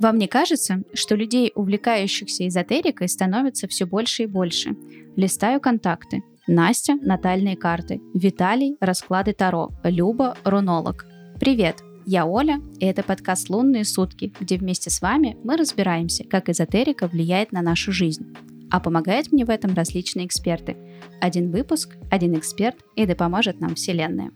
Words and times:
Вам 0.00 0.18
не 0.18 0.26
кажется, 0.26 0.82
что 0.92 1.14
людей, 1.14 1.52
увлекающихся 1.54 2.48
эзотерикой, 2.48 3.08
становится 3.08 3.68
все 3.68 3.86
больше 3.86 4.24
и 4.24 4.26
больше? 4.26 4.76
Листаю 5.16 5.60
контакты. 5.60 6.22
Настя– 6.46 6.94
натальные 7.00 7.56
карты. 7.56 8.00
Виталий– 8.12 8.76
расклады 8.80 9.32
Таро. 9.32 9.70
Люба– 9.84 10.36
рунолог. 10.44 11.06
Привет! 11.40 11.76
Я 12.06 12.26
Оля, 12.26 12.60
и 12.80 12.84
это 12.84 13.02
подкаст 13.02 13.48
«Лунные 13.48 13.84
сутки», 13.84 14.30
где 14.38 14.58
вместе 14.58 14.90
с 14.90 15.00
вами 15.00 15.38
мы 15.42 15.56
разбираемся, 15.56 16.24
как 16.24 16.50
эзотерика 16.50 17.06
влияет 17.06 17.50
на 17.52 17.62
нашу 17.62 17.92
жизнь. 17.92 18.34
А 18.70 18.78
помогают 18.80 19.32
мне 19.32 19.46
в 19.46 19.50
этом 19.50 19.74
различные 19.74 20.26
эксперты. 20.26 20.76
Один 21.20 21.50
выпуск, 21.50 21.96
один 22.10 22.36
эксперт, 22.36 22.76
и 22.94 23.06
да 23.06 23.14
поможет 23.14 23.60
нам 23.60 23.74
Вселенная. 23.74 24.32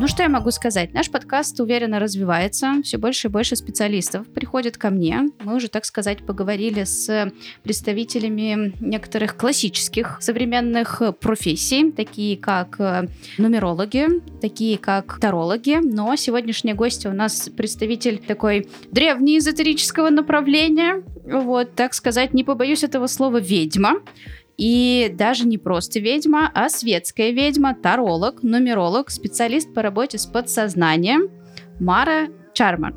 Ну 0.00 0.06
что 0.06 0.22
я 0.22 0.28
могу 0.28 0.52
сказать? 0.52 0.94
Наш 0.94 1.10
подкаст 1.10 1.58
уверенно 1.58 1.98
развивается, 1.98 2.74
все 2.84 2.98
больше 2.98 3.26
и 3.26 3.30
больше 3.32 3.56
специалистов 3.56 4.28
приходят 4.28 4.76
ко 4.76 4.90
мне. 4.90 5.24
Мы 5.40 5.56
уже, 5.56 5.66
так 5.66 5.84
сказать, 5.84 6.24
поговорили 6.24 6.84
с 6.84 7.32
представителями 7.64 8.74
некоторых 8.80 9.36
классических 9.36 10.18
современных 10.20 11.02
профессий, 11.18 11.90
такие 11.90 12.36
как 12.36 12.78
э, 12.78 13.08
нумерологи, 13.38 14.06
такие 14.40 14.78
как 14.78 15.18
тарологи. 15.18 15.80
Но 15.82 16.14
сегодняшняя 16.14 16.74
гостья 16.74 17.10
у 17.10 17.14
нас 17.14 17.48
представитель 17.48 18.18
такой 18.18 18.68
древнеэзотерического 18.92 20.10
направления, 20.10 21.02
вот, 21.24 21.74
так 21.74 21.92
сказать, 21.92 22.34
не 22.34 22.44
побоюсь 22.44 22.84
этого 22.84 23.08
слова, 23.08 23.40
ведьма. 23.40 23.94
И 24.58 25.14
даже 25.16 25.46
не 25.46 25.56
просто 25.56 26.00
ведьма, 26.00 26.50
а 26.52 26.68
светская 26.68 27.30
ведьма, 27.30 27.76
таролог, 27.76 28.42
нумеролог, 28.42 29.08
специалист 29.10 29.72
по 29.72 29.82
работе 29.82 30.18
с 30.18 30.26
подсознанием 30.26 31.30
Мара 31.78 32.26
Чармар. 32.54 32.92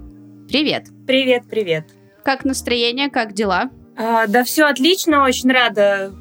Привет. 0.49 0.87
Привет, 1.05 1.43
привет. 1.47 1.85
Как 2.23 2.45
настроение, 2.45 3.09
как 3.09 3.33
дела? 3.33 3.69
А, 3.95 4.25
да 4.25 4.43
все 4.43 4.65
отлично, 4.65 5.23
очень 5.23 5.51
рада 5.51 6.11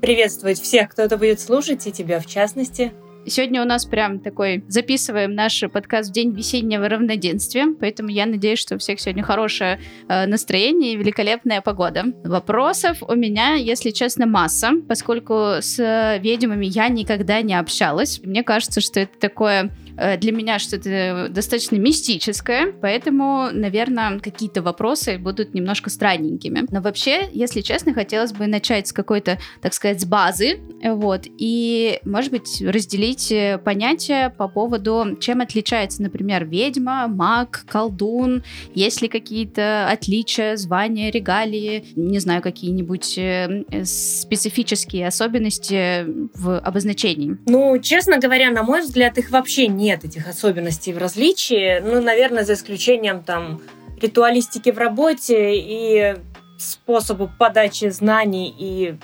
приветствовать 0.00 0.60
всех, 0.60 0.90
кто 0.90 1.02
это 1.02 1.16
будет 1.16 1.40
слушать, 1.40 1.84
и 1.86 1.92
тебя 1.92 2.20
в 2.20 2.26
частности. 2.26 2.92
Сегодня 3.28 3.60
у 3.60 3.64
нас 3.64 3.84
прям 3.84 4.20
такой, 4.20 4.64
записываем 4.68 5.34
наш 5.34 5.60
подкаст 5.72 6.10
в 6.10 6.12
день 6.12 6.32
весеннего 6.32 6.88
равноденствия, 6.88 7.66
поэтому 7.78 8.08
я 8.08 8.24
надеюсь, 8.24 8.60
что 8.60 8.76
у 8.76 8.78
всех 8.78 9.00
сегодня 9.00 9.24
хорошее 9.24 9.80
э, 10.08 10.26
настроение 10.26 10.92
и 10.92 10.96
великолепная 10.96 11.60
погода. 11.60 12.04
Вопросов 12.22 13.02
у 13.02 13.16
меня, 13.16 13.54
если 13.54 13.90
честно, 13.90 14.26
масса, 14.26 14.70
поскольку 14.88 15.56
с 15.60 16.18
ведьмами 16.22 16.66
я 16.66 16.88
никогда 16.88 17.42
не 17.42 17.58
общалась. 17.58 18.20
Мне 18.22 18.44
кажется, 18.44 18.80
что 18.80 19.00
это 19.00 19.18
такое 19.18 19.56
Э, 19.64 19.85
для 19.96 20.32
меня 20.32 20.58
что-то 20.58 21.28
достаточно 21.30 21.76
мистическое, 21.76 22.72
поэтому, 22.80 23.48
наверное, 23.52 24.18
какие-то 24.18 24.62
вопросы 24.62 25.18
будут 25.18 25.54
немножко 25.54 25.90
странненькими. 25.90 26.66
Но 26.70 26.80
вообще, 26.80 27.28
если 27.32 27.60
честно, 27.60 27.94
хотелось 27.94 28.32
бы 28.32 28.46
начать 28.46 28.88
с 28.88 28.92
какой-то, 28.92 29.38
так 29.60 29.74
сказать, 29.74 30.00
с 30.00 30.04
базы, 30.04 30.58
вот, 30.82 31.22
и, 31.38 31.98
может 32.04 32.30
быть, 32.30 32.62
разделить 32.62 33.30
э, 33.32 33.58
понятия 33.58 34.30
по 34.36 34.48
поводу, 34.48 35.16
чем 35.20 35.40
отличается, 35.40 36.02
например, 36.02 36.44
ведьма, 36.44 37.08
маг, 37.08 37.64
колдун, 37.68 38.42
есть 38.74 39.02
ли 39.02 39.08
какие-то 39.08 39.88
отличия, 39.90 40.56
звания, 40.56 41.10
регалии, 41.10 41.86
не 41.96 42.18
знаю, 42.18 42.42
какие-нибудь 42.42 43.18
э, 43.18 43.64
специфические 43.84 45.06
особенности 45.06 46.04
в 46.34 46.58
обозначении. 46.58 47.38
Ну, 47.46 47.78
честно 47.78 48.18
говоря, 48.18 48.50
на 48.50 48.62
мой 48.62 48.82
взгляд, 48.82 49.18
их 49.18 49.30
вообще 49.30 49.68
не 49.68 49.85
нет 49.86 50.04
этих 50.04 50.28
особенностей 50.28 50.92
в 50.92 50.98
различии. 50.98 51.80
Ну, 51.80 52.02
наверное, 52.02 52.44
за 52.44 52.54
исключением 52.54 53.22
там 53.22 53.60
ритуалистики 54.00 54.70
в 54.70 54.78
работе 54.78 55.52
и 55.54 56.16
способу 56.58 57.30
подачи 57.38 57.88
знаний 57.90 58.52
и 58.58 58.96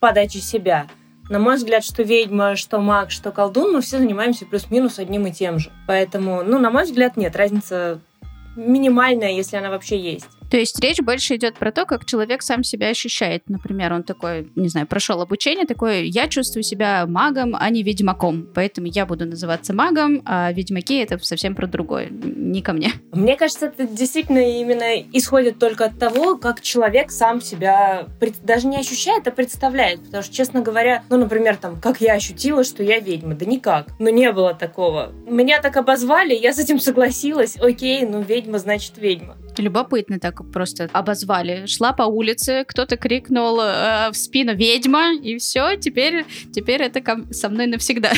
подачи 0.00 0.38
себя. 0.38 0.86
На 1.28 1.38
мой 1.38 1.56
взгляд, 1.56 1.84
что 1.84 2.02
ведьма, 2.02 2.56
что 2.56 2.80
маг, 2.80 3.10
что 3.10 3.30
колдун, 3.32 3.72
мы 3.72 3.82
все 3.82 3.98
занимаемся 3.98 4.46
плюс-минус 4.46 4.98
одним 4.98 5.26
и 5.26 5.32
тем 5.32 5.58
же. 5.58 5.70
Поэтому, 5.86 6.42
ну, 6.42 6.58
на 6.58 6.70
мой 6.70 6.84
взгляд, 6.84 7.16
нет, 7.16 7.36
разница 7.36 8.00
минимальная, 8.56 9.32
если 9.32 9.56
она 9.56 9.70
вообще 9.70 9.98
есть. 9.98 10.30
То 10.50 10.56
есть 10.56 10.80
речь 10.80 11.00
больше 11.00 11.36
идет 11.36 11.56
про 11.56 11.70
то, 11.70 11.86
как 11.86 12.04
человек 12.04 12.42
сам 12.42 12.64
себя 12.64 12.88
ощущает. 12.88 13.48
Например, 13.48 13.92
он 13.92 14.02
такой, 14.02 14.50
не 14.56 14.68
знаю, 14.68 14.86
прошел 14.86 15.20
обучение, 15.20 15.64
такой, 15.64 16.08
я 16.08 16.28
чувствую 16.28 16.64
себя 16.64 17.06
магом, 17.06 17.56
а 17.58 17.70
не 17.70 17.82
ведьмаком, 17.82 18.48
поэтому 18.52 18.88
я 18.88 19.06
буду 19.06 19.26
называться 19.26 19.72
магом, 19.72 20.22
а 20.24 20.52
ведьмаки 20.52 20.96
это 20.96 21.18
совсем 21.18 21.54
про 21.54 21.66
другое, 21.66 22.08
не 22.10 22.62
ко 22.62 22.72
мне. 22.72 22.92
Мне 23.12 23.36
кажется, 23.36 23.66
это 23.66 23.86
действительно 23.86 24.38
именно 24.38 25.00
исходит 25.12 25.58
только 25.58 25.84
от 25.86 25.98
того, 25.98 26.36
как 26.36 26.60
человек 26.60 27.12
сам 27.12 27.40
себя 27.40 28.08
даже 28.42 28.66
не 28.66 28.78
ощущает, 28.78 29.28
а 29.28 29.30
представляет. 29.30 30.04
Потому 30.04 30.22
что, 30.22 30.34
честно 30.34 30.62
говоря, 30.62 31.04
ну, 31.10 31.16
например, 31.16 31.56
там, 31.56 31.80
как 31.80 32.00
я 32.00 32.14
ощутила, 32.14 32.64
что 32.64 32.82
я 32.82 32.98
ведьма, 32.98 33.34
да 33.34 33.46
никак. 33.46 33.88
Но 33.98 34.06
ну, 34.06 34.10
не 34.10 34.32
было 34.32 34.54
такого. 34.54 35.12
Меня 35.26 35.60
так 35.60 35.76
обозвали, 35.76 36.34
я 36.34 36.52
с 36.52 36.58
этим 36.58 36.80
согласилась, 36.80 37.56
окей, 37.56 38.04
ну, 38.04 38.20
ведьма 38.20 38.58
значит 38.58 38.98
ведьма. 38.98 39.36
Любопытно 39.60 40.18
так 40.18 40.50
просто 40.50 40.88
обозвали. 40.92 41.66
Шла 41.66 41.92
по 41.92 42.04
улице, 42.04 42.64
кто-то 42.66 42.96
крикнул 42.96 43.60
э, 43.60 44.10
в 44.10 44.16
спину 44.16 44.54
«Ведьма!» 44.54 45.14
и 45.14 45.38
все, 45.38 45.76
теперь, 45.76 46.24
теперь 46.52 46.82
это 46.82 47.02
со 47.30 47.48
мной 47.48 47.66
навсегда. 47.66 48.12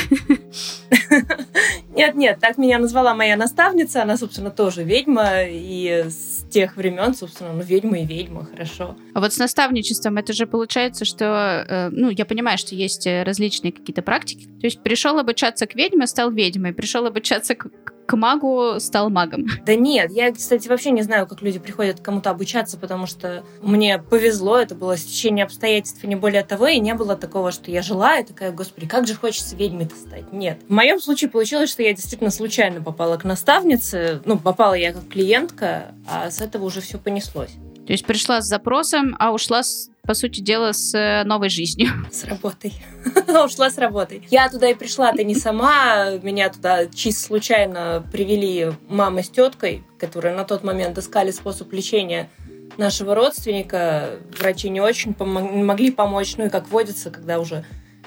Нет-нет, 1.94 2.38
так 2.40 2.58
меня 2.58 2.78
назвала 2.78 3.14
моя 3.14 3.36
наставница, 3.36 4.02
она, 4.02 4.16
собственно, 4.16 4.50
тоже 4.50 4.84
ведьма, 4.84 5.42
и 5.44 6.04
с 6.08 6.44
тех 6.50 6.76
времен, 6.76 7.14
собственно, 7.14 7.52
ну, 7.52 7.62
ведьма 7.62 7.98
и 7.98 8.06
ведьма, 8.06 8.44
хорошо. 8.44 8.96
А 9.14 9.20
вот 9.20 9.32
с 9.32 9.38
наставничеством 9.38 10.16
это 10.18 10.32
же 10.32 10.46
получается, 10.46 11.04
что, 11.04 11.66
э, 11.68 11.88
ну, 11.90 12.10
я 12.10 12.24
понимаю, 12.24 12.58
что 12.58 12.74
есть 12.74 13.06
различные 13.06 13.72
какие-то 13.72 14.02
практики, 14.02 14.44
то 14.44 14.66
есть 14.66 14.82
пришел 14.82 15.18
обучаться 15.18 15.66
к 15.66 15.74
ведьме, 15.74 16.06
стал 16.06 16.30
ведьмой, 16.30 16.72
пришел 16.72 17.04
обучаться 17.06 17.54
к 17.54 17.68
к 18.06 18.16
магу 18.16 18.78
стал 18.78 19.10
магом. 19.10 19.46
Да 19.64 19.74
нет, 19.74 20.10
я, 20.10 20.32
кстати, 20.32 20.68
вообще 20.68 20.90
не 20.90 21.02
знаю, 21.02 21.26
как 21.26 21.42
люди 21.42 21.58
приходят 21.58 22.00
к 22.00 22.02
кому-то 22.02 22.30
обучаться, 22.30 22.78
потому 22.78 23.06
что 23.06 23.44
мне 23.62 23.98
повезло, 23.98 24.58
это 24.58 24.74
было 24.74 24.96
стечение 24.96 25.44
обстоятельств 25.44 26.02
и 26.02 26.06
не 26.06 26.16
более 26.16 26.42
того, 26.42 26.66
и 26.66 26.80
не 26.80 26.94
было 26.94 27.16
такого, 27.16 27.52
что 27.52 27.70
я 27.70 27.82
жила 27.82 28.18
и 28.18 28.24
такая, 28.24 28.52
господи, 28.52 28.86
как 28.86 29.06
же 29.06 29.14
хочется 29.14 29.56
ведьмой-то 29.56 29.94
стать. 29.94 30.32
Нет. 30.32 30.60
В 30.68 30.72
моем 30.72 31.00
случае 31.00 31.30
получилось, 31.30 31.70
что 31.70 31.82
я 31.82 31.92
действительно 31.92 32.30
случайно 32.30 32.82
попала 32.82 33.16
к 33.16 33.24
наставнице, 33.24 34.20
ну, 34.24 34.38
попала 34.38 34.74
я 34.74 34.92
как 34.92 35.08
клиентка, 35.08 35.94
а 36.08 36.30
с 36.30 36.40
этого 36.40 36.64
уже 36.64 36.80
все 36.80 36.98
понеслось. 36.98 37.52
То 37.86 37.92
есть 37.92 38.06
пришла 38.06 38.40
с 38.40 38.46
запросом, 38.46 39.16
а 39.18 39.32
ушла 39.32 39.62
с 39.62 39.91
по 40.06 40.14
сути 40.14 40.40
дела, 40.40 40.72
с 40.72 40.92
э, 40.94 41.22
новой 41.24 41.48
жизнью. 41.48 41.90
С 42.10 42.24
работой. 42.24 42.72
Ушла 43.44 43.70
с 43.70 43.78
работой. 43.78 44.26
Я 44.30 44.48
туда 44.48 44.68
и 44.68 44.74
пришла-то 44.74 45.22
не 45.22 45.34
сама. 45.34 46.10
Меня 46.22 46.48
туда 46.50 46.86
чисто 46.86 47.22
случайно 47.26 48.04
привели 48.12 48.72
мама 48.88 49.22
с 49.22 49.28
теткой, 49.28 49.84
которые 49.98 50.34
на 50.34 50.44
тот 50.44 50.64
момент 50.64 50.98
искали 50.98 51.30
способ 51.30 51.72
лечения 51.72 52.28
нашего 52.76 53.14
родственника. 53.14 54.18
Врачи 54.38 54.70
не 54.70 54.80
очень 54.80 55.12
пом- 55.12 55.62
могли 55.62 55.92
помочь. 55.92 56.36
Ну 56.36 56.46
и 56.46 56.50
как 56.50 56.68
водится, 56.68 57.10
когда 57.10 57.38
уже 57.38 57.64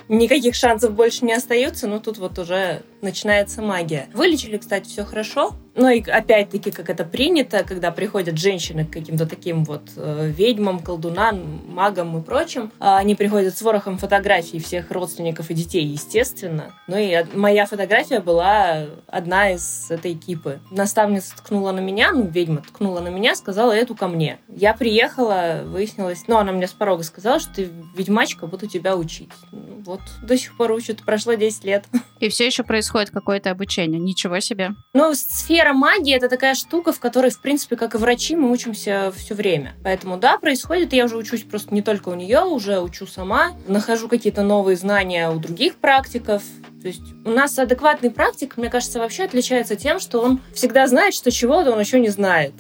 никаких 0.10 0.56
шансов 0.56 0.94
больше 0.94 1.24
не 1.24 1.34
остается, 1.34 1.88
ну 1.88 2.00
тут 2.00 2.18
вот 2.18 2.38
уже 2.38 2.84
начинается 3.02 3.62
магия. 3.62 4.10
Вылечили, 4.14 4.58
кстати, 4.58 4.90
все 4.90 5.06
хорошо. 5.06 5.56
Ну 5.76 5.90
и 5.90 6.02
опять-таки, 6.02 6.72
как 6.72 6.90
это 6.90 7.04
принято, 7.04 7.64
когда 7.64 7.92
приходят 7.92 8.38
женщины 8.38 8.86
к 8.86 8.92
каким-то 8.92 9.26
таким 9.26 9.66
вот 9.66 9.82
э, 9.98 10.32
ведьмам, 10.34 10.80
колдунам, 10.80 11.64
магам 11.68 12.18
и 12.18 12.24
прочим, 12.24 12.72
а 12.80 12.98
они 12.98 13.14
приходят 13.16 13.58
с 13.58 13.62
ворохом 13.62 13.98
фотографий 13.98 14.60
всех 14.60 14.90
родственников 14.92 15.52
и 15.52 15.54
детей, 15.54 15.86
естественно. 15.86 16.74
Ну 16.88 16.98
и 16.98 17.26
моя 17.34 17.66
фотография 17.66 18.22
была 18.22 18.86
одна 19.08 19.52
из 19.52 19.92
этой 19.92 20.14
экипы. 20.14 20.62
Наставница 20.72 21.36
ткнула 21.36 21.74
на 21.74 21.80
меня, 21.80 22.14
ну, 22.14 22.26
ведьма 22.26 22.62
ткнула 22.62 23.02
на 23.02 23.10
меня, 23.10 23.36
сказала, 23.36 23.74
эту 23.74 23.96
ко 23.96 24.08
мне. 24.08 24.40
Я 24.48 24.74
приехала, 24.74 25.64
выяснилось, 25.66 26.24
ну, 26.28 26.38
она 26.38 26.54
мне 26.54 26.68
с 26.68 26.74
порога 26.74 27.04
сказала, 27.04 27.40
что 27.40 27.56
ты 27.56 27.70
ведьмачка, 27.98 28.48
буду 28.48 28.68
тебя 28.68 28.96
учить. 28.96 29.32
Ну, 29.52 29.84
вот 29.86 30.02
до 30.24 30.38
сих 30.38 30.56
пор 30.56 30.72
учат, 30.72 31.04
прошло 31.04 31.34
10 31.34 31.66
лет. 31.66 31.86
И 32.22 32.30
все 32.30 32.46
еще 32.46 32.64
происходит 32.64 33.10
какое-то 33.10 33.52
обучение. 33.52 34.00
Ничего 34.00 34.40
себе. 34.40 34.72
Ну, 34.94 35.14
сфера 35.14 35.65
сфера 35.66 35.74
магии 35.74 36.14
это 36.14 36.30
такая 36.30 36.54
штука, 36.54 36.92
в 36.92 37.00
которой, 37.00 37.32
в 37.32 37.42
принципе, 37.42 37.76
как 37.76 37.96
и 37.96 37.98
врачи, 37.98 38.36
мы 38.36 38.52
учимся 38.52 39.12
все 39.16 39.34
время. 39.34 39.74
Поэтому 39.84 40.18
да, 40.18 40.38
происходит. 40.38 40.94
Я 40.94 41.06
уже 41.06 41.18
учусь 41.18 41.42
просто 41.42 41.74
не 41.74 41.82
только 41.82 42.10
у 42.10 42.14
нее, 42.14 42.42
уже 42.42 42.80
учу 42.80 43.08
сама, 43.08 43.54
нахожу 43.68 44.08
какие-то 44.08 44.44
новые 44.44 44.78
знания 44.78 45.30
у 45.32 45.40
других 45.40 45.76
практиков. 45.76 46.44
То 46.82 46.88
есть 46.88 47.02
у 47.26 47.32
нас 47.32 47.58
адекватный 47.58 48.12
практик, 48.12 48.58
мне 48.58 48.70
кажется, 48.70 49.00
вообще 49.00 49.24
отличается 49.24 49.76
тем, 49.76 50.00
что 50.00 50.22
он 50.22 50.40
всегда 50.54 50.86
знает, 50.86 51.16
что 51.16 51.32
чего-то 51.32 51.72
он 51.72 51.80
еще 51.80 52.00
не 52.00 52.10
знает. 52.10 52.54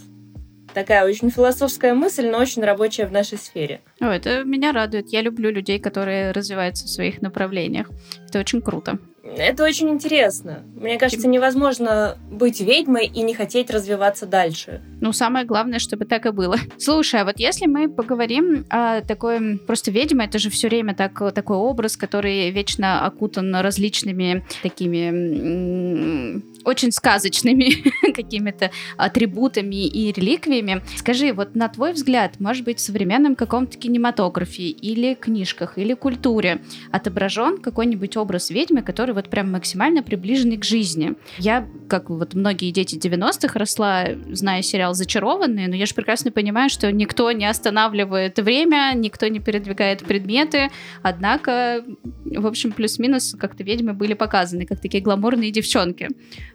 Такая 0.73 1.05
очень 1.05 1.29
философская 1.29 1.93
мысль, 1.93 2.27
но 2.27 2.39
очень 2.39 2.63
рабочая 2.63 3.05
в 3.05 3.11
нашей 3.11 3.37
сфере. 3.37 3.81
О, 4.01 4.07
это 4.07 4.43
меня 4.43 4.71
радует. 4.71 5.09
Я 5.09 5.21
люблю 5.21 5.51
людей, 5.51 5.79
которые 5.79 6.31
развиваются 6.31 6.85
в 6.85 6.89
своих 6.89 7.21
направлениях. 7.21 7.87
Это 8.27 8.39
очень 8.39 8.63
круто. 8.63 8.97
Это 9.25 9.63
очень 9.63 9.89
интересно. 9.89 10.63
Мне 10.75 10.98
кажется, 10.98 11.27
невозможно 11.27 12.18
быть 12.30 12.62
ведьмой 12.62 13.07
и 13.07 13.22
не 13.24 13.33
хотеть 13.33 13.72
развиваться 13.72 14.25
дальше. 14.25 14.81
Ну, 15.05 15.13
самое 15.13 15.45
главное, 15.45 15.77
чтобы 15.77 16.05
так 16.05 16.25
и 16.25 16.31
было. 16.31 16.57
Слушай, 16.79 17.21
а 17.21 17.25
вот 17.25 17.39
если 17.39 17.67
мы 17.67 17.87
поговорим 17.87 18.65
о 18.71 19.01
такой... 19.01 19.59
Просто 19.59 19.91
ведьма— 19.91 20.23
это 20.25 20.39
же 20.39 20.49
все 20.49 20.67
время 20.67 20.95
так, 20.95 21.31
такой 21.35 21.57
образ, 21.57 21.95
который 21.95 22.49
вечно 22.49 23.05
окутан 23.05 23.55
различными 23.57 24.43
такими 24.63 26.41
очень 26.65 26.91
сказочными 26.91 27.83
какими-то 28.13 28.71
атрибутами 28.97 29.85
и 29.85 30.11
реликвиями. 30.11 30.81
Скажи, 30.97 31.33
вот 31.33 31.55
на 31.55 31.69
твой 31.69 31.93
взгляд, 31.93 32.39
может 32.39 32.65
быть, 32.65 32.79
в 32.79 32.81
современном 32.81 33.35
каком-то 33.35 33.77
кинематографе 33.77 34.69
или 34.69 35.13
книжках, 35.13 35.77
или 35.77 35.93
культуре 35.93 36.61
отображен 36.91 37.59
какой-нибудь 37.59 38.17
образ 38.17 38.49
ведьмы, 38.49 38.81
который 38.81 39.13
вот 39.13 39.29
прям 39.29 39.51
максимально 39.51 40.01
приближенный 40.01 40.57
к 40.57 40.65
жизни? 40.65 41.13
Я, 41.37 41.67
как 41.87 42.09
вот 42.09 42.33
многие 42.33 42.71
дети 42.71 42.95
90-х, 42.95 43.59
росла, 43.59 44.07
зная 44.31 44.63
сериал 44.63 44.94
«Зачарованные», 44.95 45.68
но 45.68 45.75
я 45.75 45.86
же 45.86 45.94
прекрасно 45.94 46.31
понимаю, 46.31 46.69
что 46.69 46.92
никто 46.92 47.31
не 47.31 47.45
останавливает 47.45 48.39
время, 48.39 48.92
никто 48.95 49.27
не 49.27 49.39
передвигает 49.39 50.03
предметы, 50.03 50.69
однако, 51.03 51.83
в 52.25 52.47
общем, 52.47 52.71
плюс-минус 52.71 53.36
как-то 53.39 53.63
ведьмы 53.63 53.94
были 53.94 54.13
показаны, 54.13 54.65
как 54.65 54.81
такие 54.81 55.03
гламурные 55.03 55.51
девчонки. 55.51 56.09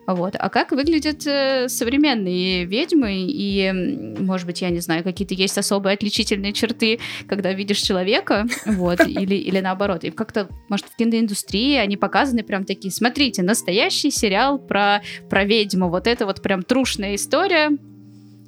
Вот. 0.06 0.34
А 0.38 0.48
как 0.48 0.72
выглядят 0.72 1.26
э, 1.26 1.68
современные 1.68 2.64
ведьмы? 2.64 3.26
И, 3.28 3.70
может 4.18 4.46
быть, 4.46 4.60
я 4.60 4.70
не 4.70 4.80
знаю, 4.80 5.04
какие-то 5.04 5.34
есть 5.34 5.56
особые 5.56 5.94
отличительные 5.94 6.52
черты, 6.52 6.98
когда 7.28 7.52
видишь 7.52 7.78
человека, 7.78 8.46
вот, 8.66 9.06
или, 9.06 9.34
или 9.34 9.60
наоборот. 9.60 10.04
И 10.04 10.10
как-то, 10.10 10.48
может, 10.68 10.86
в 10.86 10.96
киноиндустрии 10.96 11.76
они 11.76 11.96
показаны 11.96 12.42
прям 12.42 12.64
такие, 12.64 12.92
смотрите, 12.92 13.42
настоящий 13.42 14.10
сериал 14.10 14.58
про, 14.58 15.02
про 15.28 15.44
ведьму. 15.44 15.88
Вот 15.88 16.06
это 16.06 16.26
вот 16.26 16.42
прям 16.42 16.62
трушная 16.62 17.14
история. 17.14 17.70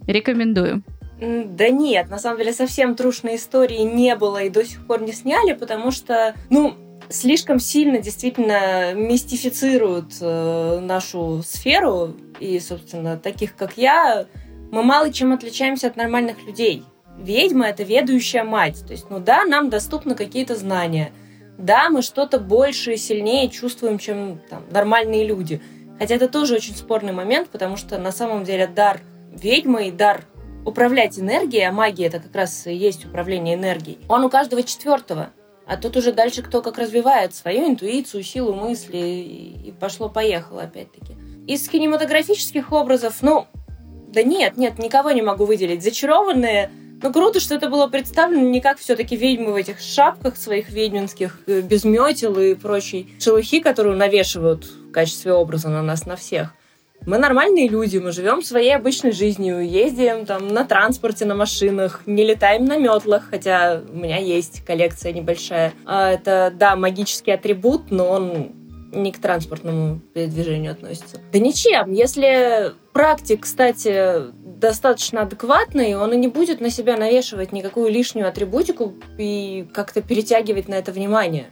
Рекомендую. 0.06 0.82
Да 1.20 1.68
нет, 1.68 2.10
на 2.10 2.18
самом 2.18 2.38
деле 2.38 2.52
совсем 2.52 2.96
трушной 2.96 3.36
истории 3.36 3.82
не 3.82 4.16
было 4.16 4.42
и 4.42 4.50
до 4.50 4.64
сих 4.64 4.84
пор 4.86 5.02
не 5.02 5.12
сняли, 5.12 5.52
потому 5.52 5.92
что, 5.92 6.34
ну, 6.50 6.74
слишком 7.08 7.60
сильно 7.60 7.98
действительно 7.98 8.92
мистифицируют 8.94 10.14
э, 10.20 10.80
нашу 10.80 11.42
сферу, 11.44 12.16
и, 12.40 12.58
собственно, 12.58 13.16
таких 13.16 13.54
как 13.54 13.76
я, 13.76 14.26
мы 14.72 14.82
мало 14.82 15.12
чем 15.12 15.32
отличаемся 15.32 15.86
от 15.86 15.96
нормальных 15.96 16.44
людей. 16.44 16.82
Ведьма— 17.18 17.66
это 17.68 17.84
ведущая 17.84 18.42
мать. 18.42 18.82
То 18.86 18.92
есть, 18.92 19.10
ну 19.10 19.20
да, 19.20 19.44
нам 19.44 19.70
доступны 19.70 20.14
какие-то 20.14 20.56
знания. 20.56 21.12
Да, 21.58 21.90
мы 21.90 22.02
что-то 22.02 22.40
больше 22.40 22.94
и 22.94 22.96
сильнее 22.96 23.48
чувствуем, 23.48 23.98
чем 23.98 24.40
там, 24.50 24.64
нормальные 24.70 25.26
люди. 25.26 25.60
Хотя 25.98 26.16
это 26.16 26.28
тоже 26.28 26.54
очень 26.54 26.74
спорный 26.74 27.12
момент, 27.12 27.48
потому 27.50 27.76
что 27.76 27.98
на 27.98 28.10
самом 28.10 28.44
деле 28.44 28.66
дар 28.66 29.00
ведьмы 29.32 29.90
дар 29.90 30.24
управлять 30.64 31.18
энергией, 31.18 31.64
а 31.64 31.72
магия 31.72 32.06
это 32.06 32.20
как 32.20 32.34
раз 32.34 32.66
и 32.66 32.74
есть 32.74 33.04
управление 33.04 33.54
энергией, 33.54 33.98
он 34.08 34.24
у 34.24 34.30
каждого 34.30 34.62
четвертого. 34.62 35.30
А 35.66 35.76
тут 35.76 35.96
уже 35.96 36.12
дальше 36.12 36.42
кто 36.42 36.60
как 36.60 36.78
развивает 36.78 37.34
свою 37.34 37.68
интуицию, 37.68 38.22
силу 38.24 38.52
мысли, 38.52 38.98
и 38.98 39.72
пошло-поехало 39.78 40.62
опять-таки. 40.62 41.16
Из 41.46 41.68
кинематографических 41.68 42.72
образов, 42.72 43.18
ну, 43.22 43.46
да 44.08 44.22
нет, 44.22 44.56
нет, 44.56 44.78
никого 44.78 45.12
не 45.12 45.22
могу 45.22 45.44
выделить. 45.44 45.82
Зачарованные, 45.82 46.70
ну 47.02 47.12
круто, 47.12 47.40
что 47.40 47.54
это 47.54 47.68
было 47.68 47.86
представлено 47.86 48.48
не 48.48 48.60
как 48.60 48.78
все-таки 48.78 49.16
ведьмы 49.16 49.52
в 49.52 49.56
этих 49.56 49.80
шапках 49.80 50.36
своих 50.36 50.68
ведьминских, 50.68 51.40
э, 51.46 51.60
без 51.60 51.84
метел 51.84 52.38
и 52.38 52.54
прочей 52.54 53.14
шелухи, 53.18 53.60
которую 53.60 53.96
навешивают 53.96 54.64
в 54.64 54.90
качестве 54.90 55.32
образа 55.32 55.68
на 55.68 55.82
нас, 55.82 56.06
на 56.06 56.16
всех. 56.16 56.54
Мы 57.06 57.18
нормальные 57.18 57.68
люди, 57.68 57.98
мы 57.98 58.12
живем 58.12 58.42
своей 58.42 58.74
обычной 58.74 59.12
жизнью, 59.12 59.68
ездим 59.68 60.24
там 60.24 60.48
на 60.48 60.64
транспорте, 60.64 61.24
на 61.24 61.34
машинах, 61.34 62.02
не 62.06 62.24
летаем 62.24 62.64
на 62.64 62.76
метлах, 62.76 63.28
хотя 63.30 63.82
у 63.88 63.96
меня 63.96 64.18
есть 64.18 64.64
коллекция 64.64 65.12
небольшая. 65.12 65.72
А 65.84 66.10
это, 66.10 66.52
да, 66.54 66.76
магический 66.76 67.32
атрибут, 67.32 67.90
но 67.90 68.08
он 68.08 68.52
не 68.92 69.10
к 69.10 69.18
транспортному 69.18 70.00
передвижению 70.14 70.72
относится. 70.72 71.18
Да 71.32 71.38
ничем. 71.38 71.92
Если 71.92 72.72
практик, 72.92 73.42
кстати, 73.42 74.32
достаточно 74.44 75.22
адекватный, 75.22 75.96
он 75.96 76.12
и 76.12 76.16
не 76.16 76.28
будет 76.28 76.60
на 76.60 76.70
себя 76.70 76.96
навешивать 76.96 77.52
никакую 77.52 77.90
лишнюю 77.90 78.28
атрибутику 78.28 78.94
и 79.18 79.66
как-то 79.72 80.02
перетягивать 80.02 80.68
на 80.68 80.74
это 80.74 80.92
внимание. 80.92 81.46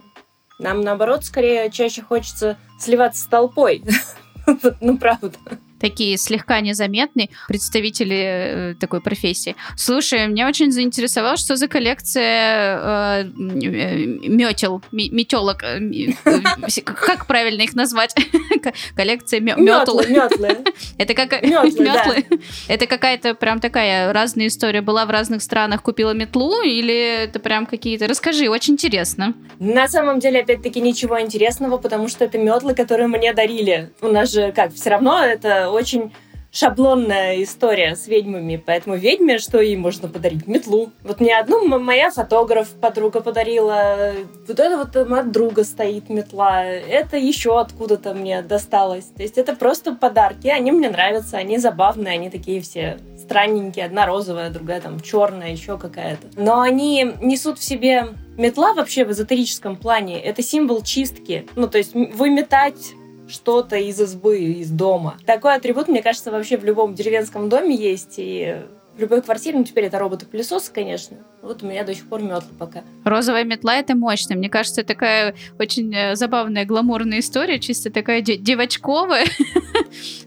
Нам, 0.58 0.82
наоборот, 0.82 1.24
скорее 1.24 1.70
чаще 1.70 2.02
хочется 2.02 2.58
сливаться 2.78 3.22
с 3.22 3.26
толпой. 3.26 3.82
Ну, 4.80 4.96
правда 4.98 5.30
такие 5.80 6.16
слегка 6.16 6.60
незаметные 6.60 7.30
представители 7.48 8.72
э, 8.72 8.74
такой 8.78 9.00
профессии. 9.00 9.56
Слушай, 9.76 10.28
меня 10.28 10.46
очень 10.48 10.70
заинтересовало, 10.70 11.36
что 11.36 11.56
за 11.56 11.68
коллекция 11.68 13.22
э, 13.22 13.24
метел, 13.24 14.82
метелок, 14.92 15.62
э, 15.62 15.80
э 16.24 16.82
как 16.84 17.26
правильно 17.26 17.62
их 17.62 17.74
назвать? 17.74 18.14
коллекция 18.94 19.40
метл. 19.40 20.00
Это 20.98 21.14
как 21.14 21.42
метлы. 21.42 22.24
Это 22.68 22.86
какая-то 22.86 23.34
прям 23.34 23.60
такая 23.60 24.12
разная 24.12 24.46
история 24.46 24.82
была 24.82 25.06
в 25.06 25.10
разных 25.10 25.42
странах, 25.42 25.82
купила 25.82 26.12
метлу 26.12 26.62
или 26.62 27.24
это 27.24 27.38
прям 27.40 27.66
какие-то? 27.66 28.06
Расскажи, 28.06 28.48
очень 28.48 28.74
интересно. 28.74 29.34
На 29.58 29.88
самом 29.88 30.20
деле, 30.20 30.40
опять-таки, 30.40 30.80
ничего 30.80 31.20
интересного, 31.20 31.78
потому 31.78 32.08
что 32.08 32.24
это 32.24 32.38
метлы, 32.38 32.74
которые 32.74 33.08
мне 33.08 33.32
дарили. 33.32 33.90
У 34.00 34.08
нас 34.08 34.32
же 34.32 34.52
как, 34.52 34.72
все 34.74 34.90
равно 34.90 35.22
это 35.22 35.69
очень 35.70 36.12
шаблонная 36.52 37.42
история 37.42 37.94
с 37.94 38.08
ведьмами, 38.08 38.62
поэтому 38.64 38.96
ведьме 38.96 39.38
что 39.38 39.60
ей 39.60 39.76
можно 39.76 40.08
подарить? 40.08 40.46
Метлу. 40.46 40.90
Вот 41.04 41.20
мне 41.20 41.38
одну 41.38 41.66
моя 41.78 42.10
фотограф 42.10 42.68
подруга 42.80 43.20
подарила, 43.20 44.12
вот 44.46 44.58
это 44.58 44.76
вот 44.76 44.96
от 44.96 45.30
друга 45.30 45.64
стоит 45.64 46.08
метла, 46.08 46.64
это 46.64 47.16
еще 47.16 47.60
откуда-то 47.60 48.14
мне 48.14 48.42
досталось. 48.42 49.04
То 49.04 49.22
есть 49.22 49.38
это 49.38 49.54
просто 49.54 49.94
подарки, 49.94 50.48
они 50.48 50.72
мне 50.72 50.90
нравятся, 50.90 51.36
они 51.36 51.58
забавные, 51.58 52.14
они 52.14 52.30
такие 52.30 52.60
все 52.60 52.98
странненькие, 53.16 53.84
одна 53.84 54.06
розовая, 54.06 54.50
другая 54.50 54.80
там 54.80 54.98
черная, 55.00 55.52
еще 55.52 55.78
какая-то. 55.78 56.28
Но 56.36 56.60
они 56.60 57.12
несут 57.20 57.60
в 57.60 57.62
себе 57.62 58.08
метла 58.36 58.74
вообще 58.74 59.04
в 59.04 59.12
эзотерическом 59.12 59.76
плане, 59.76 60.20
это 60.20 60.42
символ 60.42 60.82
чистки. 60.82 61.46
Ну, 61.54 61.68
то 61.68 61.78
есть 61.78 61.94
выметать 61.94 62.94
что-то 63.30 63.76
из 63.76 64.00
избы, 64.00 64.38
из 64.38 64.70
дома. 64.70 65.16
Такой 65.26 65.54
атрибут, 65.54 65.88
мне 65.88 66.02
кажется, 66.02 66.30
вообще 66.30 66.56
в 66.56 66.64
любом 66.64 66.94
деревенском 66.94 67.48
доме 67.48 67.74
есть. 67.74 68.14
И 68.16 68.56
в 68.96 69.00
любой 69.00 69.22
квартире, 69.22 69.58
ну, 69.58 69.64
теперь 69.64 69.84
это 69.84 69.98
роботы-пылесосы, 69.98 70.72
конечно. 70.72 71.18
Вот 71.42 71.62
у 71.62 71.66
меня 71.66 71.84
до 71.84 71.94
сих 71.94 72.08
пор 72.08 72.22
метлы 72.22 72.50
пока. 72.58 72.82
Розовая 73.04 73.44
метла— 73.44 73.76
это 73.76 73.94
мощно. 73.94 74.36
Мне 74.36 74.50
кажется, 74.50 74.82
такая 74.82 75.34
очень 75.58 75.94
э, 75.94 76.16
забавная, 76.16 76.66
гламурная 76.66 77.20
история, 77.20 77.58
чисто 77.58 77.90
такая 77.90 78.20
девочковая. 78.20 79.24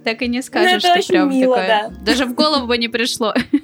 Так 0.04 0.22
и 0.22 0.28
не 0.28 0.42
скажешь, 0.42 0.84
ну, 0.84 1.02
что 1.02 1.08
прям 1.08 1.42
такая. 1.42 1.90
Даже 2.02 2.26
в 2.26 2.34
голову 2.34 2.68
бы 2.68 2.78
не 2.78 2.90
пришло. 2.90 3.34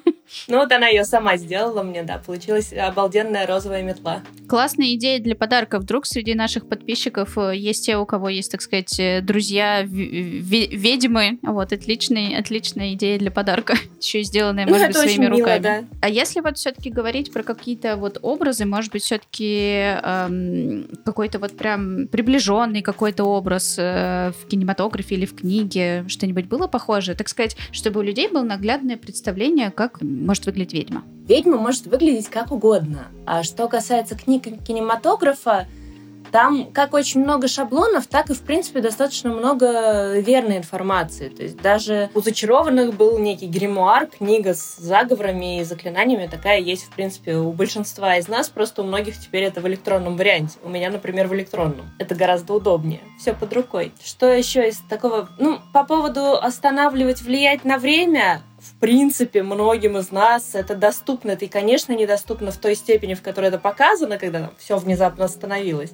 Ну 0.50 0.58
вот 0.58 0.72
она 0.72 0.88
ее 0.88 1.06
сама 1.06 1.38
сделала 1.38 1.84
мне, 1.84 2.02
да, 2.02 2.18
получилась 2.18 2.74
обалденная 2.74 3.46
розовая 3.46 3.84
метла. 3.84 4.24
Классная 4.48 4.96
идея 4.96 5.20
для 5.20 5.36
подарка. 5.36 5.78
Вдруг 5.80 6.08
среди 6.08 6.34
наших 6.34 6.68
подписчиков 6.68 7.38
э, 7.38 7.56
есть 7.56 7.86
те, 7.86 7.98
у 7.98 8.06
кого 8.08 8.30
есть, 8.30 8.52
так 8.52 8.62
сказать, 8.62 9.00
э, 9.00 9.22
друзья 9.22 9.84
ведьмы. 9.84 11.38
Вот, 11.44 11.72
отличная, 11.72 12.40
отличная 12.40 12.94
идея 12.94 13.20
для 13.20 13.30
подарка. 13.30 13.76
Еще 14.02 14.24
сделанная, 14.24 14.66
ну, 14.66 14.72
может 14.72 14.88
быть, 14.88 14.98
своими 14.98 15.26
мило, 15.26 15.38
руками. 15.38 15.62
Да. 15.62 15.84
А 16.02 16.10
если 16.10 16.40
вот 16.40 16.58
все-таки 16.58 16.90
говорить 16.90 17.32
про 17.32 17.44
какие-то 17.44 17.96
вот 17.96 18.18
образы, 18.24 18.66
может 18.66 18.92
быть, 18.92 19.04
все-таки 19.04 20.00
эм, 20.02 20.88
какой-то 21.06 21.38
вот 21.38 21.56
прям 21.56 22.08
приближенный 22.08 22.82
какой-то 22.82 23.26
образ 23.26 23.76
э, 23.78 24.32
в 24.32 24.48
кинематографе 24.48 25.14
или 25.14 25.28
в 25.28 25.36
книге, 25.36 26.06
что-нибудь 26.08 26.46
было 26.46 26.66
похоже, 26.66 27.14
так 27.14 27.30
сказать, 27.30 27.56
чтобы 27.72 28.00
у 28.00 28.04
людей 28.04 28.28
было 28.28 28.42
наглядное 28.42 28.98
представление, 28.98 29.70
как 29.70 30.02
может 30.02 30.39
выглядеть 30.46 30.74
ведьма? 30.74 31.04
Ведьма 31.28 31.58
может 31.58 31.86
выглядеть 31.86 32.30
как 32.30 32.52
угодно. 32.52 33.08
А 33.26 33.44
что 33.44 33.68
касается 33.68 34.16
книг 34.16 34.44
кинематографа, 34.66 35.68
там 36.32 36.72
как 36.72 36.94
очень 36.94 37.22
много 37.22 37.48
шаблонов, 37.48 38.08
так 38.08 38.30
и, 38.30 38.34
в 38.34 38.42
принципе, 38.42 38.82
достаточно 38.82 39.32
много 39.32 40.20
верной 40.20 40.58
информации. 40.58 41.30
То 41.30 41.44
есть 41.44 41.58
даже 41.58 42.10
у 42.14 42.22
зачарованных 42.22 42.96
был 42.96 43.18
некий 43.18 43.48
гримуар, 43.48 44.08
книга 44.08 44.54
с 44.54 44.78
заговорами 44.78 45.60
и 45.60 45.64
заклинаниями. 45.64 46.28
Такая 46.28 46.60
есть, 46.60 46.84
в 46.84 46.92
принципе, 46.92 47.36
у 47.36 47.52
большинства 47.52 48.18
из 48.18 48.28
нас. 48.28 48.50
Просто 48.50 48.82
у 48.82 48.86
многих 48.86 49.20
теперь 49.20 49.44
это 49.44 49.62
в 49.62 49.68
электронном 49.68 50.18
варианте. 50.18 50.58
У 50.64 50.70
меня, 50.70 50.90
например, 50.90 51.28
в 51.28 51.36
электронном. 51.36 51.90
Это 51.98 52.16
гораздо 52.16 52.54
удобнее. 52.54 53.02
Все 53.20 53.34
под 53.34 53.54
рукой. 53.54 53.92
Что 54.04 54.32
еще 54.32 54.70
из 54.70 54.80
такого? 54.90 55.30
Ну, 55.40 55.60
по 55.74 55.84
поводу 55.84 56.34
останавливать, 56.34 57.22
влиять 57.22 57.66
на 57.66 57.78
время, 57.78 58.42
в 58.70 58.80
принципе, 58.80 59.42
многим 59.42 59.98
из 59.98 60.12
нас 60.12 60.54
это 60.54 60.76
доступно. 60.76 61.32
Это, 61.32 61.48
конечно, 61.48 61.94
недоступно 61.94 62.52
в 62.52 62.58
той 62.58 62.76
степени, 62.76 63.14
в 63.14 63.22
которой 63.22 63.48
это 63.48 63.58
показано, 63.58 64.18
когда 64.18 64.52
все 64.58 64.78
внезапно 64.78 65.26
остановилось. 65.26 65.92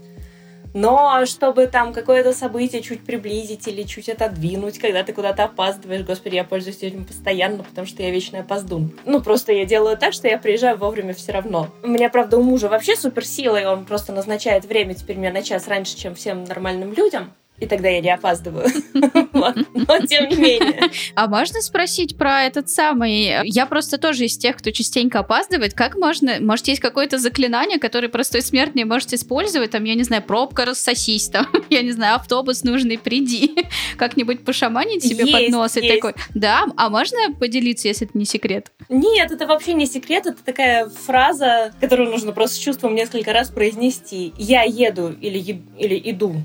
Но 0.73 1.25
чтобы 1.25 1.67
там 1.67 1.93
какое-то 1.93 2.33
событие 2.33 2.81
чуть 2.81 3.05
приблизить 3.05 3.65
или 3.65 3.83
чуть 3.83 4.09
отодвинуть, 4.09 4.77
когда 4.77 5.03
ты 5.03 5.13
куда-то 5.13 5.45
опаздываешь, 5.45 6.03
господи, 6.05 6.35
я 6.35 6.43
пользуюсь 6.43 6.83
этим 6.83 7.05
постоянно, 7.05 7.63
потому 7.63 7.87
что 7.87 8.03
я 8.03 8.11
вечная 8.11 8.41
опоздун. 8.41 8.91
Ну, 9.05 9.21
просто 9.21 9.53
я 9.53 9.63
делаю 9.63 9.97
так, 9.97 10.11
что 10.11 10.27
я 10.27 10.37
приезжаю 10.37 10.77
вовремя 10.77 11.13
все 11.13 11.31
равно. 11.31 11.69
У 11.81 11.87
меня, 11.87 12.09
правда, 12.09 12.37
у 12.37 12.43
мужа 12.43 12.67
вообще 12.67 12.97
суперсила, 12.97 13.55
и 13.55 13.63
он 13.63 13.85
просто 13.85 14.11
назначает 14.11 14.65
время 14.65 14.95
теперь 14.95 15.17
мне 15.17 15.31
на 15.31 15.43
час 15.43 15.69
раньше, 15.69 15.95
чем 15.95 16.13
всем 16.13 16.43
нормальным 16.43 16.91
людям 16.91 17.31
и 17.59 17.67
тогда 17.67 17.87
я 17.89 18.01
не 18.01 18.09
опаздываю. 18.09 18.67
Но 18.93 19.99
тем 20.07 20.29
не 20.29 20.35
менее. 20.35 20.89
А 21.15 21.27
можно 21.27 21.61
спросить 21.61 22.17
про 22.17 22.43
этот 22.43 22.69
самый... 22.69 23.47
Я 23.47 23.65
просто 23.65 23.97
тоже 23.97 24.25
из 24.25 24.37
тех, 24.37 24.57
кто 24.57 24.71
частенько 24.71 25.19
опаздывает. 25.19 25.73
Как 25.73 25.95
можно... 25.95 26.37
Может, 26.41 26.67
есть 26.67 26.81
какое-то 26.81 27.17
заклинание, 27.17 27.79
которое 27.79 28.09
простой 28.09 28.41
смертный 28.41 28.83
может 28.83 29.13
использовать? 29.13 29.71
Там, 29.71 29.85
я 29.85 29.95
не 29.95 30.03
знаю, 30.03 30.21
пробка 30.23 30.65
рассосись, 30.65 31.29
там, 31.29 31.47
я 31.69 31.81
не 31.81 31.91
знаю, 31.91 32.15
автобус 32.15 32.63
нужный, 32.63 32.97
приди. 32.97 33.55
Как-нибудь 33.97 34.43
пошаманить 34.43 35.05
себе 35.05 35.25
под 35.25 35.49
нос 35.49 35.77
и 35.77 35.87
такой... 35.87 36.13
Да? 36.33 36.65
А 36.75 36.89
можно 36.89 37.33
поделиться, 37.39 37.87
если 37.87 38.07
это 38.07 38.17
не 38.17 38.25
секрет? 38.25 38.71
Нет, 38.89 39.31
это 39.31 39.47
вообще 39.47 39.73
не 39.73 39.85
секрет. 39.85 40.25
Это 40.25 40.43
такая 40.43 40.89
фраза, 40.89 41.73
которую 41.79 42.09
нужно 42.09 42.33
просто 42.33 42.57
с 42.57 42.59
чувством 42.59 42.95
несколько 42.95 43.31
раз 43.31 43.49
произнести. 43.49 44.33
Я 44.37 44.63
еду 44.63 45.15
или, 45.21 45.39
или 45.77 46.01
иду 46.11 46.35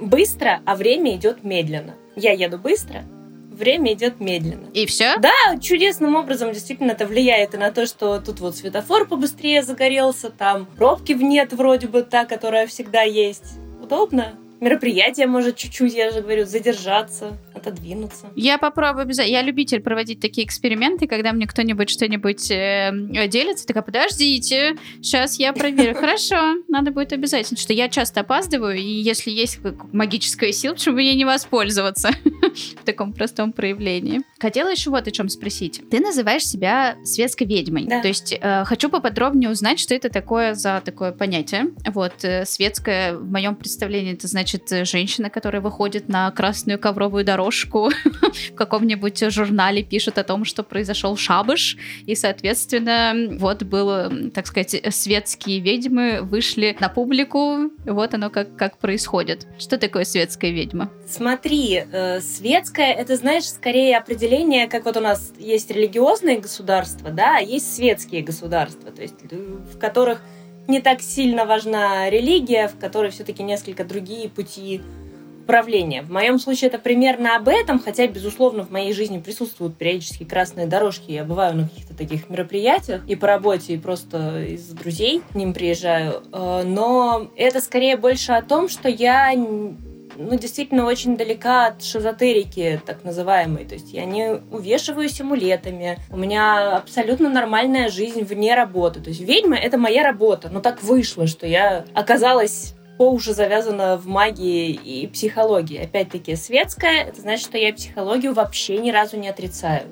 быстро, 0.00 0.55
а 0.64 0.76
время 0.76 1.16
идет 1.16 1.44
медленно. 1.44 1.94
Я 2.14 2.32
еду 2.32 2.58
быстро, 2.58 3.04
время 3.50 3.92
идет 3.92 4.20
медленно. 4.20 4.68
И 4.72 4.86
все? 4.86 5.16
Да, 5.18 5.58
чудесным 5.60 6.14
образом 6.14 6.52
действительно 6.52 6.92
это 6.92 7.06
влияет 7.06 7.54
и 7.54 7.58
на 7.58 7.70
то, 7.72 7.86
что 7.86 8.20
тут 8.20 8.40
вот 8.40 8.56
светофор 8.56 9.06
побыстрее 9.06 9.62
загорелся, 9.62 10.30
там 10.30 10.66
пробки 10.66 11.12
в 11.12 11.22
нет 11.22 11.52
вроде 11.52 11.88
бы 11.88 12.02
та, 12.02 12.24
которая 12.24 12.66
всегда 12.66 13.02
есть. 13.02 13.58
Удобно 13.82 14.34
мероприятие 14.60 15.26
может 15.26 15.56
чуть-чуть, 15.56 15.94
я 15.94 16.10
же 16.10 16.22
говорю, 16.22 16.46
задержаться, 16.46 17.36
отодвинуться. 17.54 18.26
Я 18.34 18.58
попробую 18.58 19.02
обязательно. 19.02 19.32
Я 19.32 19.42
любитель 19.42 19.80
проводить 19.80 20.20
такие 20.20 20.46
эксперименты, 20.46 21.06
когда 21.06 21.32
мне 21.32 21.46
кто-нибудь 21.46 21.90
что-нибудь 21.90 22.50
э, 22.50 22.90
делится, 23.28 23.66
такая, 23.66 23.82
подождите, 23.82 24.76
сейчас 25.02 25.38
я 25.38 25.52
проверю. 25.52 25.94
Хорошо, 26.00 26.54
надо 26.68 26.90
будет 26.90 27.12
обязательно, 27.12 27.58
что 27.58 27.72
я 27.72 27.88
часто 27.88 28.20
опаздываю, 28.20 28.76
и 28.76 28.82
если 28.82 29.30
есть 29.30 29.58
магическая 29.92 30.52
сила, 30.52 30.74
почему 30.74 30.96
бы 30.96 31.02
ей 31.02 31.14
не 31.16 31.24
воспользоваться 31.24 32.10
в 32.80 32.84
таком 32.84 33.12
простом 33.12 33.52
проявлении. 33.52 34.22
Хотела 34.38 34.70
еще 34.70 34.90
вот 34.90 35.06
о 35.06 35.10
чем 35.10 35.28
спросить. 35.28 35.82
Ты 35.90 36.00
называешь 36.00 36.46
себя 36.46 36.96
светской 37.04 37.44
ведьмой. 37.44 37.84
Да. 37.84 38.00
То 38.00 38.08
есть 38.08 38.32
э, 38.32 38.64
хочу 38.64 38.88
поподробнее 38.88 39.50
узнать, 39.50 39.78
что 39.78 39.94
это 39.94 40.08
такое 40.08 40.54
за 40.54 40.82
такое 40.84 41.12
понятие. 41.12 41.66
Вот, 41.86 42.24
э, 42.24 42.44
светская 42.46 43.16
в 43.16 43.30
моем 43.30 43.54
представлении 43.54 44.14
это 44.14 44.26
значит 44.26 44.45
значит, 44.46 44.86
женщина, 44.86 45.28
которая 45.28 45.60
выходит 45.60 46.08
на 46.08 46.30
красную 46.30 46.78
ковровую 46.78 47.24
дорожку 47.24 47.90
в 48.50 48.54
каком-нибудь 48.54 49.30
журнале, 49.32 49.82
пишет 49.82 50.18
о 50.18 50.24
том, 50.24 50.44
что 50.44 50.62
произошел 50.62 51.16
шабыш, 51.16 51.76
и, 52.06 52.14
соответственно, 52.14 53.36
вот 53.38 53.64
было, 53.64 54.12
так 54.32 54.46
сказать, 54.46 54.76
светские 54.90 55.58
ведьмы 55.58 56.20
вышли 56.22 56.76
на 56.78 56.88
публику, 56.88 57.72
вот 57.84 58.14
оно 58.14 58.30
как, 58.30 58.54
как 58.56 58.78
происходит. 58.78 59.48
Что 59.58 59.78
такое 59.78 60.04
светская 60.04 60.52
ведьма? 60.52 60.92
Смотри, 61.08 61.82
э, 61.90 62.20
светская, 62.20 62.92
это, 62.92 63.16
знаешь, 63.16 63.48
скорее 63.48 63.96
определение, 63.96 64.68
как 64.68 64.84
вот 64.84 64.96
у 64.96 65.00
нас 65.00 65.32
есть 65.38 65.72
религиозные 65.72 66.38
государства, 66.38 67.10
да, 67.10 67.38
а 67.38 67.40
есть 67.40 67.74
светские 67.74 68.22
государства, 68.22 68.92
то 68.92 69.02
есть 69.02 69.16
э, 69.28 69.36
в 69.36 69.78
которых 69.78 70.22
не 70.68 70.80
так 70.80 71.00
сильно 71.00 71.44
важна 71.44 72.10
религия, 72.10 72.68
в 72.68 72.78
которой 72.78 73.10
все-таки 73.10 73.42
несколько 73.42 73.84
другие 73.84 74.28
пути 74.28 74.82
управления. 75.46 76.02
В 76.02 76.10
моем 76.10 76.40
случае 76.40 76.68
это 76.68 76.78
примерно 76.78 77.36
об 77.36 77.46
этом, 77.46 77.78
хотя, 77.78 78.08
безусловно, 78.08 78.64
в 78.64 78.70
моей 78.72 78.92
жизни 78.92 79.18
присутствуют 79.20 79.76
периодически 79.76 80.24
красные 80.24 80.66
дорожки. 80.66 81.12
Я 81.12 81.22
бываю 81.22 81.56
на 81.56 81.68
каких-то 81.68 81.94
таких 81.94 82.28
мероприятиях 82.28 83.02
и 83.06 83.14
по 83.14 83.28
работе, 83.28 83.74
и 83.74 83.78
просто 83.78 84.42
из 84.42 84.66
друзей 84.70 85.22
к 85.30 85.36
ним 85.36 85.54
приезжаю. 85.54 86.24
Э, 86.32 86.64
но 86.64 87.30
это 87.36 87.60
скорее 87.60 87.96
больше 87.96 88.32
о 88.32 88.42
том, 88.42 88.68
что 88.68 88.88
я 88.88 89.32
ну, 90.18 90.38
действительно 90.38 90.86
очень 90.86 91.16
далека 91.16 91.66
от 91.66 91.82
шизотерики, 91.82 92.80
так 92.84 93.04
называемой. 93.04 93.64
То 93.64 93.74
есть 93.74 93.92
я 93.92 94.04
не 94.04 94.40
увешиваюсь 94.50 95.20
амулетами. 95.20 95.98
У 96.10 96.16
меня 96.16 96.76
абсолютно 96.76 97.28
нормальная 97.28 97.88
жизнь 97.88 98.22
вне 98.22 98.54
работы. 98.54 99.00
То 99.00 99.10
есть 99.10 99.20
ведьма— 99.20 99.56
это 99.56 99.78
моя 99.78 100.02
работа. 100.02 100.48
Но 100.50 100.60
так 100.60 100.82
вышло, 100.82 101.26
что 101.26 101.46
я 101.46 101.84
оказалась 101.94 102.74
по 102.98 103.10
уши 103.10 103.34
завязана 103.34 103.96
в 103.96 104.06
магии 104.06 104.70
и 104.70 105.06
психологии. 105.06 105.82
Опять-таки, 105.82 106.34
светская— 106.34 107.04
это 107.08 107.20
значит, 107.20 107.46
что 107.46 107.58
я 107.58 107.72
психологию 107.72 108.32
вообще 108.32 108.78
ни 108.78 108.90
разу 108.90 109.16
не 109.18 109.28
отрицаю 109.28 109.84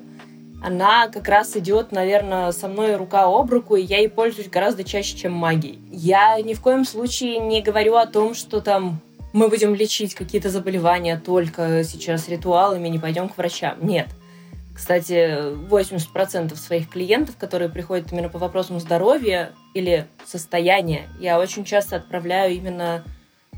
она 0.65 1.09
как 1.09 1.27
раз 1.27 1.55
идет, 1.55 1.91
наверное, 1.91 2.51
со 2.51 2.67
мной 2.67 2.95
рука 2.95 3.25
об 3.25 3.51
руку, 3.51 3.75
и 3.75 3.83
я 3.83 3.99
ей 3.99 4.09
пользуюсь 4.09 4.49
гораздо 4.49 4.83
чаще, 4.83 5.15
чем 5.15 5.33
магией. 5.33 5.79
Я 5.91 6.41
ни 6.41 6.55
в 6.55 6.61
коем 6.61 6.85
случае 6.85 7.37
не 7.37 7.61
говорю 7.61 7.95
о 7.95 8.07
том, 8.07 8.33
что 8.33 8.61
там 8.61 8.99
мы 9.35 9.49
будем 9.49 9.75
лечить 9.75 10.15
какие-то 10.15 10.49
заболевания 10.49 11.17
только 11.17 11.83
сейчас 11.83 12.29
ритуалами, 12.29 12.87
не 12.87 12.99
пойдем 12.99 13.27
к 13.27 13.37
врачам. 13.37 13.85
Нет. 13.85 14.07
Кстати, 14.73 15.53
80% 15.69 16.55
своих 16.55 16.89
клиентов, 16.89 17.35
которые 17.35 17.69
приходят 17.69 18.13
именно 18.13 18.29
по 18.29 18.39
вопросам 18.39 18.79
здоровья 18.79 19.51
или 19.73 20.07
состояния, 20.25 21.09
я 21.19 21.37
очень 21.37 21.65
часто 21.65 21.97
отправляю 21.97 22.55
именно 22.55 23.03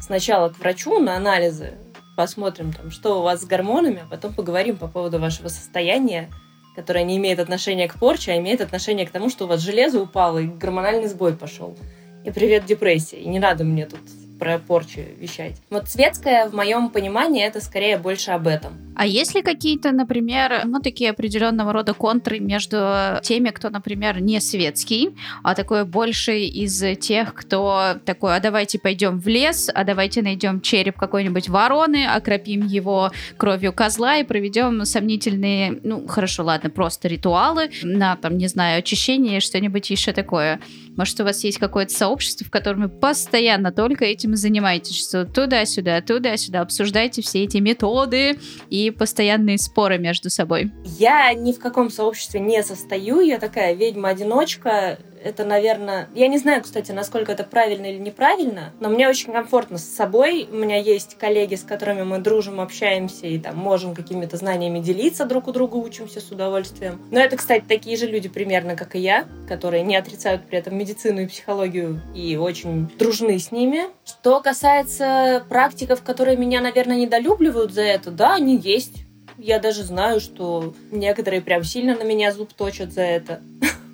сначала 0.02 0.50
к 0.50 0.58
врачу 0.58 0.98
на 0.98 1.16
анализы, 1.16 1.76
посмотрим, 2.16 2.74
там, 2.74 2.90
что 2.90 3.20
у 3.20 3.22
вас 3.22 3.42
с 3.42 3.46
гормонами, 3.46 4.02
а 4.04 4.10
потом 4.10 4.34
поговорим 4.34 4.78
по 4.78 4.88
поводу 4.88 5.20
вашего 5.20 5.48
состояния, 5.48 6.32
которое 6.76 7.04
не 7.04 7.18
имеет 7.18 7.38
отношения 7.38 7.88
к 7.88 8.00
порче, 8.00 8.32
а 8.32 8.38
имеет 8.38 8.62
отношение 8.62 9.06
к 9.06 9.12
тому, 9.12 9.30
что 9.30 9.46
у 9.46 9.48
вас 9.48 9.62
железо 9.62 10.02
упало 10.02 10.40
и 10.40 10.48
гормональный 10.48 11.08
сбой 11.08 11.34
пошел. 11.34 11.78
И 12.26 12.32
привет 12.32 12.66
депрессия. 12.66 13.18
И 13.18 13.28
не 13.28 13.38
надо 13.38 13.64
мне 13.64 13.86
тут 13.86 14.02
про 14.40 14.60
порчу 14.60 15.02
вещать. 15.20 15.56
Вот 15.70 15.90
светская, 15.90 16.48
в 16.48 16.54
моем 16.54 16.90
понимании, 16.90 17.46
это 17.46 17.62
скорее 17.62 17.98
больше 17.98 18.32
об 18.32 18.48
этом. 18.48 18.74
А 18.96 19.06
есть 19.06 19.36
ли 19.36 19.44
какие-то, 19.44 19.92
например, 19.92 20.64
ну, 20.66 20.80
такие 20.80 21.12
определенного 21.12 21.72
рода 21.72 21.94
контры 21.94 22.40
между 22.40 23.20
теми, 23.22 23.50
кто, 23.50 23.70
например, 23.70 24.20
не 24.22 24.40
светский, 24.42 25.16
а 25.44 25.54
такой 25.54 25.86
больше 25.86 26.40
из 26.40 26.84
тех, 27.00 27.36
кто 27.36 27.98
такой, 28.06 28.36
а 28.36 28.40
давайте 28.40 28.80
пойдем 28.80 29.20
в 29.20 29.28
лес, 29.28 29.70
а 29.72 29.84
давайте 29.84 30.24
найдем 30.24 30.62
череп 30.62 30.98
какой-нибудь 30.98 31.48
вороны, 31.48 32.08
окропим 32.08 32.66
его 32.66 33.12
кровью 33.38 33.72
козла 33.72 34.18
и 34.18 34.24
проведем 34.24 34.84
сомнительные, 34.84 35.80
ну, 35.84 36.08
хорошо, 36.08 36.44
ладно, 36.44 36.72
просто 36.72 37.08
ритуалы 37.08 37.70
на, 37.84 38.16
там, 38.16 38.38
не 38.38 38.48
знаю, 38.48 38.80
очищение, 38.80 39.42
что-нибудь 39.42 39.92
еще 39.92 40.12
такое. 40.12 40.60
Может, 40.96 41.20
у 41.20 41.24
вас 41.24 41.44
есть 41.44 41.60
какое-то 41.60 41.94
сообщество, 41.94 42.48
в 42.48 42.50
котором 42.50 42.90
постоянно 42.90 43.72
только 43.72 44.06
этим 44.06 44.27
и 44.34 44.38
занимаетесь, 44.38 44.98
что 44.98 45.26
туда-сюда, 45.26 46.02
туда-сюда 46.02 46.62
обсуждаете 46.62 47.22
все 47.22 47.44
эти 47.44 47.58
методы 47.58 48.40
и 48.70 48.92
постоянные 48.92 49.58
споры 49.58 49.98
между 49.98 50.30
собой? 50.30 50.72
Я 50.84 51.34
ни 51.34 51.52
в 51.52 51.60
каком 51.60 51.90
сообществе 51.90 52.40
не 52.40 52.64
состою, 52.64 53.22
я 53.22 53.40
такая 53.40 53.74
ведьма-одиночка, 53.74 55.00
это, 55.24 55.44
наверное... 55.46 56.10
Я 56.14 56.28
не 56.28 56.38
знаю, 56.38 56.64
кстати, 56.64 56.92
насколько 56.92 57.32
это 57.32 57.44
правильно 57.44 57.86
или 57.86 57.98
неправильно, 57.98 58.74
но 58.80 58.90
мне 58.90 59.08
очень 59.08 59.34
комфортно 59.34 59.78
с 59.78 59.84
собой. 59.84 60.48
У 60.52 60.56
меня 60.56 60.78
есть 60.78 61.18
коллеги, 61.18 61.56
с 61.56 61.64
которыми 61.64 62.04
мы 62.04 62.20
дружим, 62.20 62.60
общаемся 62.60 63.28
и 63.28 63.40
там 63.40 63.58
можем 63.58 63.96
какими-то 63.96 64.38
знаниями 64.38 64.80
делиться 64.80 65.26
друг 65.26 65.48
у 65.48 65.52
друга, 65.52 65.76
учимся 65.76 66.20
с 66.20 66.32
удовольствием. 66.32 67.02
Но 67.12 67.20
это, 67.20 67.38
кстати, 67.38 67.64
такие 67.68 67.98
же 67.98 68.08
люди 68.08 68.30
примерно, 68.30 68.76
как 68.76 68.96
и 68.96 69.00
я, 69.00 69.26
которые 69.48 69.84
не 69.84 69.96
отрицают 69.96 70.46
при 70.46 70.60
этом 70.60 70.78
медицину 70.78 71.22
и 71.22 71.28
психологию 71.28 72.02
и 72.16 72.36
очень 72.36 72.88
дружны 72.98 73.40
с 73.40 73.52
ними. 73.52 73.86
Что 74.06 74.40
касается 74.42 75.46
практиков, 75.50 76.04
которые 76.04 76.38
меня, 76.38 76.62
наверное, 76.62 76.98
недолюбливают 76.98 77.72
за 77.72 77.82
это, 77.82 78.12
да, 78.12 78.36
они 78.36 78.58
есть. 78.58 79.04
Я 79.38 79.60
даже 79.60 79.84
знаю, 79.84 80.20
что 80.20 80.74
некоторые 80.92 81.42
прям 81.42 81.64
сильно 81.64 81.96
на 81.96 82.04
меня 82.04 82.32
зуб 82.32 82.54
точат 82.54 82.92
за 82.92 83.04
это. 83.04 83.42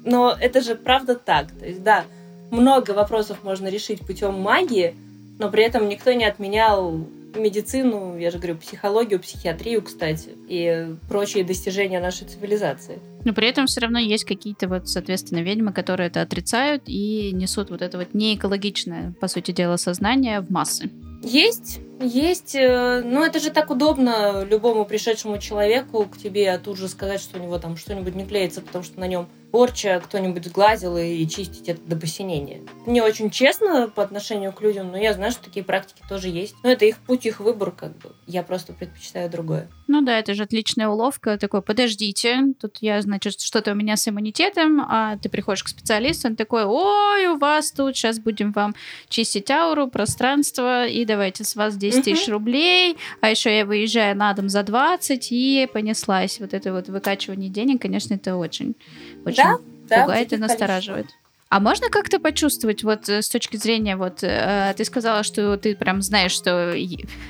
Но 0.06 0.36
это 0.40 0.62
же 0.62 0.76
правда 0.76 1.16
так. 1.16 1.52
То 1.52 1.66
есть, 1.66 1.84
да, 1.84 2.06
много 2.52 2.92
вопросов 2.92 3.44
можно 3.44 3.68
решить 3.68 4.06
путем 4.06 4.36
магии, 4.36 4.96
но 5.40 5.50
при 5.50 5.64
этом 5.64 5.90
никто 5.90 6.12
не 6.14 6.26
отменял 6.26 7.08
медицину, 7.36 8.18
я 8.18 8.32
же 8.32 8.38
говорю, 8.38 8.58
психологию, 8.58 9.20
психиатрию, 9.20 9.82
кстати, 9.82 10.30
и 10.48 10.96
прочие 11.10 11.44
достижения 11.44 12.00
нашей 12.00 12.28
цивилизации. 12.28 13.00
Но 13.26 13.34
при 13.34 13.48
этом 13.48 13.66
все 13.66 13.82
равно 13.82 14.00
есть 14.00 14.26
какие-то 14.26 14.68
вот, 14.68 14.88
соответственно, 14.88 15.40
ведьмы, 15.40 15.74
которые 15.74 16.08
это 16.08 16.22
отрицают 16.22 16.84
и 16.86 17.32
несут 17.34 17.70
вот 17.70 17.82
это 17.82 17.98
вот 17.98 18.14
неэкологичное, 18.14 19.14
по 19.20 19.28
сути 19.28 19.52
дела, 19.52 19.78
сознание 19.78 20.42
в 20.42 20.52
массы. 20.52 20.90
Есть, 21.24 21.80
Есть, 22.02 22.54
э, 22.54 23.02
но 23.06 23.26
это 23.26 23.40
же 23.40 23.50
так 23.50 23.70
удобно 23.70 24.44
любому 24.44 24.84
пришедшему 24.84 25.38
человеку 25.38 26.06
к 26.06 26.18
тебе 26.18 26.58
тут 26.58 26.78
же 26.78 26.90
сказать, 26.90 27.22
что 27.22 27.40
у 27.40 27.42
него 27.42 27.58
там 27.60 27.78
что-нибудь 27.78 28.14
не 28.14 28.26
клеится, 28.26 28.62
потому 28.62 28.84
что 28.84 29.00
на 29.00 29.08
нем 29.08 29.28
порча, 29.54 30.02
кто-нибудь 30.04 30.46
сглазил 30.46 30.98
и 30.98 31.28
чистить 31.28 31.70
это 31.70 31.80
до 31.84 31.96
посинения. 31.96 32.62
Не 32.88 33.02
очень 33.02 33.30
честно 33.30 33.88
по 33.88 34.02
отношению 34.02 34.52
к 34.52 34.60
людям, 34.62 34.90
но 34.90 34.98
я 34.98 35.14
знаю, 35.14 35.32
что 35.32 35.44
такие 35.44 35.64
практики 35.64 36.02
тоже 36.10 36.30
есть. 36.30 36.56
Но 36.64 36.72
это 36.72 36.86
их 36.86 36.98
путь, 36.98 37.28
их 37.28 37.40
выбор, 37.40 37.70
как 37.70 37.96
бы. 38.00 38.14
Я 38.26 38.42
просто 38.42 38.74
предпочитаю 38.74 39.30
другое. 39.30 39.70
Ну 39.88 40.02
да, 40.02 40.18
это 40.18 40.34
же 40.34 40.42
отличная 40.42 40.88
уловка. 40.88 41.38
Такой, 41.38 41.62
подождите, 41.62 42.56
тут 42.60 42.78
я, 42.82 43.00
значит, 43.04 43.40
что-то 43.42 43.74
у 43.74 43.76
меня 43.76 43.96
с 43.96 44.08
иммунитетом, 44.08 44.82
а 44.82 45.18
ты 45.18 45.30
приходишь 45.30 45.64
к 45.64 45.68
специалисту, 45.68 46.30
он 46.30 46.36
такой, 46.36 46.64
ой, 46.66 47.28
у 47.28 47.38
вас 47.38 47.72
тут, 47.72 47.96
сейчас 47.96 48.18
будем 48.18 48.54
вам 48.54 48.74
чистить 49.08 49.52
ауру, 49.52 49.88
пространство, 49.88 50.88
и 50.88 51.06
давайте 51.06 51.44
с 51.44 51.56
вас 51.56 51.78
10 51.78 52.06
тысяч 52.06 52.28
рублей, 52.28 52.98
а 53.22 53.30
еще 53.30 53.56
я 53.56 53.68
выезжаю 53.68 54.18
на 54.18 54.34
дом 54.34 54.50
за 54.50 54.64
20, 54.64 55.28
и 55.32 55.70
понеслась. 55.72 56.40
Вот 56.40 56.56
это 56.56 56.74
вот 56.74 56.88
выкачивание 56.88 57.50
денег, 57.52 57.84
конечно, 57.84 58.16
это 58.16 58.36
очень, 58.36 58.76
очень 59.26 59.44
да, 59.90 60.02
пугает 60.02 60.30
да, 60.30 60.36
и 60.36 60.40
настораживает. 60.40 61.08
А 61.54 61.60
можно 61.60 61.90
как-то 61.90 62.20
почувствовать, 62.20 62.84
вот 62.84 63.08
э, 63.10 63.22
с 63.22 63.30
точки 63.30 63.58
зрения, 63.58 63.96
вот 63.96 64.24
э, 64.24 64.74
ты 64.76 64.84
сказала, 64.86 65.22
что 65.22 65.56
ты 65.56 65.76
прям 65.76 66.02
знаешь, 66.02 66.32
что, 66.32 66.76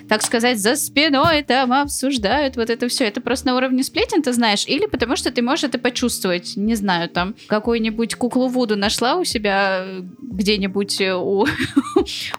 так 0.07 0.21
сказать, 0.21 0.59
за 0.59 0.77
спиной 0.77 1.43
там 1.43 1.73
обсуждают 1.73 2.55
вот 2.55 2.69
это 2.69 2.87
все. 2.87 3.03
Это 3.03 3.19
просто 3.19 3.47
на 3.47 3.57
уровне 3.57 3.83
сплетен 3.83 4.21
ты 4.21 4.31
знаешь? 4.31 4.63
Или 4.65 4.85
потому 4.85 5.17
что 5.17 5.29
ты 5.29 5.41
можешь 5.41 5.65
это 5.65 5.77
почувствовать? 5.77 6.53
Не 6.55 6.75
знаю, 6.75 7.09
там, 7.09 7.35
какую-нибудь 7.47 8.15
куклу 8.15 8.47
Вуду 8.47 8.77
нашла 8.77 9.15
у 9.15 9.25
себя 9.25 9.85
где-нибудь 10.21 11.01
у, 11.17 11.45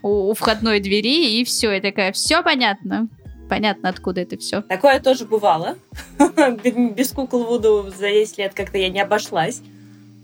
у 0.00 0.32
входной 0.32 0.80
двери, 0.80 1.38
и 1.38 1.44
все, 1.44 1.70
и 1.70 1.82
такая, 1.82 2.12
все 2.12 2.42
понятно 2.42 3.08
понятно, 3.48 3.88
откуда 3.88 4.22
это 4.22 4.36
все. 4.38 4.62
Такое 4.62 5.00
тоже 5.00 5.24
бывало. 5.24 5.76
Без 6.18 7.12
кукол 7.12 7.44
Вуду 7.44 7.90
за 7.96 8.10
10 8.10 8.38
лет 8.38 8.54
как-то 8.54 8.78
я 8.78 8.88
не 8.88 9.00
обошлась 9.00 9.62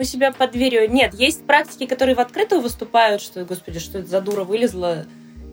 у 0.00 0.04
себя 0.04 0.32
под 0.32 0.52
дверью. 0.52 0.90
Нет, 0.90 1.14
есть 1.14 1.46
практики, 1.46 1.86
которые 1.86 2.16
в 2.16 2.20
открытую 2.20 2.62
выступают, 2.62 3.20
что, 3.20 3.44
господи, 3.44 3.78
что 3.78 3.98
это 3.98 4.08
за 4.08 4.20
дура 4.20 4.44
вылезла, 4.44 5.04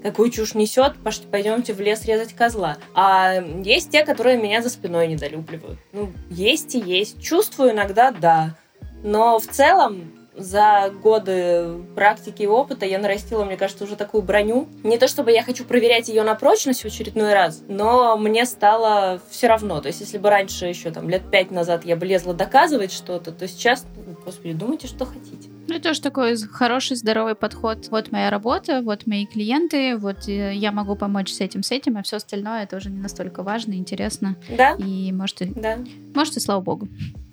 какую 0.01 0.31
чушь 0.31 0.55
несет, 0.55 0.93
пойдемте 1.29 1.73
в 1.73 1.81
лес 1.81 2.05
резать 2.05 2.33
козла. 2.33 2.77
А 2.95 3.41
есть 3.63 3.91
те, 3.91 4.05
которые 4.05 4.37
меня 4.37 4.61
за 4.61 4.69
спиной 4.69 5.07
недолюбливают. 5.07 5.79
Ну, 5.91 6.11
есть 6.29 6.75
и 6.75 6.79
есть. 6.79 7.21
Чувствую 7.21 7.71
иногда, 7.71 8.11
да. 8.11 8.55
Но 9.03 9.37
в 9.39 9.47
целом 9.47 10.16
за 10.37 10.91
годы 11.03 11.83
практики 11.95 12.43
и 12.43 12.47
опыта 12.47 12.85
я 12.85 12.99
нарастила, 12.99 13.43
мне 13.43 13.57
кажется, 13.57 13.83
уже 13.83 13.95
такую 13.95 14.23
броню. 14.23 14.67
Не 14.83 14.97
то 14.97 15.07
чтобы 15.07 15.31
я 15.31 15.43
хочу 15.43 15.65
проверять 15.65 16.07
ее 16.09 16.23
на 16.23 16.35
прочность 16.35 16.81
в 16.81 16.85
очередной 16.85 17.33
раз, 17.33 17.63
но 17.67 18.17
мне 18.17 18.45
стало 18.45 19.19
все 19.29 19.47
равно. 19.47 19.81
То 19.81 19.87
есть, 19.87 20.01
если 20.01 20.17
бы 20.17 20.29
раньше 20.29 20.65
еще 20.65 20.91
там 20.91 21.09
лет 21.09 21.29
пять 21.29 21.51
назад 21.51 21.85
я 21.85 21.95
бы 21.95 22.05
лезла 22.05 22.33
доказывать 22.33 22.91
что-то, 22.91 23.31
то 23.31 23.47
сейчас, 23.47 23.85
господи, 24.25 24.53
думайте, 24.53 24.87
что 24.87 25.05
хотите. 25.05 25.49
Ну, 25.67 25.75
это 25.75 25.89
тоже 25.89 26.01
такой 26.01 26.37
хороший, 26.37 26.95
здоровый 26.95 27.35
подход. 27.35 27.89
Вот 27.89 28.11
моя 28.11 28.29
работа, 28.29 28.81
вот 28.81 29.05
мои 29.05 29.25
клиенты, 29.25 29.97
вот 29.97 30.27
э, 30.29 30.53
я 30.53 30.71
могу 30.71 30.95
помочь 30.95 31.33
с 31.33 31.41
этим, 31.41 31.61
с 31.61 31.71
этим, 31.71 31.97
а 31.97 32.03
все 32.03 32.17
остальное 32.17 32.65
тоже 32.67 32.89
не 32.89 32.99
настолько 32.99 33.43
важно, 33.43 33.73
интересно. 33.73 34.37
Да. 34.57 34.75
И 34.79 35.11
может, 35.11 35.41
и, 35.41 35.45
да. 35.45 35.77
может, 36.15 36.37
и 36.37 36.39
слава 36.39 36.61
богу. 36.61 36.87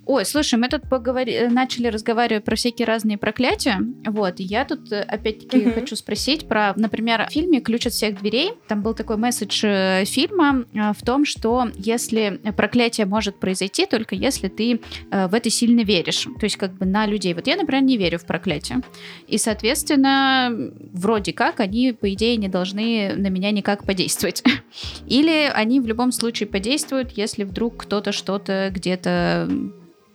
Ой, 0.05 0.23
слушай, 0.23 0.59
мы 0.59 0.69
тут 0.69 0.87
поговори... 0.87 1.33
Э, 1.33 1.49
начали 1.49 1.87
разговаривать 1.87 2.43
про 2.43 2.55
всякие 2.55 2.85
разные 2.85 3.17
проклятия. 3.17 3.79
Вот, 4.05 4.39
и 4.39 4.43
я 4.43 4.63
тут 4.63 4.91
э, 4.91 5.01
опять-таки 5.01 5.57
mm-hmm. 5.57 5.73
хочу 5.73 5.95
спросить 5.95 6.47
про, 6.47 6.73
например, 6.75 7.25
в 7.27 7.31
фильме 7.31 7.59
«Ключ 7.59 7.87
от 7.87 7.93
всех 7.93 8.19
дверей». 8.19 8.53
Там 8.67 8.83
был 8.83 8.93
такой 8.93 9.17
месседж 9.17 9.65
э, 9.65 10.05
фильма 10.05 10.65
в 10.73 11.03
том, 11.03 11.25
что 11.25 11.69
если 11.75 12.39
проклятие 12.55 13.07
может 13.07 13.39
произойти, 13.39 13.87
только 13.87 14.15
если 14.15 14.47
ты 14.47 14.81
в 15.11 15.33
это 15.33 15.49
сильно 15.49 15.81
веришь. 15.81 16.27
То 16.39 16.43
есть 16.43 16.57
как 16.57 16.73
бы 16.73 16.85
на 16.85 17.05
людей. 17.07 17.33
Вот 17.33 17.47
я, 17.47 17.55
например, 17.55 17.83
не 17.83 17.97
верю 17.97 18.19
в 18.19 18.25
проклятие. 18.25 18.81
И, 19.27 19.37
соответственно, 19.37 20.51
вроде 20.93 21.33
как 21.33 21.59
они, 21.59 21.93
по 21.93 22.13
идее, 22.13 22.37
не 22.37 22.47
должны 22.47 23.13
на 23.15 23.27
меня 23.27 23.51
никак 23.51 23.85
подействовать. 23.85 24.43
Или 25.07 25.51
они 25.53 25.79
в 25.79 25.87
любом 25.87 26.11
случае 26.11 26.47
подействуют, 26.47 27.11
если 27.11 27.43
вдруг 27.43 27.77
кто-то 27.77 28.11
что-то 28.11 28.69
где-то 28.71 29.49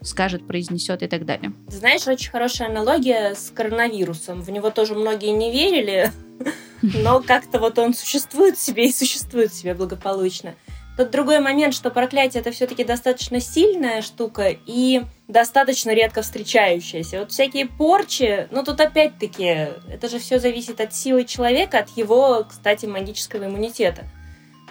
скажет, 0.03 0.47
произнесет 0.47 1.03
и 1.03 1.07
так 1.07 1.25
далее. 1.25 1.53
Знаешь, 1.69 2.07
очень 2.07 2.31
хорошая 2.31 2.69
аналогия 2.69 3.35
с 3.35 3.51
коронавирусом. 3.51 4.43
В 4.43 4.51
него 4.51 4.71
тоже 4.71 4.95
многие 4.95 5.31
не 5.31 5.53
верили, 5.53 6.11
но 6.83 7.23
как-то 7.23 7.59
вот 7.59 7.79
он 7.79 7.95
существует 7.95 8.59
себе 8.59 8.89
и 8.89 8.93
существует 8.93 9.53
себе 9.53 9.75
благополучно. 9.75 10.55
Тут 10.97 11.11
другой 11.13 11.41
момент, 11.41 11.73
что 11.73 11.91
проклятие 11.91 12.43
это 12.43 12.51
все-таки 12.51 12.85
достаточно 12.85 13.41
сильная 13.41 14.03
штука 14.03 14.55
и 14.67 15.03
достаточно 15.29 15.95
редко 15.95 16.21
встречающаяся. 16.21 17.21
Вот 17.21 17.31
всякие 17.33 17.67
порчи, 17.67 18.49
ну 18.51 18.63
тут 18.65 18.81
опять-таки, 18.81 19.69
это 19.89 20.09
же 20.11 20.19
все 20.19 20.39
зависит 20.39 20.81
от 20.81 20.95
силы 20.95 21.25
человека, 21.25 21.79
от 21.79 21.97
его, 21.97 22.45
кстати, 22.47 22.85
магического 22.85 23.47
иммунитета. 23.47 24.03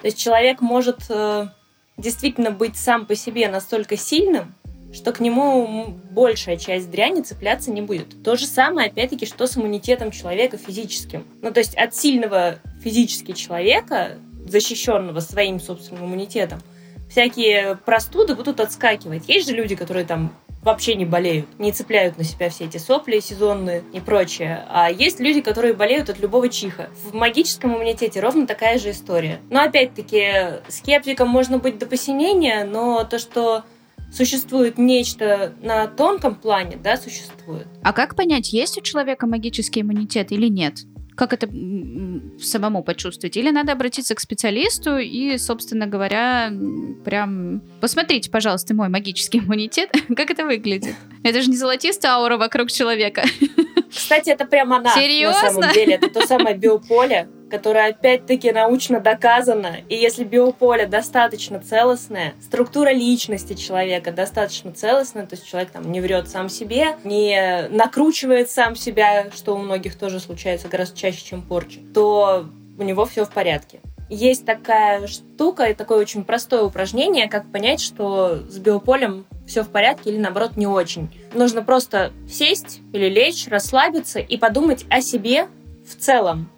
То 0.00 0.06
есть 0.06 0.18
человек 0.18 0.60
может 0.60 1.00
э, 1.08 1.48
действительно 1.96 2.50
быть 2.50 2.76
сам 2.76 3.06
по 3.06 3.16
себе 3.16 3.48
настолько 3.48 3.96
сильным, 3.96 4.54
что 4.92 5.12
к 5.12 5.20
нему 5.20 5.98
большая 6.10 6.56
часть 6.56 6.90
дряни 6.90 7.22
цепляться 7.22 7.70
не 7.70 7.82
будет. 7.82 8.22
То 8.22 8.36
же 8.36 8.46
самое, 8.46 8.88
опять-таки, 8.88 9.26
что 9.26 9.46
с 9.46 9.56
иммунитетом 9.56 10.10
человека 10.10 10.56
физическим. 10.56 11.24
Ну, 11.42 11.52
то 11.52 11.60
есть 11.60 11.76
от 11.76 11.94
сильного 11.94 12.56
физически 12.82 13.32
человека, 13.32 14.18
защищенного 14.46 15.20
своим 15.20 15.60
собственным 15.60 16.06
иммунитетом, 16.06 16.60
всякие 17.08 17.76
простуды 17.76 18.34
будут 18.34 18.60
отскакивать. 18.60 19.28
Есть 19.28 19.48
же 19.48 19.54
люди, 19.54 19.76
которые 19.76 20.04
там 20.04 20.34
вообще 20.62 20.94
не 20.94 21.06
болеют, 21.06 21.46
не 21.58 21.72
цепляют 21.72 22.18
на 22.18 22.24
себя 22.24 22.50
все 22.50 22.64
эти 22.64 22.76
сопли 22.76 23.20
сезонные 23.20 23.82
и 23.92 24.00
прочее. 24.00 24.64
А 24.68 24.90
есть 24.90 25.18
люди, 25.18 25.40
которые 25.40 25.72
болеют 25.72 26.10
от 26.10 26.18
любого 26.18 26.48
чиха. 26.48 26.90
В 27.04 27.14
магическом 27.14 27.74
иммунитете 27.74 28.20
ровно 28.20 28.46
такая 28.46 28.78
же 28.78 28.90
история. 28.90 29.40
Но 29.48 29.62
опять-таки, 29.62 30.60
скептиком 30.68 31.28
можно 31.28 31.58
быть 31.58 31.78
до 31.78 31.86
посинения, 31.86 32.64
но 32.64 33.04
то, 33.04 33.18
что 33.18 33.64
существует 34.12 34.78
нечто 34.78 35.54
на 35.62 35.86
тонком 35.86 36.34
плане, 36.34 36.76
да, 36.82 36.96
существует. 36.96 37.66
А 37.82 37.92
как 37.92 38.16
понять, 38.16 38.52
есть 38.52 38.78
у 38.78 38.80
человека 38.80 39.26
магический 39.26 39.82
иммунитет 39.82 40.32
или 40.32 40.48
нет? 40.48 40.80
Как 41.16 41.32
это 41.34 41.48
самому 42.42 42.82
почувствовать? 42.82 43.36
Или 43.36 43.50
надо 43.50 43.72
обратиться 43.72 44.14
к 44.14 44.20
специалисту 44.20 44.96
и, 44.96 45.36
собственно 45.36 45.86
говоря, 45.86 46.50
прям... 47.04 47.60
Посмотрите, 47.80 48.30
пожалуйста, 48.30 48.74
мой 48.74 48.88
магический 48.88 49.38
иммунитет. 49.40 49.90
как 50.16 50.30
это 50.30 50.46
выглядит? 50.46 50.94
Это 51.22 51.42
же 51.42 51.50
не 51.50 51.56
золотистая 51.56 52.12
аура 52.12 52.38
вокруг 52.38 52.70
человека. 52.70 53.24
Кстати, 53.90 54.30
это 54.30 54.44
прям 54.44 54.72
она. 54.72 54.94
Серьезно? 54.94 55.42
На 55.42 55.50
самом 55.50 55.72
деле. 55.72 55.94
Это 55.94 56.08
то 56.08 56.26
самое 56.26 56.56
биополе, 56.56 57.28
которое 57.50 57.90
опять-таки 57.90 58.52
научно 58.52 59.00
доказано. 59.00 59.78
И 59.88 59.96
если 59.96 60.24
биополе 60.24 60.86
достаточно 60.86 61.60
целостное, 61.60 62.34
структура 62.42 62.90
личности 62.90 63.54
человека 63.54 64.12
достаточно 64.12 64.72
целостная, 64.72 65.26
то 65.26 65.34
есть 65.34 65.46
человек 65.46 65.70
там 65.70 65.90
не 65.90 66.00
врет 66.00 66.28
сам 66.28 66.48
себе, 66.48 66.96
не 67.04 67.66
накручивает 67.70 68.50
сам 68.50 68.76
себя, 68.76 69.30
что 69.34 69.54
у 69.54 69.58
многих 69.58 69.98
тоже 69.98 70.20
случается 70.20 70.68
гораздо 70.68 70.96
чаще, 70.96 71.24
чем 71.24 71.42
порча, 71.42 71.80
то 71.92 72.46
у 72.78 72.82
него 72.82 73.04
все 73.04 73.24
в 73.24 73.30
порядке. 73.30 73.80
Есть 74.08 74.44
такая 74.44 75.06
штука 75.06 75.64
и 75.64 75.74
такое 75.74 75.98
очень 75.98 76.24
простое 76.24 76.62
упражнение, 76.62 77.28
как 77.28 77.50
понять, 77.52 77.80
что 77.80 78.40
с 78.48 78.58
биополем 78.58 79.24
все 79.50 79.64
в 79.64 79.68
порядке 79.68 80.10
или 80.10 80.18
наоборот 80.18 80.56
не 80.56 80.66
очень. 80.66 81.10
Нужно 81.34 81.62
просто 81.62 82.12
сесть 82.28 82.80
или 82.92 83.08
лечь, 83.08 83.48
расслабиться 83.48 84.20
и 84.20 84.36
подумать 84.36 84.86
о 84.88 85.00
себе 85.00 85.48
в 85.84 85.96
целом. 85.96 86.48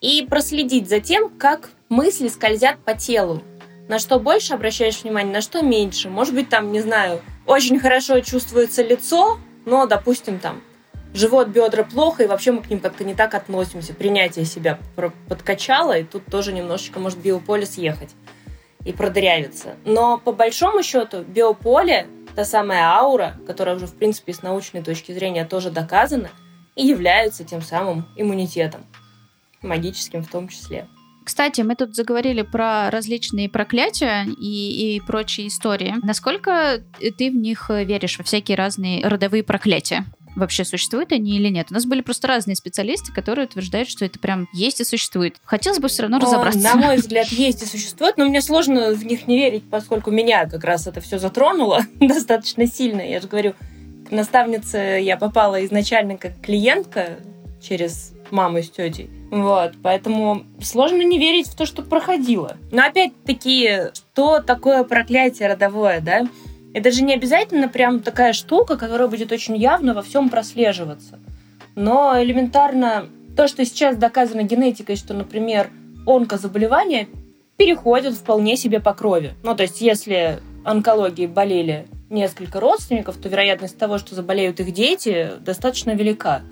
И 0.00 0.26
проследить 0.28 0.88
за 0.88 1.00
тем, 1.00 1.28
как 1.28 1.70
мысли 1.88 2.28
скользят 2.28 2.78
по 2.78 2.94
телу. 2.94 3.42
На 3.88 3.98
что 3.98 4.18
больше 4.18 4.54
обращаешь 4.54 5.02
внимание, 5.02 5.32
на 5.32 5.40
что 5.40 5.62
меньше. 5.62 6.08
Может 6.08 6.34
быть, 6.34 6.48
там, 6.48 6.70
не 6.72 6.80
знаю, 6.80 7.20
очень 7.46 7.78
хорошо 7.78 8.20
чувствуется 8.20 8.82
лицо, 8.82 9.38
но, 9.64 9.86
допустим, 9.86 10.38
там 10.38 10.62
живот, 11.14 11.48
бедра 11.48 11.82
плохо, 11.82 12.24
и 12.24 12.26
вообще 12.26 12.52
мы 12.52 12.62
к 12.62 12.70
ним 12.70 12.80
как-то 12.80 13.04
не 13.04 13.14
так 13.14 13.34
относимся. 13.34 13.94
Принятие 13.94 14.44
себя 14.44 14.78
подкачало, 15.28 15.98
и 15.98 16.04
тут 16.04 16.26
тоже 16.26 16.52
немножечко 16.52 17.00
может 17.00 17.18
биополе 17.18 17.66
съехать 17.66 18.10
и 18.84 18.92
продырявиться. 18.92 19.74
Но 19.84 20.18
по 20.18 20.32
большому 20.32 20.82
счету 20.82 21.22
биополе, 21.22 22.06
та 22.36 22.44
самая 22.44 22.84
аура, 22.84 23.34
которая 23.46 23.76
уже 23.76 23.86
в 23.86 23.94
принципе 23.94 24.34
с 24.34 24.42
научной 24.42 24.82
точки 24.82 25.10
зрения 25.12 25.44
тоже 25.46 25.70
доказана, 25.70 26.30
и 26.76 26.86
является 26.86 27.42
тем 27.42 27.62
самым 27.62 28.06
иммунитетом, 28.14 28.82
магическим 29.62 30.22
в 30.22 30.28
том 30.28 30.48
числе. 30.48 30.86
Кстати, 31.24 31.62
мы 31.62 31.74
тут 31.74 31.96
заговорили 31.96 32.42
про 32.42 32.90
различные 32.90 33.48
проклятия 33.48 34.26
и, 34.38 34.96
и 34.96 35.00
прочие 35.00 35.48
истории. 35.48 35.94
Насколько 36.04 36.84
ты 37.18 37.30
в 37.30 37.34
них 37.34 37.68
веришь, 37.68 38.18
во 38.18 38.24
всякие 38.24 38.56
разные 38.56 39.04
родовые 39.04 39.42
проклятия? 39.42 40.04
Вообще 40.36 40.64
существуют 40.64 41.12
они 41.12 41.36
или 41.36 41.48
нет. 41.48 41.68
У 41.70 41.74
нас 41.74 41.86
были 41.86 42.02
просто 42.02 42.28
разные 42.28 42.54
специалисты, 42.54 43.12
которые 43.12 43.46
утверждают, 43.46 43.88
что 43.88 44.04
это 44.04 44.18
прям 44.18 44.48
есть 44.52 44.80
и 44.80 44.84
существует. 44.84 45.36
Хотелось 45.44 45.78
бы 45.78 45.88
все 45.88 46.02
равно 46.02 46.18
разобраться. 46.18 46.60
На 46.60 46.76
мой 46.76 46.96
взгляд, 46.98 47.28
есть 47.28 47.62
и 47.62 47.66
существует, 47.66 48.16
но 48.16 48.26
мне 48.26 48.40
сложно 48.40 48.92
в 48.92 49.04
них 49.04 49.26
не 49.26 49.36
верить, 49.36 49.64
поскольку 49.68 50.10
меня 50.10 50.46
как 50.46 50.62
раз 50.64 50.86
это 50.86 51.00
все 51.00 51.18
затронуло 51.18 51.80
достаточно 52.00 52.66
сильно. 52.66 53.00
Я 53.00 53.20
же 53.20 53.28
говорю, 53.28 53.54
к 54.08 54.12
наставнице 54.12 55.00
я 55.02 55.16
попала 55.16 55.64
изначально 55.64 56.16
как 56.16 56.40
клиентка 56.40 57.18
через 57.60 58.12
маму 58.30 58.62
с 58.62 58.70
тетей. 58.70 59.10
Вот, 59.30 59.72
поэтому 59.82 60.44
сложно 60.62 61.02
не 61.02 61.18
верить 61.18 61.48
в 61.48 61.56
то, 61.56 61.66
что 61.66 61.82
проходило. 61.82 62.56
Но 62.70 62.84
опять-таки, 62.84 63.92
что 63.94 64.40
такое 64.40 64.84
проклятие 64.84 65.48
родовое, 65.48 66.00
да? 66.00 66.28
Это 66.76 66.90
же 66.90 67.04
не 67.04 67.14
обязательно 67.14 67.68
прям 67.68 68.00
такая 68.00 68.34
штука, 68.34 68.76
которая 68.76 69.08
будет 69.08 69.32
очень 69.32 69.56
явно 69.56 69.94
во 69.94 70.02
всем 70.02 70.28
прослеживаться. 70.28 71.18
Но 71.74 72.22
элементарно 72.22 73.06
то, 73.34 73.48
что 73.48 73.64
сейчас 73.64 73.96
доказано 73.96 74.42
генетикой, 74.42 74.96
что, 74.96 75.14
например, 75.14 75.70
онкозаболевания 76.06 77.08
переходят 77.56 78.12
вполне 78.12 78.58
себе 78.58 78.78
по 78.78 78.92
крови. 78.92 79.32
Ну, 79.42 79.56
то 79.56 79.62
есть, 79.62 79.80
если 79.80 80.40
онкологией 80.66 81.28
болели 81.28 81.86
несколько 82.10 82.60
родственников, 82.60 83.16
то 83.16 83.30
вероятность 83.30 83.78
того, 83.78 83.96
что 83.96 84.14
заболеют 84.14 84.60
их 84.60 84.70
дети, 84.74 85.30
достаточно 85.40 85.92
велика. 85.92 86.42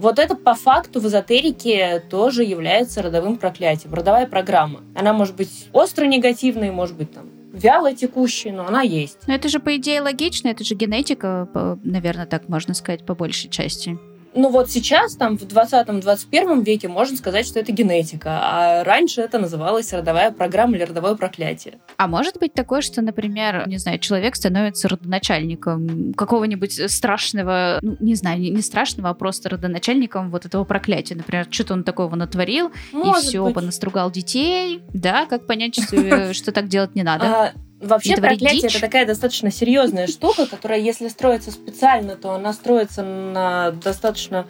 Вот 0.00 0.18
это 0.18 0.34
по 0.34 0.56
факту 0.56 0.98
в 0.98 1.06
эзотерике 1.06 2.02
тоже 2.10 2.42
является 2.42 3.02
родовым 3.02 3.36
проклятием, 3.36 3.94
родовая 3.94 4.26
программа. 4.26 4.80
Она 4.96 5.12
может 5.12 5.36
быть 5.36 5.68
остро 5.72 6.06
негативной, 6.06 6.72
может 6.72 6.96
быть 6.96 7.12
там 7.12 7.30
вяло 7.52 7.94
текущей, 7.94 8.50
но 8.50 8.66
она 8.66 8.82
есть. 8.82 9.18
Но 9.26 9.34
это 9.34 9.48
же, 9.48 9.60
по 9.60 9.76
идее, 9.76 10.00
логично, 10.00 10.48
это 10.48 10.64
же 10.64 10.74
генетика, 10.74 11.48
наверное, 11.82 12.26
так 12.26 12.48
можно 12.48 12.74
сказать, 12.74 13.04
по 13.04 13.14
большей 13.14 13.50
части. 13.50 13.98
Ну 14.34 14.50
вот 14.50 14.70
сейчас, 14.70 15.16
там, 15.16 15.36
в 15.36 15.42
20-21 15.42 16.64
веке 16.64 16.88
можно 16.88 17.16
сказать, 17.16 17.46
что 17.46 17.58
это 17.58 17.72
генетика, 17.72 18.38
а 18.42 18.84
раньше 18.84 19.20
это 19.22 19.38
называлось 19.38 19.92
родовая 19.92 20.30
программа 20.30 20.76
или 20.76 20.84
родовое 20.84 21.16
проклятие. 21.16 21.78
А 21.96 22.06
может 22.06 22.38
быть 22.38 22.54
такое, 22.54 22.80
что, 22.80 23.02
например, 23.02 23.66
не 23.66 23.78
знаю, 23.78 23.98
человек 23.98 24.36
становится 24.36 24.88
родоначальником 24.88 26.14
какого-нибудь 26.14 26.90
страшного, 26.90 27.78
ну, 27.82 27.96
не 28.00 28.14
знаю, 28.14 28.40
не 28.40 28.62
страшного, 28.62 29.10
а 29.10 29.14
просто 29.14 29.48
родоначальником 29.48 30.30
вот 30.30 30.46
этого 30.46 30.64
проклятия. 30.64 31.16
Например, 31.16 31.46
что-то 31.50 31.74
он 31.74 31.84
такого 31.84 32.14
натворил, 32.14 32.70
может 32.92 33.24
и 33.24 33.28
все, 33.28 33.44
быть. 33.44 33.54
понастругал 33.54 34.10
детей. 34.10 34.82
Да, 34.94 35.26
как 35.26 35.46
понять, 35.46 35.74
что, 35.74 36.32
что 36.34 36.52
так 36.52 36.68
делать 36.68 36.94
не 36.94 37.02
надо? 37.02 37.52
Вообще 37.80 38.16
проклятие 38.16 38.62
дичь. 38.62 38.76
это 38.76 38.80
такая 38.80 39.06
достаточно 39.06 39.50
серьезная 39.50 40.06
штука, 40.06 40.46
которая, 40.46 40.78
если 40.78 41.08
строится 41.08 41.50
специально, 41.50 42.14
то 42.16 42.32
она 42.32 42.52
строится 42.52 43.02
на 43.02 43.70
достаточно 43.70 44.46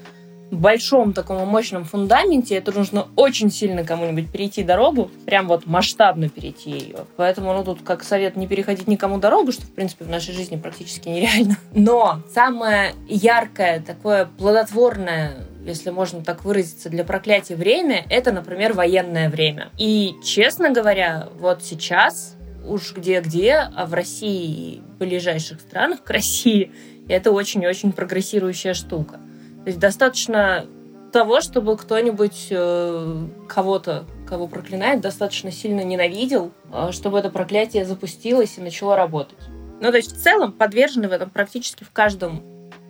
большом 0.51 1.13
таком 1.13 1.47
мощном 1.47 1.85
фундаменте. 1.85 2.57
Это 2.57 2.77
нужно 2.77 3.07
очень 3.17 3.51
сильно 3.51 3.85
кому-нибудь 3.85 4.31
перейти 4.31 4.63
дорогу, 4.63 5.11
прям 5.25 5.47
вот 5.49 5.67
масштабно 5.67 6.29
перейти 6.29 6.71
ее. 6.71 7.07
Поэтому, 7.17 7.53
ну, 7.53 7.65
тут 7.65 7.83
как 7.83 8.03
совет 8.03 8.37
не 8.37 8.47
переходить 8.47 8.89
никому 8.89 9.19
дорогу, 9.19 9.53
что, 9.53 9.63
в 9.63 9.71
принципе, 9.71 10.05
в 10.05 10.09
нашей 10.09 10.35
жизни 10.35 10.57
практически 10.57 11.09
нереально. 11.09 11.57
Но 11.73 12.21
самое 12.33 12.95
яркое, 13.09 13.81
такое 13.81 14.29
плодотворное 14.39 15.47
если 15.63 15.91
можно 15.91 16.25
так 16.25 16.47
выразиться, 16.47 16.89
для 16.89 17.05
проклятия 17.05 17.55
время, 17.55 18.07
это, 18.09 18.33
например, 18.33 18.73
военное 18.73 19.29
время. 19.29 19.69
И, 19.77 20.15
честно 20.25 20.71
говоря, 20.71 21.29
вот 21.39 21.63
сейчас 21.63 22.35
уж 22.67 22.95
где-где, 22.95 23.55
а 23.55 23.87
в 23.87 23.95
России 23.95 24.75
и 24.75 24.83
ближайших 24.99 25.61
странах 25.61 26.03
к 26.03 26.11
России 26.11 26.73
это 27.09 27.31
очень-очень 27.31 27.93
прогрессирующая 27.93 28.75
штука. 28.75 29.21
То 29.65 29.67
есть 29.67 29.79
достаточно 29.79 30.67
того, 31.13 31.41
чтобы 31.41 31.77
кто-нибудь 31.77 32.49
э, 32.51 33.27
кого-то, 33.49 34.07
кого 34.27 34.47
проклинает, 34.47 35.01
достаточно 35.01 35.51
сильно 35.51 35.83
ненавидел, 35.83 36.53
э, 36.73 36.91
чтобы 36.93 37.19
это 37.19 37.31
проклятие 37.31 37.85
запустилось 37.85 38.59
и 38.59 38.61
начало 38.61 38.97
работать. 38.97 39.39
Ну, 39.81 39.91
то 39.91 39.97
есть 39.97 40.13
в 40.17 40.23
целом 40.23 40.53
подвержены 40.53 41.09
в 41.09 41.13
этом 41.13 41.31
практически 41.31 41.85
в 41.85 41.91
каждом 41.91 42.43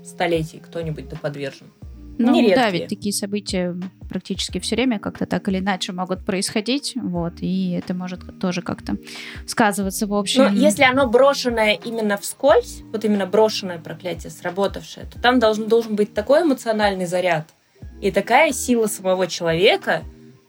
столетии 0.04 0.58
кто-нибудь 0.58 1.08
да 1.08 1.16
подвержен. 1.16 1.72
Ну, 2.20 2.32
Нередкие. 2.32 2.56
да, 2.56 2.70
ведь 2.70 2.88
такие 2.88 3.14
события 3.14 3.74
практически 4.08 4.60
все 4.60 4.76
время 4.76 4.98
как-то 4.98 5.24
так 5.24 5.48
или 5.48 5.58
иначе 5.58 5.92
могут 5.92 6.26
происходить, 6.26 6.92
вот, 6.96 7.34
и 7.40 7.72
это 7.72 7.94
может 7.94 8.38
тоже 8.38 8.60
как-то 8.60 8.96
сказываться 9.46 10.06
в 10.06 10.12
общем. 10.12 10.42
Но 10.42 10.50
если 10.50 10.82
оно 10.82 11.08
брошенное 11.08 11.78
именно 11.82 12.18
вскользь, 12.18 12.82
вот 12.92 13.04
именно 13.06 13.26
брошенное 13.26 13.78
проклятие, 13.78 14.30
сработавшее, 14.30 15.06
то 15.06 15.18
там 15.20 15.38
должен, 15.38 15.66
должен 15.66 15.96
быть 15.96 16.12
такой 16.12 16.42
эмоциональный 16.42 17.06
заряд 17.06 17.48
и 18.02 18.10
такая 18.10 18.52
сила 18.52 18.86
самого 18.86 19.26
человека, 19.26 20.02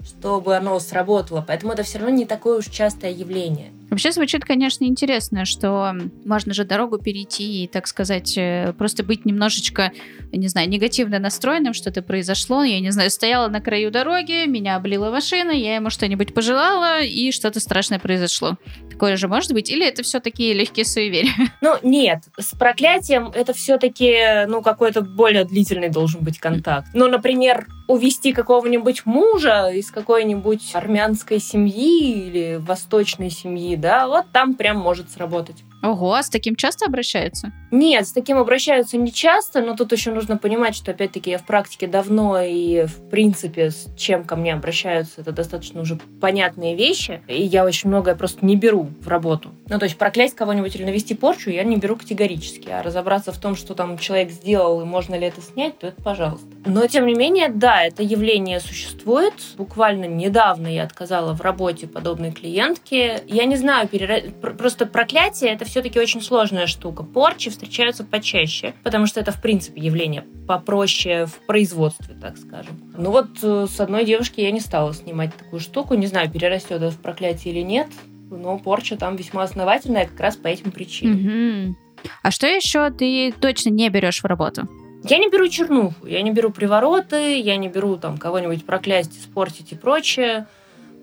чтобы 0.04 0.58
оно 0.58 0.78
сработало. 0.80 1.44
Поэтому 1.48 1.72
это 1.74 1.84
все 1.84 2.00
равно 2.00 2.14
не 2.14 2.26
такое 2.26 2.58
уж 2.58 2.66
частое 2.66 3.12
явление. 3.12 3.72
Вообще 3.91 4.13
звучит, 4.13 4.45
конечно, 4.45 4.86
интересно, 4.86 5.43
что 5.43 5.93
можно 6.23 6.54
же 6.54 6.63
дорогу 6.63 6.97
перейти 6.97 7.65
и, 7.65 7.67
так 7.67 7.88
сказать, 7.88 8.38
э, 8.38 8.73
просто 8.77 9.04
быть 9.04 9.25
немножечко, 9.25 9.91
не 10.32 10.47
знаю, 10.47 10.69
негативно 10.69 11.19
настроенным, 11.19 11.73
что-то 11.73 12.01
произошло. 12.01 12.63
Я 12.63 12.80
не 12.80 12.91
знаю, 12.91 13.12
стояла 13.12 13.49
на 13.49 13.60
краю 13.60 13.91
дороги, 13.91 14.47
меня 14.47 14.77
облила 14.77 15.12
машина, 15.12 15.51
я 15.51 15.75
ему 15.75 15.89
что-нибудь 15.89 16.34
пожелала, 16.34 17.01
и 17.01 17.34
что-то 17.34 17.60
страшное 17.60 17.99
произошло. 17.99 18.58
Такое 18.89 19.17
же 19.17 19.27
может 19.27 19.51
быть? 19.51 19.69
Или 19.69 19.86
это 19.86 20.04
все-таки 20.04 20.54
легкие 20.54 20.86
суеверия? 20.86 21.34
Ну, 21.62 21.75
нет. 21.84 22.23
С 22.39 22.56
проклятием 22.58 23.27
это 23.27 23.54
все-таки, 23.54 24.45
ну, 24.47 24.62
какой-то 24.62 25.01
более 25.01 25.43
длительный 25.43 25.89
должен 25.89 26.23
быть 26.23 26.39
контакт. 26.39 26.88
Ну, 26.93 27.08
например, 27.08 27.67
увести 27.91 28.32
какого-нибудь 28.32 29.06
мужа 29.06 29.69
из 29.69 29.91
какой-нибудь 29.91 30.71
армянской 30.73 31.39
семьи 31.39 32.27
или 32.27 32.58
восточной 32.60 33.30
семьи, 33.30 33.75
да, 33.82 34.08
вот 34.08 34.28
там 34.32 34.56
прям 34.56 34.78
может 34.78 35.10
сработать. 35.10 35.63
Ого, 35.84 36.13
а 36.13 36.24
с 36.24 36.30
таким 36.30 36.56
часто 36.56 36.86
обращаются? 36.86 37.52
Нет, 37.72 38.08
с 38.08 38.12
таким 38.12 38.38
обращаются 38.38 38.98
не 38.98 39.12
часто, 39.12 39.62
но 39.62 39.76
тут 39.76 39.91
еще 39.94 40.12
нужно 40.12 40.38
понимать, 40.38 40.76
что, 40.76 40.91
опять-таки, 40.91 41.32
я 41.32 41.38
в 41.38 41.46
практике 41.46 41.88
давно, 41.88 42.41
и, 42.41 42.86
в 42.86 43.10
принципе, 43.10 43.72
с 43.72 43.88
чем 43.98 44.26
ко 44.26 44.36
мне 44.36 44.54
обращаются, 44.54 45.22
это 45.22 45.32
достаточно 45.32 45.82
уже 45.82 45.98
понятные 46.20 46.76
вещи, 46.76 47.22
и 47.28 47.41
я 47.41 47.65
очень 47.65 47.89
многое 47.89 48.15
просто 48.15 48.46
не 48.46 48.56
беру 48.56 48.89
в 49.00 49.08
работу. 49.08 49.52
Ну, 49.70 49.80
то 49.80 49.86
есть 49.86 49.98
проклясть 49.98 50.36
кого-нибудь 50.36 50.76
или 50.76 50.84
навести 50.84 51.15
порчу 51.15 51.50
я 51.50 51.63
не 51.63 51.78
беру 51.78 51.96
категорически, 51.96 52.70
а 52.70 52.84
разобраться 52.84 53.32
в 53.32 53.39
том, 53.39 53.56
что 53.56 53.74
там 53.74 53.98
человек 53.98 54.32
сделал, 54.32 54.82
и 54.82 54.86
можно 54.86 55.15
ли 55.15 55.28
это 55.28 55.41
снять, 55.41 55.80
то 55.80 55.88
это 55.88 56.02
пожалуйста. 56.02 56.48
Но, 56.65 56.86
тем 56.88 57.08
не 57.08 57.15
менее, 57.15 57.50
да, 57.50 57.84
это 57.84 58.04
явление 58.04 58.60
существует. 58.60 59.34
Буквально 59.58 60.06
недавно 60.06 60.67
я 60.67 60.84
отказала 60.84 61.34
в 61.34 61.41
работе 61.41 61.88
подобной 61.88 62.32
клиентке. 62.32 63.24
Я 63.28 63.46
не 63.46 63.56
знаю, 63.56 63.88
перера... 63.88 64.20
просто 64.58 64.86
проклятие— 64.86 65.52
это 65.54 65.65
все-таки 65.72 66.00
очень 66.00 66.22
сложная 66.22 66.68
штука. 66.68 67.04
Порчи 67.04 67.50
встречаются 67.50 68.04
почаще, 68.04 68.74
потому 68.84 69.08
что 69.08 69.22
это, 69.22 69.32
в 69.32 69.42
принципе, 69.42 69.82
явление 69.82 70.26
попроще 70.46 71.26
в 71.26 71.46
производстве, 71.48 72.14
так 72.20 72.38
скажем. 72.38 72.80
Ну 72.98 73.12
вот 73.12 73.30
э, 73.42 73.68
с 73.70 73.80
одной 73.80 74.04
девушки 74.04 74.42
я 74.42 74.52
не 74.52 74.60
стала 74.60 74.94
снимать 74.94 75.34
такую 75.34 75.62
штуку. 75.62 75.96
Не 75.96 76.08
знаю, 76.08 76.30
перерастет 76.30 76.72
это 76.72 76.92
в 76.92 76.98
проклятие 76.98 77.54
или 77.54 77.62
нет, 77.62 77.88
но 78.30 78.60
порча 78.60 78.98
там 78.98 79.16
весьма 79.16 79.44
основательная 79.44 80.06
как 80.06 80.20
раз 80.20 80.36
по 80.36 80.48
этим 80.48 80.72
причинам. 80.72 81.68
Угу. 81.68 81.76
А 82.22 82.32
что 82.32 82.48
еще 82.48 82.90
ты 82.90 83.34
точно 83.40 83.70
не 83.70 83.90
берешь 83.90 84.22
в 84.22 84.26
работу? 84.26 84.68
Я 85.06 85.20
не 85.20 85.30
беру 85.30 85.48
чернуху, 85.48 86.06
я 86.06 86.22
не 86.22 86.32
беру 86.32 86.52
привороты, 86.52 87.40
я 87.40 87.56
не 87.56 87.70
беру 87.70 87.96
там 87.96 88.18
кого-нибудь 88.18 88.66
проклясть, 88.66 89.18
испортить 89.18 89.72
и 89.72 89.76
прочее. 89.76 90.48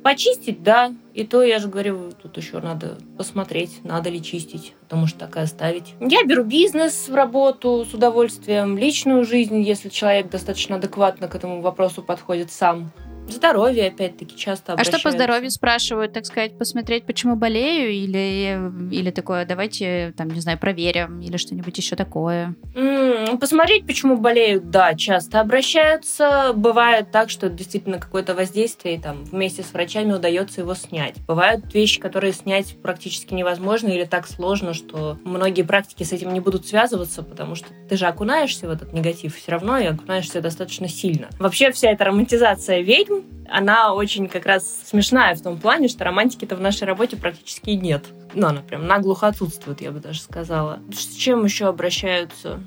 Почистить, 0.03 0.63
да. 0.63 0.95
И 1.15 1.25
то, 1.25 1.43
я 1.43 1.59
же 1.59 1.69
говорю, 1.69 2.13
тут 2.13 2.37
еще 2.37 2.61
надо 2.61 2.99
посмотреть, 3.17 3.85
надо 3.85 4.11
ли 4.11 4.23
чистить, 4.23 4.75
потому 4.83 5.07
что 5.07 5.21
так 5.21 5.37
и 5.37 5.41
оставить. 5.41 5.95
Я 6.01 6.25
беру 6.25 6.45
бизнес 6.45 7.09
в 7.09 7.15
работу 7.15 7.85
с 7.85 7.95
удовольствием, 7.95 8.79
личную 8.79 9.25
жизнь, 9.25 9.61
если 9.61 9.89
человек 9.89 10.31
достаточно 10.31 10.77
адекватно 10.77 11.29
к 11.29 11.35
этому 11.35 11.61
вопросу 11.61 12.03
подходит 12.03 12.51
сам. 12.53 12.93
Здоровье, 13.29 13.89
опять-таки, 13.89 14.37
часто 14.37 14.73
А 14.73 14.85
что 14.85 14.99
по 15.01 15.11
здоровью 15.11 15.51
спрашивают, 15.51 16.13
так 16.15 16.25
сказать, 16.25 16.57
посмотреть, 16.57 17.05
почему 17.05 17.37
болею, 17.37 17.91
или, 17.91 18.59
или 18.91 19.11
такое, 19.11 19.45
давайте, 19.45 20.15
там, 20.17 20.29
не 20.29 20.41
знаю, 20.41 20.59
проверим, 20.59 21.21
или 21.21 21.37
что-нибудь 21.37 21.77
еще 21.77 21.95
такое? 21.95 22.55
Mm, 22.75 23.08
посмотреть, 23.37 23.87
почему 23.87 24.17
болеют, 24.17 24.71
да, 24.71 24.95
часто 24.95 25.41
обращаются. 25.41 26.53
Бывает 26.55 27.11
так, 27.11 27.31
что 27.31 27.49
действительно 27.49 27.99
какое-то 27.99 28.35
воздействие, 28.35 29.01
там, 29.01 29.25
вместе 29.25 29.63
с 29.63 29.73
врачами 29.73 30.13
удается 30.13 30.61
его 30.61 30.75
снять. 30.75 31.17
Бывают 31.27 31.75
вещи, 31.75 32.01
которые 32.01 32.33
снять 32.33 32.81
практически 32.81 33.35
невозможно 33.35 33.89
или 33.89 34.05
так 34.05 34.27
сложно, 34.27 34.73
что 34.73 35.19
многие 35.25 35.63
практики 35.63 36.05
с 36.05 36.13
этим 36.13 36.33
не 36.33 36.41
будут 36.41 36.67
связываться, 36.67 37.23
потому 37.23 37.55
что 37.55 37.67
ты 37.89 37.97
же 37.97 38.07
окунаешься 38.07 38.69
в 38.69 38.71
этот 38.71 38.93
негатив 38.93 39.37
все 39.37 39.53
равно, 39.53 39.79
и 39.79 39.87
окунаешься 39.87 40.41
достаточно 40.41 40.89
сильно. 40.89 41.29
Вообще 41.39 41.73
вся 41.73 41.91
эта 41.91 42.05
романтизация 42.05 42.81
ведьм, 42.81 43.23
она 43.51 43.95
очень 43.95 44.29
как 44.29 44.47
раз 44.47 44.83
смешная 44.87 45.35
в 45.35 45.43
том 45.43 45.59
плане, 45.59 45.89
что 45.89 46.05
романтики-то 46.05 46.57
в 46.57 46.61
нашей 46.61 46.85
работе 46.85 47.17
практически 47.17 47.71
нет. 47.71 48.05
Ну, 48.35 48.47
она 48.47 48.61
прям 48.61 48.87
наглухо 48.87 49.27
отсутствует, 49.27 49.81
я 49.81 49.91
бы 49.91 50.01
даже 50.01 50.21
сказала. 50.21 50.81
С 50.93 51.15
чем 51.17 51.45
еще 51.45 51.67
обращаются? 51.67 52.61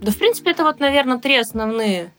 Да, 0.00 0.12
в 0.12 0.16
принципе, 0.16 0.50
это 0.52 0.64
вот, 0.64 0.80
наверное, 0.80 1.18
три 1.18 1.36
основные 1.36 2.12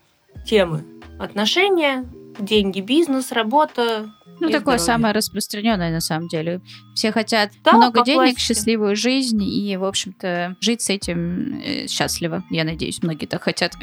темы. 0.46 0.84
Отношения, 1.18 2.04
деньги, 2.38 2.80
бизнес, 2.80 3.32
работа, 3.32 4.10
ну, 4.40 4.46
такое 4.48 4.78
здоровье. 4.78 4.78
самое 4.78 5.14
распространенное 5.14 5.90
на 5.90 6.00
самом 6.00 6.28
деле. 6.28 6.62
Все 6.94 7.12
хотят 7.12 7.50
Да, 7.62 7.72
много 7.72 8.02
денег, 8.04 8.18
классике. 8.20 8.40
счастливую 8.40 8.96
жизнь 8.96 9.42
и, 9.42 9.76
в 9.76 9.84
общем-то, 9.84 10.56
жить 10.60 10.80
с 10.80 10.88
этим 10.88 11.60
э, 11.62 11.86
счастливо. 11.88 12.42
Я 12.50 12.64
надеюсь, 12.64 13.02
многие 13.02 13.26
так 13.26 13.42
хотят. 13.42 13.74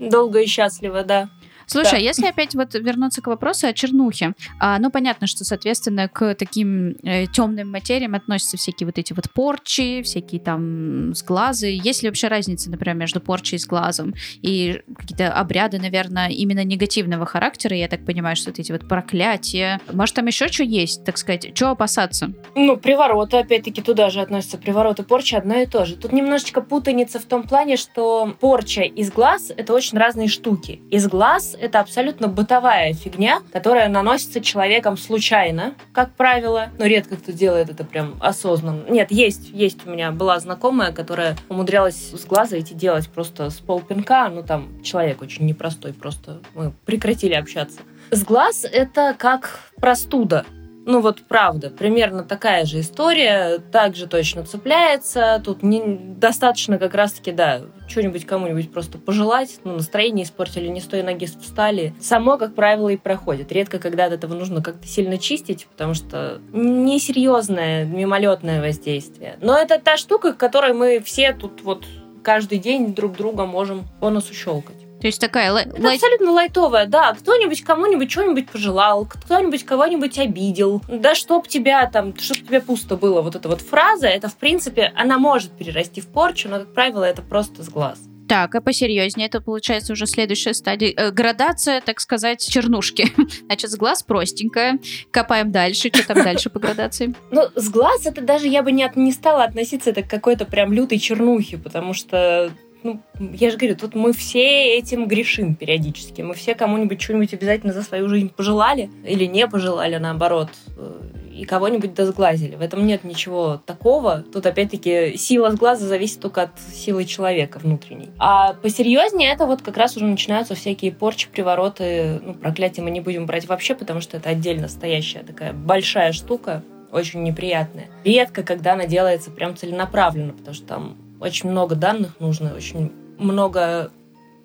Долго 0.00 0.40
и 0.40 0.46
счастливо, 0.46 1.04
да. 1.04 1.28
Слушай, 1.66 1.92
Да. 1.92 1.96
а 1.96 2.00
если 2.00 2.26
опять 2.26 2.54
вот 2.54 2.74
вернуться 2.74 3.22
к 3.22 3.26
вопросу 3.26 3.66
о 3.66 3.72
чернухе, 3.72 4.34
а, 4.58 4.78
ну 4.78 4.90
понятно, 4.90 5.26
что, 5.26 5.44
соответственно, 5.44 6.08
к 6.08 6.34
таким 6.34 6.96
э, 7.02 7.26
темным 7.26 7.70
материям 7.70 8.14
относятся 8.14 8.56
всякие 8.56 8.86
вот 8.86 8.98
эти 8.98 9.12
вот 9.12 9.30
порчи, 9.30 10.02
всякие 10.02 10.40
там 10.40 11.14
сглазы. 11.14 11.66
Есть 11.68 12.02
ли 12.02 12.08
вообще 12.08 12.28
разница, 12.28 12.70
например, 12.70 12.96
между 12.96 13.20
порчей 13.20 13.56
и 13.56 13.58
сглазом? 13.58 14.14
И 14.42 14.82
какие-то 14.96 15.32
обряды, 15.32 15.78
наверное, 15.78 16.28
именно 16.28 16.64
негативного 16.64 17.26
характера, 17.26 17.76
я 17.76 17.88
так 17.88 18.04
понимаю, 18.04 18.36
что 18.36 18.50
вот 18.50 18.58
эти 18.58 18.72
вот 18.72 18.88
проклятия. 18.88 19.80
Может, 19.92 20.16
там 20.16 20.26
еще 20.26 20.48
что 20.48 20.62
есть, 20.64 21.04
так 21.04 21.16
сказать? 21.18 21.54
Чего 21.54 21.70
опасаться? 21.70 22.32
Ну, 22.54 22.76
привороты, 22.76 23.38
опять-таки, 23.38 23.80
туда 23.82 24.10
же 24.10 24.20
относятся. 24.20 24.58
Привороты, 24.58 25.02
порча 25.02 25.38
одно 25.38 25.54
и 25.56 25.66
то 25.66 25.84
же. 25.84 25.96
Тут 25.96 26.12
немножечко 26.12 26.60
путаница 26.60 27.18
в 27.18 27.24
том 27.24 27.42
плане, 27.42 27.76
что 27.76 28.34
порча 28.40 28.82
из 28.82 29.10
глаз— 29.10 29.50
это 29.56 29.72
очень 29.72 29.98
разные 29.98 30.28
штуки. 30.28 30.80
Из 30.90 31.06
глаз— 31.06 31.53
это 31.58 31.80
абсолютно 31.80 32.28
бытовая 32.28 32.92
фигня, 32.92 33.40
которая 33.52 33.88
наносится 33.88 34.40
человеком 34.40 34.96
случайно, 34.96 35.74
как 35.92 36.12
правило. 36.12 36.68
Но 36.78 36.86
редко 36.86 37.16
кто 37.16 37.32
делает 37.32 37.70
это 37.70 37.84
прям 37.84 38.16
осознанно. 38.20 38.84
Нет, 38.88 39.10
есть, 39.10 39.50
есть 39.50 39.86
у 39.86 39.90
меня 39.90 40.10
была 40.10 40.38
знакомая, 40.40 40.92
которая 40.92 41.36
умудрялась 41.48 42.10
с 42.12 42.24
глаза 42.24 42.58
идти 42.58 42.74
делать 42.74 43.08
просто 43.08 43.50
с 43.50 43.60
полпинка. 43.60 44.28
Ну, 44.28 44.42
там 44.42 44.82
человек 44.82 45.22
очень 45.22 45.46
непростой, 45.46 45.92
просто 45.92 46.40
мы 46.54 46.72
прекратили 46.84 47.34
общаться. 47.34 47.80
С 48.10 48.22
глаз 48.22 48.64
это 48.64 49.14
как 49.18 49.70
простуда. 49.76 50.44
Ну 50.86 51.00
вот 51.00 51.22
правда, 51.22 51.70
примерно 51.70 52.24
такая 52.24 52.66
же 52.66 52.80
история, 52.80 53.58
также 53.58 54.06
точно 54.06 54.44
цепляется. 54.44 55.40
Тут 55.44 55.62
не, 55.62 55.96
достаточно 56.16 56.78
как 56.78 56.94
раз-таки, 56.94 57.32
да, 57.32 57.62
что-нибудь 57.88 58.26
кому-нибудь 58.26 58.70
просто 58.70 58.98
пожелать, 58.98 59.60
ну, 59.64 59.74
настроение 59.76 60.24
испортили, 60.24 60.68
не 60.68 60.80
с 60.80 60.90
ноги 60.90 61.26
встали. 61.26 61.94
Само, 62.00 62.36
как 62.36 62.54
правило, 62.54 62.90
и 62.90 62.96
проходит. 62.96 63.50
Редко, 63.50 63.78
когда 63.78 64.06
от 64.06 64.12
этого 64.12 64.34
нужно 64.34 64.62
как-то 64.62 64.86
сильно 64.86 65.18
чистить, 65.18 65.66
потому 65.66 65.94
что 65.94 66.40
несерьезное, 66.52 67.84
мимолетное 67.84 68.60
воздействие. 68.60 69.38
Но 69.40 69.56
это 69.56 69.78
та 69.78 69.96
штука, 69.96 70.34
которой 70.34 70.74
мы 70.74 71.00
все 71.00 71.32
тут 71.32 71.62
вот 71.62 71.84
каждый 72.22 72.58
день 72.58 72.94
друг 72.94 73.16
друга 73.16 73.46
можем 73.46 73.84
по 74.00 74.10
носу 74.10 74.34
щелкать. 74.34 74.83
То 75.04 75.08
есть 75.08 75.20
такая 75.20 75.52
лай- 75.52 75.66
Это 75.66 75.82
лай- 75.82 75.96
абсолютно 75.96 76.30
лайтовая, 76.32 76.86
да. 76.86 77.12
Кто-нибудь 77.12 77.62
кому-нибудь 77.62 78.10
что-нибудь 78.10 78.48
пожелал, 78.48 79.04
кто-нибудь 79.04 79.62
кого-нибудь 79.66 80.18
обидел. 80.18 80.80
Да 80.88 81.14
чтоб 81.14 81.46
тебя 81.46 81.84
там, 81.84 82.16
чтоб 82.18 82.38
тебе 82.38 82.62
пусто 82.62 82.96
было. 82.96 83.20
Вот 83.20 83.36
эта 83.36 83.50
вот 83.50 83.60
фраза, 83.60 84.06
это, 84.06 84.28
в 84.30 84.36
принципе, 84.38 84.94
она 84.96 85.18
может 85.18 85.50
перерасти 85.52 86.00
в 86.00 86.06
порчу, 86.06 86.48
но, 86.48 86.60
как 86.60 86.72
правило, 86.72 87.04
это 87.04 87.20
просто 87.20 87.62
с 87.62 87.68
глаз. 87.68 87.98
Так, 88.30 88.54
а 88.54 88.62
посерьезнее, 88.62 89.26
это 89.26 89.42
получается 89.42 89.92
уже 89.92 90.06
следующая 90.06 90.54
стадия. 90.54 90.94
Э, 90.96 91.10
градация, 91.10 91.82
так 91.82 92.00
сказать, 92.00 92.40
чернушки. 92.48 93.12
Значит, 93.44 93.72
с 93.72 93.76
глаз 93.76 94.02
простенькая. 94.02 94.78
Копаем 95.10 95.52
дальше. 95.52 95.90
Что 95.92 96.06
там 96.14 96.24
дальше 96.24 96.48
по 96.48 96.58
градации? 96.60 97.14
Ну, 97.30 97.42
с 97.54 97.68
глаз 97.68 98.06
это 98.06 98.22
даже 98.22 98.46
я 98.48 98.62
бы 98.62 98.72
не, 98.72 98.82
от- 98.84 98.96
не 98.96 99.12
стала 99.12 99.44
относиться 99.44 99.90
это 99.90 100.02
к 100.02 100.08
какой-то 100.08 100.46
прям 100.46 100.72
лютой 100.72 100.98
чернухе, 100.98 101.58
потому 101.58 101.92
что 101.92 102.50
ну, 102.84 103.00
я 103.18 103.50
же 103.50 103.56
говорю, 103.56 103.76
тут 103.76 103.94
мы 103.94 104.12
все 104.12 104.76
этим 104.76 105.08
грешим 105.08 105.54
периодически. 105.54 106.20
Мы 106.20 106.34
все 106.34 106.54
кому-нибудь 106.54 107.00
что-нибудь 107.00 107.32
обязательно 107.32 107.72
за 107.72 107.82
свою 107.82 108.08
жизнь 108.08 108.28
пожелали 108.28 108.90
или 109.06 109.24
не 109.24 109.48
пожелали, 109.48 109.96
наоборот, 109.96 110.50
э, 110.76 111.00
и 111.34 111.46
кого-нибудь 111.46 111.94
досглазили. 111.94 112.56
В 112.56 112.60
этом 112.60 112.86
нет 112.86 113.02
ничего 113.02 113.60
такого. 113.64 114.22
Тут, 114.30 114.44
опять-таки, 114.44 115.16
сила 115.16 115.50
с 115.50 115.54
глаза 115.54 115.86
зависит 115.86 116.20
только 116.20 116.42
от 116.42 116.50
силы 116.74 117.06
человека 117.06 117.58
внутренней. 117.58 118.10
А 118.18 118.52
посерьезнее 118.52 119.32
это 119.32 119.46
вот 119.46 119.62
как 119.62 119.78
раз 119.78 119.96
уже 119.96 120.04
начинаются 120.04 120.54
всякие 120.54 120.92
порчи, 120.92 121.28
привороты. 121.28 122.20
Ну, 122.22 122.34
проклятия 122.34 122.82
мы 122.82 122.90
не 122.90 123.00
будем 123.00 123.24
брать 123.24 123.48
вообще, 123.48 123.74
потому 123.74 124.02
что 124.02 124.18
это 124.18 124.28
отдельно 124.28 124.68
стоящая 124.68 125.22
такая 125.22 125.54
большая 125.54 126.12
штука, 126.12 126.62
очень 126.92 127.22
неприятная. 127.22 127.86
Редко, 128.04 128.42
когда 128.42 128.74
она 128.74 128.86
делается 128.86 129.30
прям 129.30 129.56
целенаправленно, 129.56 130.34
потому 130.34 130.54
что 130.54 130.66
там 130.66 130.96
очень 131.24 131.50
много 131.50 131.74
данных 131.74 132.20
нужно, 132.20 132.54
очень 132.54 132.92
много 133.18 133.90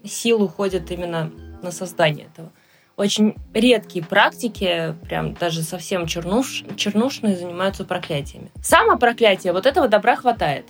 сил 0.05 0.41
уходит 0.41 0.89
именно 0.91 1.29
на 1.61 1.71
создание 1.71 2.27
этого. 2.27 2.51
Очень 2.95 3.35
редкие 3.53 4.03
практики, 4.03 4.95
прям 5.03 5.33
даже 5.33 5.61
совсем 5.61 6.05
чернуш, 6.05 6.63
чернушные, 6.77 7.35
занимаются 7.35 7.83
проклятиями. 7.83 8.49
Само 8.63 8.97
проклятие, 8.97 9.51
вот 9.53 9.65
этого 9.65 9.87
добра 9.87 10.15
хватает. 10.15 10.65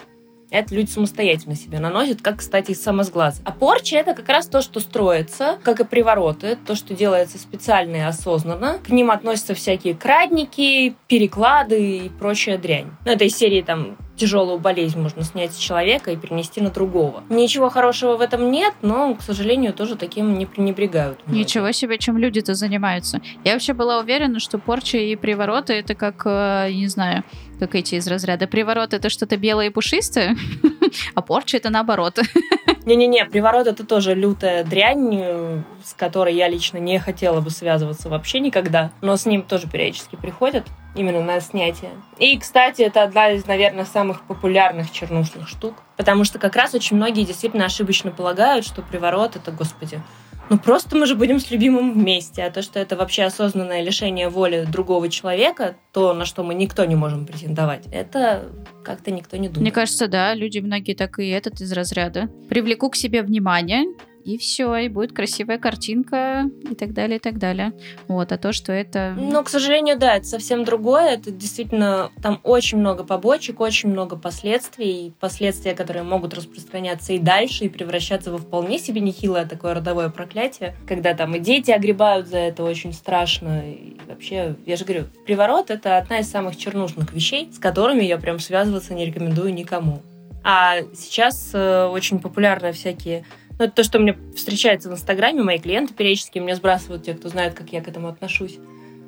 Это 0.51 0.73
люди 0.73 0.89
самостоятельно 0.89 1.55
себе 1.55 1.79
наносят, 1.79 2.21
как, 2.21 2.37
кстати, 2.37 2.71
и 2.71 2.75
самосглаз. 2.75 3.41
А 3.45 3.51
порча— 3.51 3.95
это 3.97 4.13
как 4.13 4.27
раз 4.29 4.47
то, 4.47 4.61
что 4.61 4.79
строится, 4.79 5.59
как 5.63 5.79
и 5.79 5.85
привороты, 5.85 6.57
то, 6.65 6.75
что 6.75 6.95
делается 6.95 7.37
специально 7.37 7.97
и 7.97 7.99
осознанно. 7.99 8.79
К 8.83 8.89
ним 8.89 9.11
относятся 9.11 9.53
всякие 9.53 9.93
крадники, 9.93 10.95
переклады 11.07 11.97
и 12.05 12.09
прочая 12.09 12.57
дрянь. 12.57 12.87
Ну, 13.05 13.11
это 13.11 13.25
из 13.25 13.35
серии 13.35 13.61
там 13.61 13.97
тяжелую 14.19 14.59
болезнь 14.59 14.99
можно 14.99 15.23
снять 15.23 15.53
с 15.53 15.57
человека 15.57 16.11
и 16.11 16.17
перенести 16.17 16.61
на 16.61 16.69
другого. 16.69 17.23
Ничего 17.29 17.69
хорошего 17.69 18.17
в 18.17 18.21
этом 18.21 18.51
нет, 18.51 18.73
но, 18.81 19.15
к 19.15 19.21
сожалению, 19.21 19.73
тоже 19.73 19.95
таким 19.95 20.37
не 20.37 20.45
пренебрегают. 20.45 21.19
Ничего 21.27 21.71
себе, 21.71 21.97
чем 21.97 22.17
люди-то 22.17 22.53
занимаются. 22.53 23.21
Я 23.45 23.53
вообще 23.53 23.73
была 23.73 23.99
уверена, 23.99 24.39
что 24.39 24.57
порча 24.57 24.97
и 24.97 25.15
привороты 25.15 25.73
это 25.73 25.95
как, 25.95 26.23
э, 26.25 26.71
не 26.73 26.87
знаю, 26.87 27.23
как 27.59 27.75
эти 27.75 27.95
из 27.95 28.07
разряда. 28.07 28.47
Приворот 28.47 28.93
это 28.93 29.09
что-то 29.09 29.37
белое 29.37 29.67
и 29.67 29.69
пушистое, 29.69 30.35
а 31.13 31.21
порча 31.21 31.57
это 31.57 31.69
наоборот. 31.69 32.19
Не-не-не, 32.85 33.25
приворот 33.25 33.67
это 33.67 33.85
тоже 33.85 34.15
лютая 34.15 34.63
дрянь, 34.63 35.19
э, 35.21 35.61
с 35.83 35.93
которой 35.93 36.33
я 36.33 36.47
лично 36.47 36.77
не 36.77 36.97
хотела 36.99 37.41
бы 37.41 37.51
связываться 37.51 38.09
вообще 38.09 38.39
никогда, 38.39 38.91
но 39.01 39.15
с 39.15 39.25
ним 39.25 39.43
тоже 39.43 39.67
периодически 39.67 40.15
приходят 40.15 40.65
именно 40.95 41.21
на 41.21 41.39
снятие. 41.39 41.91
И, 42.17 42.37
кстати, 42.37 42.81
это 42.81 43.03
одна 43.03 43.31
из, 43.31 43.45
наверное, 43.45 43.85
самых 43.85 44.23
популярных 44.23 44.91
чернушных 44.91 45.47
штук, 45.47 45.75
потому 45.97 46.23
что 46.23 46.39
как 46.39 46.55
раз 46.55 46.73
очень 46.73 46.95
многие 46.95 47.25
действительно 47.25 47.65
ошибочно 47.65 48.11
полагают, 48.11 48.65
что 48.65 48.81
приворот 48.81 49.35
это, 49.35 49.51
господи, 49.51 50.01
ну 50.49 50.57
просто 50.57 50.95
мы 50.95 51.05
же 51.05 51.15
будем 51.15 51.39
с 51.39 51.51
любимым 51.51 51.93
вместе, 51.93 52.43
а 52.43 52.51
то, 52.51 52.61
что 52.61 52.79
это 52.79 52.95
вообще 52.95 53.23
осознанное 53.23 53.81
лишение 53.81 54.29
воли 54.29 54.65
другого 54.69 55.09
человека, 55.09 55.75
то, 55.93 56.13
на 56.13 56.25
что 56.25 56.43
мы 56.43 56.53
никто 56.53 56.85
не 56.85 56.95
можем 56.95 57.25
претендовать, 57.25 57.85
это 57.91 58.49
как-то 58.83 59.11
никто 59.11 59.37
не 59.37 59.47
думает. 59.47 59.61
Мне 59.61 59.71
кажется, 59.71 60.07
да, 60.07 60.33
люди 60.33 60.59
многие 60.59 60.93
так 60.93 61.19
и 61.19 61.27
этот 61.29 61.61
из 61.61 61.71
разряда. 61.71 62.29
Привлеку 62.49 62.89
к 62.89 62.95
себе 62.95 63.21
внимание, 63.21 63.85
и 64.23 64.37
все, 64.37 64.75
и 64.75 64.89
будет 64.89 65.13
красивая 65.13 65.57
картинка, 65.57 66.49
и 66.69 66.75
так 66.75 66.93
далее, 66.93 67.17
и 67.17 67.19
так 67.19 67.37
далее. 67.37 67.73
Вот, 68.07 68.31
а 68.31 68.37
то, 68.37 68.53
что 68.53 68.71
это... 68.71 69.15
Но, 69.17 69.43
к 69.43 69.49
сожалению, 69.49 69.97
да, 69.97 70.15
это 70.15 70.27
совсем 70.27 70.63
другое. 70.63 71.15
Это 71.15 71.31
действительно, 71.31 72.11
там 72.21 72.39
очень 72.43 72.77
много 72.77 73.03
побочек, 73.03 73.59
очень 73.59 73.89
много 73.89 74.15
последствий. 74.15 75.13
Последствия, 75.19 75.73
которые 75.73 76.03
могут 76.03 76.33
распространяться 76.33 77.13
и 77.13 77.19
дальше, 77.19 77.65
и 77.65 77.69
превращаться 77.69 78.31
во 78.31 78.37
вполне 78.37 78.79
себе 78.79 79.01
нехилое 79.01 79.45
такое 79.45 79.73
родовое 79.73 80.09
проклятие, 80.09 80.75
когда 80.87 81.13
там 81.13 81.35
и 81.35 81.39
дети 81.39 81.71
огребают 81.71 82.27
за 82.27 82.37
это 82.37 82.63
очень 82.63 82.93
страшно. 82.93 83.63
И 83.65 83.97
вообще, 84.07 84.55
я 84.65 84.75
же 84.75 84.85
говорю, 84.85 85.05
приворот— 85.25 85.69
это 85.71 85.97
одна 85.97 86.19
из 86.19 86.29
самых 86.29 86.57
чернушных 86.57 87.13
вещей, 87.13 87.49
с 87.51 87.59
которыми 87.59 88.03
я 88.03 88.17
прям 88.17 88.39
связываться 88.39 88.93
не 88.93 89.05
рекомендую 89.05 89.53
никому. 89.53 90.01
А 90.43 90.81
сейчас 90.93 91.51
э, 91.53 91.85
очень 91.85 92.19
популярны 92.19 92.71
всякие 92.71 93.25
ну, 93.59 93.65
это 93.65 93.75
то, 93.75 93.83
что 93.83 93.99
мне 93.99 94.17
встречается 94.35 94.89
в 94.89 94.93
Инстаграме, 94.93 95.43
мои 95.43 95.59
клиенты 95.59 95.93
периодически 95.93 96.39
мне 96.39 96.55
сбрасывают, 96.55 97.03
те, 97.03 97.13
кто 97.13 97.27
знает, 97.27 97.53
как 97.53 97.71
я 97.73 97.81
к 97.81 97.87
этому 97.89 98.07
отношусь. 98.07 98.57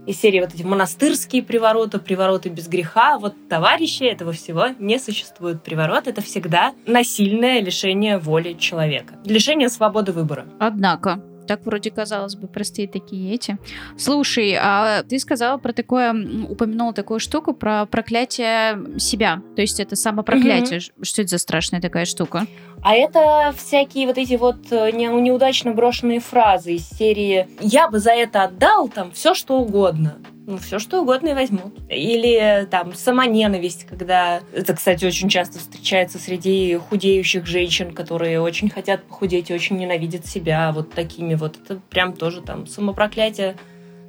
Из 0.08 0.20
серии 0.20 0.40
вот 0.40 0.54
эти 0.54 0.64
монастырские 0.64 1.44
привороты, 1.44 2.00
привороты 2.00 2.50
без 2.50 2.68
греха. 2.68 3.18
Вот, 3.20 3.36
товарищи, 3.48 4.04
этого 4.04 4.34
всего 4.34 4.70
не 4.80 5.00
существует. 5.00 5.64
Приворот— 5.64 6.06
это 6.08 6.22
всегда 6.22 6.74
насильное 6.88 7.62
лишение 7.62 8.18
воли 8.18 8.54
человека. 8.54 9.14
Лишение 9.26 9.70
свободы 9.70 10.12
выбора. 10.12 10.48
Однако, 10.60 11.24
так 11.48 11.66
вроде 11.66 11.92
казалось 11.92 12.36
бы 12.36 12.48
простые 12.48 12.88
такие 12.88 13.34
эти. 13.34 13.58
Слушай, 13.98 14.58
а 14.60 15.04
ты 15.04 15.20
сказала 15.20 15.58
про 15.58 15.74
такое, 15.74 16.12
упомянула 16.50 16.94
такую 16.94 17.20
штуку 17.20 17.54
про 17.54 17.86
проклятие 17.86 19.00
себя. 19.00 19.42
То 19.56 19.62
есть 19.62 19.80
это 19.80 19.96
самопроклятие. 19.96 20.80
Что 21.02 21.22
это 21.22 21.30
за 21.32 21.38
страшная 21.38 21.82
такая 21.82 22.06
штука? 22.06 22.46
А 22.84 22.96
это 22.96 23.54
всякие 23.58 24.08
вот 24.08 24.18
эти 24.18 24.36
вот 24.36 24.72
э, 24.72 24.92
не- 24.92 25.06
неудачно 25.08 25.72
брошенные 25.72 26.20
фразы 26.20 26.74
из 26.76 26.90
серии 26.90 27.48
«я 27.60 27.88
бы 27.88 28.00
за 28.00 28.12
это 28.12 28.44
отдал 28.44 28.90
там 28.90 29.12
все 29.12 29.34
что 29.36 29.60
угодно». 29.60 30.18
Ну, 30.52 30.58
все 30.58 30.80
что 30.80 31.02
угодно 31.02 31.30
и 31.30 31.34
возьмут. 31.34 31.74
Или 31.90 32.68
там 32.70 32.94
самоненависть, 32.94 33.86
когда... 33.86 34.42
Это, 34.54 34.76
кстати, 34.76 35.06
очень 35.06 35.30
часто 35.30 35.60
встречается 35.60 36.20
среди 36.20 36.76
худеющих 36.90 37.46
женщин, 37.46 37.94
которые 37.94 38.42
очень 38.42 38.70
хотят 38.70 39.04
похудеть 39.04 39.50
и 39.50 39.54
очень 39.54 39.78
ненавидят 39.78 40.26
себя 40.26 40.72
вот 40.74 40.92
такими 40.92 41.36
вот. 41.36 41.58
Это 41.64 41.80
прям 41.90 42.14
тоже 42.14 42.42
там 42.42 42.68
самопроклятие 42.68 43.56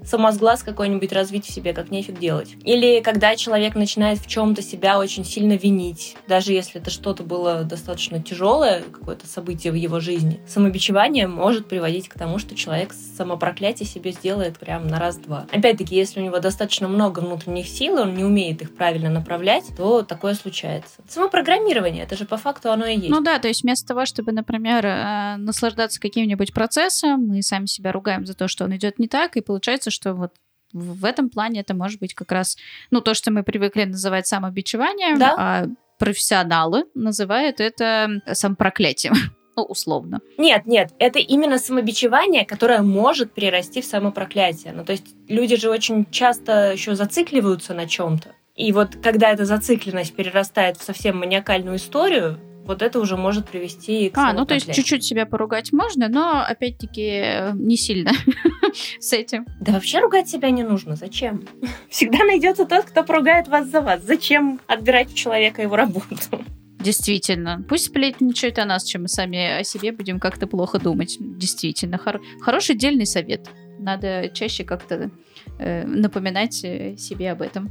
самосглаз 0.05 0.63
какой-нибудь 0.63 1.13
развить 1.13 1.47
в 1.47 1.53
себе, 1.53 1.73
как 1.73 1.91
нефиг 1.91 2.19
делать. 2.19 2.57
Или 2.65 3.01
когда 3.01 3.37
человек 3.37 3.75
начинает 3.75 4.19
в 4.19 4.27
чем-то 4.27 4.63
себя 4.63 4.99
очень 4.99 5.25
сильно 5.25 5.55
винить, 5.55 6.17
даже 6.27 6.53
если 6.53 6.81
это 6.81 6.91
что-то 6.91 7.23
было 7.23 7.65
достаточно 7.65 8.23
тяжелое, 8.23 8.83
какое-то 8.83 9.27
событие 9.27 9.73
в 9.73 9.77
его 9.77 10.01
жизни. 10.01 10.41
Самобичевание 10.47 11.27
может 11.27 11.67
приводить 11.67 12.09
к 12.09 12.19
тому, 12.19 12.39
что 12.39 12.55
человек 12.55 12.93
самопроклятие 12.93 13.87
себе 13.87 14.13
сделает 14.13 14.59
прям 14.59 14.89
на 14.89 14.99
раз-два. 14.99 15.47
Опять-таки, 15.53 15.95
если 15.95 16.21
у 16.21 16.25
него 16.25 16.39
достаточно 16.39 16.89
много 16.89 17.21
внутренних 17.21 17.67
сил, 17.67 18.01
он 18.01 18.15
не 18.15 18.25
умеет 18.25 18.63
их 18.63 18.75
правильно 18.75 19.11
направлять, 19.11 19.65
то 19.77 20.03
такое 20.03 20.35
случается. 20.35 21.03
Самопрограммирование, 21.09 22.05
это 22.05 22.17
же 22.17 22.25
по 22.25 22.37
факту 22.37 22.71
оно 22.71 22.87
и 22.87 22.97
есть. 22.97 23.09
Ну 23.09 23.21
да, 23.21 23.39
то 23.39 23.49
есть 23.49 23.63
вместо 23.63 23.87
того, 23.87 24.07
чтобы, 24.07 24.33
например, 24.33 24.85
э, 24.85 25.37
наслаждаться 25.37 26.01
каким-нибудь 26.01 26.53
процессом, 26.53 27.27
мы 27.27 27.43
сами 27.43 27.67
себя 27.67 27.93
ругаем 27.93 28.27
за 28.27 28.35
то, 28.35 28.49
что 28.49 28.65
он 28.65 28.77
идет 28.77 28.99
не 28.99 29.09
так, 29.09 29.37
и 29.37 29.41
получается, 29.41 29.91
что 29.93 30.15
вот 30.15 30.33
в 30.73 31.05
этом 31.05 31.29
плане 31.29 31.61
это 31.61 31.75
может 31.75 32.01
быть 32.01 32.15
как 32.15 32.33
раз, 32.33 32.57
ну, 32.91 33.01
то, 33.01 33.15
что 33.15 33.31
мы 33.31 33.43
привыкли 33.43 33.85
называть 33.85 34.27
самобичеванием, 34.27 35.19
да? 35.19 35.35
а 35.39 35.67
профессионалы 35.99 36.85
называют 36.95 37.61
это 37.61 38.23
самопроклятием. 38.33 39.15
Ну, 39.55 39.65
условно. 39.65 40.21
Нет, 40.39 40.65
нет, 40.65 40.95
это 40.99 41.19
именно 41.19 41.59
самобичевание, 41.59 42.47
которое 42.47 42.81
может 42.81 43.35
перерасти 43.35 43.83
в 43.83 43.85
самопроклятие. 43.85 44.73
Ну, 44.73 44.83
то 44.83 44.93
есть 44.93 45.15
люди 45.29 45.57
же 45.57 45.69
очень 45.69 46.07
часто 46.11 46.73
еще 46.73 46.95
зацикливаются 46.95 47.75
на 47.75 47.87
чем-то. 47.87 48.31
И 48.57 48.73
вот 48.73 48.97
когда 49.03 49.31
эта 49.31 49.45
зацикленность 49.45 50.17
перерастает 50.17 50.79
в 50.79 50.83
совсем 50.83 51.19
маниакальную 51.19 51.77
историю, 51.77 52.39
вот 52.65 52.83
это 52.83 53.01
уже 53.01 53.17
может 53.17 53.49
привести 53.49 54.11
к 54.11 54.19
А, 54.19 54.33
ну 54.33 54.45
то 54.47 54.55
есть 54.55 54.73
чуть-чуть 54.73 55.05
себя 55.05 55.27
поругать 55.27 55.73
можно, 55.73 56.09
но 56.09 56.45
опять-таки 56.47 57.53
не 57.55 57.77
сильно 57.77 58.13
с 59.01 59.13
этим. 59.13 59.47
Да 59.61 59.73
вообще 59.73 60.01
ругать 60.01 60.29
себя 60.29 60.51
не 60.51 60.63
нужно. 60.63 60.97
Зачем? 60.97 61.47
Всегда 61.89 62.19
найдется 62.25 62.65
тот, 62.65 62.85
кто 62.85 63.03
поругает 63.03 63.49
вас 63.49 63.69
за 63.69 63.81
вас. 63.81 64.03
Зачем 64.03 64.61
отбирать 64.67 65.13
у 65.13 65.15
человека 65.15 65.63
его 65.63 65.77
работу? 65.77 66.45
Действительно. 66.81 67.65
Пусть 67.69 67.87
сплетничают 67.87 68.59
о 68.59 68.65
нас, 68.65 68.85
чем 68.85 69.03
мы 69.03 69.09
сами 69.09 69.61
о 69.61 69.65
себе 69.65 69.93
будем 69.93 70.19
как-то 70.19 70.47
плохо 70.47 70.79
думать. 70.79 71.17
Действительно. 71.21 71.97
Хор- 71.99 72.21
хороший 72.41 72.75
дельный 72.75 73.07
совет. 73.07 73.49
Надо 73.79 74.31
чаще 74.35 74.65
как-то 74.65 75.11
э, 75.59 75.87
напоминать 75.87 76.63
э, 76.65 76.97
себе 76.97 77.31
об 77.31 77.43
этом. 77.43 77.71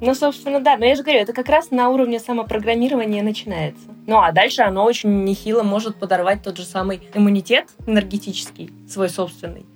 Ну, 0.00 0.14
собственно, 0.14 0.60
да. 0.60 0.76
Но 0.76 0.84
я 0.84 0.94
же 0.94 1.02
говорю, 1.02 1.20
это 1.20 1.32
как 1.32 1.48
раз 1.48 1.70
на 1.70 1.88
уровне 1.90 2.20
самопрограммирования 2.20 3.22
начинается. 3.22 3.88
Ну, 4.06 4.18
а 4.18 4.32
дальше 4.32 4.62
оно 4.62 4.84
очень 4.84 5.24
нехило 5.24 5.62
может 5.62 5.96
подорвать 5.96 6.42
тот 6.42 6.56
же 6.56 6.64
самый 6.64 7.02
иммунитет 7.14 7.68
энергетический, 7.86 8.70
свой 8.88 9.08
собственный, 9.08 9.66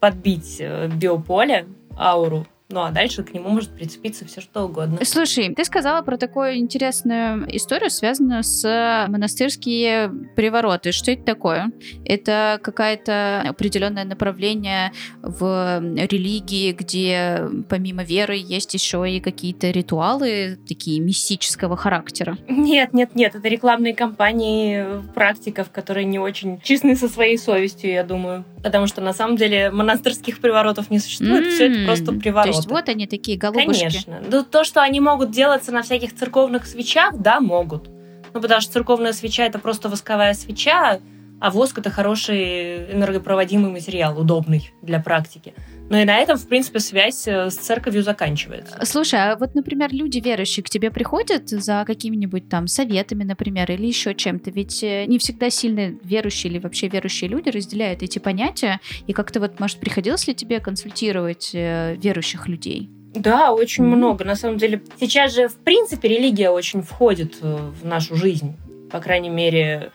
подбить 0.00 0.56
э, 0.60 0.88
биополе, 0.88 1.66
ауру, 1.98 2.46
ну 2.68 2.82
а 2.82 2.90
дальше 2.90 3.22
к 3.22 3.32
нему 3.32 3.50
может 3.50 3.70
прицепиться 3.70 4.24
все 4.26 4.40
что 4.40 4.64
угодно. 4.64 4.98
Слушай, 5.04 5.54
ты 5.54 5.64
сказала 5.64 6.02
про 6.02 6.16
такую 6.16 6.56
интересную 6.56 7.46
историю, 7.56 7.90
связанную 7.90 8.42
с 8.42 9.06
монастырские 9.08 10.10
привороты. 10.34 10.90
Что 10.92 11.12
это 11.12 11.22
такое? 11.22 11.70
Это 12.04 12.58
какое-то 12.62 13.44
определенное 13.48 14.04
направление 14.04 14.92
в 15.22 15.80
религии, 15.80 16.72
где 16.72 17.42
помимо 17.68 18.02
веры 18.02 18.36
есть 18.36 18.74
еще 18.74 19.08
и 19.08 19.20
какие-то 19.20 19.70
ритуалы 19.70 20.58
такие 20.66 21.00
мистического 21.00 21.76
характера? 21.76 22.36
Нет, 22.48 22.92
нет, 22.92 23.14
нет. 23.14 23.34
Это 23.36 23.46
рекламные 23.48 23.94
кампании 23.94 24.84
практиков, 25.14 25.70
которые 25.70 26.04
не 26.04 26.18
очень 26.18 26.60
честны 26.62 26.96
со 26.96 27.08
своей 27.08 27.38
совестью, 27.38 27.92
я 27.92 28.02
думаю. 28.02 28.44
Потому 28.62 28.88
что 28.88 29.00
на 29.00 29.12
самом 29.12 29.36
деле 29.36 29.70
монастырских 29.70 30.40
приворотов 30.40 30.90
не 30.90 30.98
существует. 30.98 31.46
Mm-hmm. 31.46 31.50
Все 31.50 31.66
это 31.68 31.84
просто 31.86 32.12
привороты 32.12 32.55
есть 32.56 32.70
вот 32.70 32.88
они 32.88 33.06
такие 33.06 33.38
голубушки. 33.38 33.80
Конечно. 33.82 34.22
Ну, 34.30 34.42
то, 34.42 34.64
что 34.64 34.82
они 34.82 35.00
могут 35.00 35.30
делаться 35.30 35.72
на 35.72 35.82
всяких 35.82 36.14
церковных 36.14 36.66
свечах, 36.66 37.16
да, 37.16 37.40
могут. 37.40 37.88
Ну, 38.34 38.40
потому 38.40 38.60
что 38.60 38.72
церковная 38.72 39.12
свеча 39.12 39.44
это 39.44 39.58
просто 39.58 39.88
восковая 39.88 40.34
свеча, 40.34 41.00
а 41.40 41.50
воск 41.50 41.78
это 41.78 41.90
хороший 41.90 42.92
энергопроводимый 42.92 43.70
материал, 43.70 44.18
удобный 44.18 44.70
для 44.82 45.00
практики. 45.00 45.54
Ну 45.88 45.98
и 45.98 46.04
на 46.04 46.18
этом, 46.18 46.36
в 46.36 46.48
принципе, 46.48 46.80
связь 46.80 47.28
э, 47.28 47.48
с 47.48 47.54
церковью 47.54 48.02
заканчивается. 48.02 48.76
Слушай, 48.84 49.20
а 49.20 49.36
вот, 49.36 49.54
например, 49.54 49.92
люди 49.92 50.18
верующие 50.18 50.64
к 50.64 50.70
тебе 50.70 50.90
приходят 50.90 51.48
за 51.48 51.84
какими-нибудь 51.86 52.48
там 52.48 52.66
советами, 52.66 53.22
например, 53.22 53.70
или 53.70 53.86
еще 53.86 54.14
чем-то? 54.14 54.50
Ведь 54.50 54.82
э, 54.82 55.04
не 55.06 55.18
всегда 55.18 55.48
сильно 55.48 55.96
верующие 56.02 56.52
или 56.52 56.58
вообще 56.58 56.88
верующие 56.88 57.30
люди 57.30 57.50
разделяют 57.50 58.02
эти 58.02 58.18
понятия. 58.18 58.80
И 59.06 59.12
как-то 59.12 59.38
вот, 59.38 59.60
может, 59.60 59.78
приходилось 59.78 60.26
ли 60.26 60.34
тебе 60.34 60.58
консультировать 60.58 61.50
э, 61.54 61.94
верующих 61.96 62.48
людей? 62.48 62.90
Да, 63.14 63.52
очень 63.52 63.84
mm-hmm. 63.84 63.96
много. 63.96 64.24
На 64.24 64.34
самом 64.34 64.58
деле, 64.58 64.82
сейчас 64.98 65.34
же, 65.34 65.48
в 65.48 65.54
принципе, 65.54 66.08
религия 66.08 66.50
очень 66.50 66.82
входит 66.82 67.40
в 67.40 67.86
нашу 67.86 68.16
жизнь. 68.16 68.56
По 68.90 68.98
крайней 69.00 69.30
мере, 69.30 69.92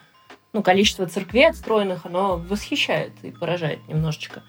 ну, 0.54 0.62
количество 0.62 1.06
церквей 1.06 1.48
отстроенных, 1.48 2.06
оно 2.06 2.38
восхищает 2.38 3.12
и 3.22 3.30
поражает 3.30 3.86
немножечко. 3.88 4.42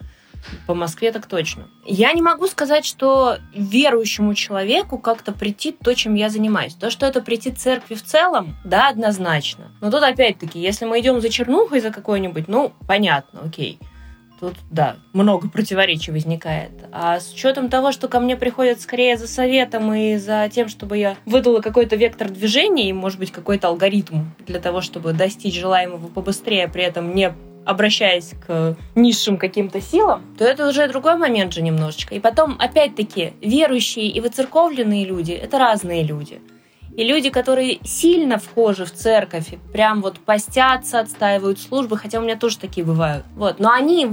По 0.68 0.74
Москве 0.74 1.12
так 1.12 1.28
точно. 1.28 1.68
Я 1.86 2.14
не 2.14 2.22
могу 2.22 2.48
сказать, 2.48 2.86
что 2.86 3.38
верующему 3.54 4.34
человеку 4.34 4.98
как-то 4.98 5.32
прийти 5.32 5.72
то, 5.72 5.94
чем 5.94 6.16
я 6.16 6.30
занимаюсь. 6.30 6.74
То, 6.74 6.90
что 6.90 7.06
это 7.06 7.22
прийти 7.22 7.52
церкви 7.52 7.96
в 7.96 8.04
целом, 8.04 8.56
да, 8.64 8.90
однозначно. 8.90 9.72
Но 9.82 9.92
тут 9.92 10.04
опять-таки, 10.04 10.60
если 10.60 10.86
мы 10.86 11.00
идем 11.00 11.22
за 11.22 11.30
чернухой 11.30 11.82
за 11.82 11.92
какой-нибудь, 11.92 12.48
ну, 12.48 12.74
понятно, 12.88 13.42
окей. 13.46 13.80
Тут, 14.40 14.56
да, 14.70 14.98
много 15.14 15.48
противоречий 15.48 16.12
возникает. 16.12 16.72
А 16.92 17.22
с 17.22 17.32
учетом 17.32 17.70
того, 17.70 17.94
что 17.94 18.10
ко 18.10 18.20
мне 18.20 18.36
приходят 18.36 18.82
скорее 18.82 19.16
за 19.16 19.26
советом 19.28 19.94
и 19.94 20.18
за 20.18 20.50
тем, 20.54 20.68
чтобы 20.68 20.98
я 20.98 21.16
выдала 21.26 21.62
какой-то 21.62 21.96
вектор 21.96 22.30
движения 22.30 22.90
и, 22.90 22.94
может 22.94 23.20
быть, 23.20 23.32
какой-то 23.32 23.70
алгоритм 23.70 24.32
для 24.46 24.60
того, 24.60 24.82
чтобы 24.82 25.14
достичь 25.14 25.58
желаемого 25.58 26.08
побыстрее, 26.08 26.68
при 26.68 26.84
этом 26.84 27.16
не 27.16 27.32
обращаясь 27.66 28.34
к 28.46 28.76
низшим 28.96 29.38
каким-то 29.38 29.82
силам, 29.82 30.24
то 30.38 30.46
это 30.46 30.68
уже 30.68 30.88
другой 30.88 31.18
момент 31.18 31.54
же 31.54 31.62
немножечко. 31.62 32.16
И 32.16 32.20
потом, 32.20 32.56
опять-таки, 32.60 33.34
верующие 33.42 34.08
и 34.08 34.20
выцерковленные 34.20 35.06
люди— 35.06 35.32
это 35.34 35.60
разные 35.60 36.04
люди. 36.04 36.42
И 36.96 37.04
люди, 37.04 37.30
которые 37.32 37.80
сильно 37.84 38.38
вхожи 38.38 38.86
в 38.86 38.92
церковь, 38.92 39.48
прям 39.72 40.02
вот 40.02 40.20
постятся, 40.20 41.00
отстаивают 41.00 41.60
службы, 41.60 41.98
хотя 41.98 42.20
у 42.20 42.22
меня 42.22 42.36
тоже 42.36 42.60
такие 42.60 42.86
бывают. 42.86 43.26
Вот. 43.36 43.60
Но 43.60 43.72
они 43.72 44.08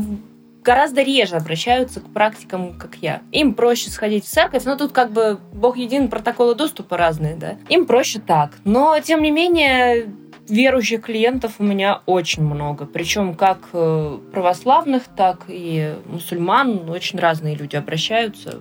гораздо 0.63 1.03
реже 1.03 1.37
обращаются 1.37 2.01
к 2.01 2.11
практикам, 2.13 2.79
как 2.79 2.97
я. 2.97 3.21
Им 3.33 3.55
проще 3.55 3.91
сходить 3.91 4.25
в 4.25 4.29
церковь, 4.29 4.65
но 4.65 4.77
тут 4.77 4.93
как 4.93 5.13
бы 5.13 5.39
Бог 5.53 5.77
един, 5.77 6.09
протоколы 6.09 6.55
доступа 6.55 6.97
разные, 6.97 7.35
да. 7.35 7.57
Им 7.69 7.87
проще 7.87 8.19
так. 8.19 8.53
Но, 8.65 8.99
тем 9.01 9.23
не 9.23 9.31
менее, 9.31 10.09
верующих 10.51 11.03
клиентов 11.03 11.55
у 11.59 11.65
меня 11.65 12.03
очень 12.07 12.43
много. 12.43 12.87
Причем 12.87 13.35
как 13.35 13.69
э, 13.73 14.19
православных, 14.33 15.05
так 15.17 15.45
и 15.49 15.95
мусульман. 16.07 16.89
Очень 16.91 17.19
разные 17.19 17.55
люди 17.55 17.77
обращаются 17.77 18.61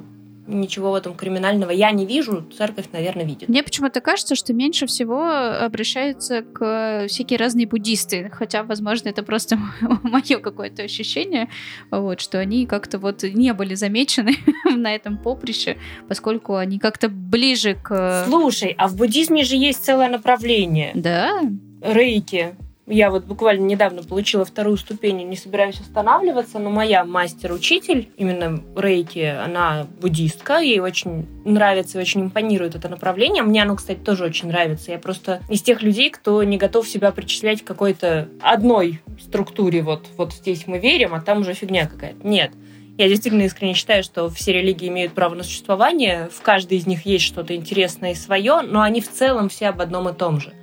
ничего 0.49 0.91
в 0.91 0.95
этом 0.95 1.13
криминального 1.13 1.71
я 1.71 1.91
не 1.91 2.06
вижу, 2.06 2.45
церковь, 2.58 2.86
наверное, 2.91 3.25
видит. 3.25 3.47
Мне 3.47 3.63
почему-то 3.63 4.02
кажется, 4.02 4.36
что 4.36 4.54
меньше 4.54 4.88
всего 4.88 5.23
обращаются 5.23 6.41
к 6.41 7.06
всякие 7.08 7.38
разные 7.38 7.67
буддисты, 7.67 8.30
хотя, 8.34 8.63
возможно, 8.63 9.10
это 9.10 9.23
просто 9.23 9.58
мое 10.04 10.39
какое-то 10.39 10.84
ощущение, 10.84 11.49
вот, 11.91 12.19
что 12.19 12.39
они 12.39 12.65
как-то 12.65 12.99
вот 12.99 13.23
не 13.23 13.54
были 13.54 13.75
замечены 13.75 14.36
на 14.65 14.93
этом 14.93 15.17
поприще, 15.17 15.78
поскольку 16.08 16.56
они 16.56 16.80
как-то 16.80 17.10
ближе 17.10 17.75
к... 17.75 18.25
Слушай, 18.28 18.75
а 18.78 18.88
в 18.88 18.95
буддизме 18.95 19.43
же 19.43 19.56
есть 19.56 19.84
целое 19.84 20.10
направление. 20.10 20.91
Да? 20.95 21.41
Рейки. 21.82 22.56
Я 22.92 23.12
вот 23.12 23.26
буквально 23.26 23.65
недавно 23.65 24.02
получила 24.02 24.46
вторую 24.46 24.76
ступень, 24.76 25.22
не 25.30 25.36
собираюсь 25.36 25.80
останавливаться, 25.80 26.58
но 26.58 26.72
моя 26.72 27.06
мастер-учитель, 27.06 28.10
именно 28.18 28.63
рейки, 28.76 29.20
она 29.20 29.86
буддистка, 30.02 30.58
ей 30.58 30.80
очень 30.80 31.28
нравится 31.46 32.00
и 32.00 32.02
очень 32.02 32.22
импонирует 32.22 32.74
это 32.74 32.89
направление. 32.89 33.44
Мне 33.44 33.62
оно, 33.62 33.76
кстати, 33.76 34.00
тоже 34.00 34.26
очень 34.26 34.48
нравится. 34.48 34.92
Я 34.92 34.98
просто 34.98 35.39
из 35.50 35.62
тех 35.62 35.84
людей, 35.84 36.10
кто 36.10 36.44
не 36.44 36.58
готов 36.58 36.88
себя 36.88 37.12
причислять 37.12 37.62
к 37.62 37.68
какой-то 37.68 38.27
одной 38.42 39.02
структуре. 39.21 39.84
Вот, 39.84 40.08
вот 40.17 40.34
здесь 40.34 40.65
мы 40.65 40.80
верим, 40.80 41.13
а 41.13 41.21
там 41.21 41.42
уже 41.42 41.54
фигня 41.54 41.86
какая-то. 41.86 42.27
Нет. 42.27 42.52
Я 42.98 43.08
действительно 43.08 43.44
искренне 43.44 43.75
считаю, 43.75 44.04
что 44.04 44.30
все 44.30 44.52
религии 44.52 44.88
имеют 44.88 45.13
право 45.13 45.36
на 45.36 45.44
существование, 45.44 46.27
в 46.34 46.42
каждой 46.42 46.80
из 46.80 46.88
них 46.88 47.06
есть 47.06 47.23
что-то 47.23 47.56
интересное 47.56 48.12
и 48.12 48.15
свое, 48.15 48.62
но 48.62 48.82
они 48.82 49.00
в 49.00 49.10
целом 49.10 49.48
все 49.48 49.67
об 49.67 49.80
одном 49.80 50.10
и 50.10 50.13
том 50.13 50.42
же 50.42 50.54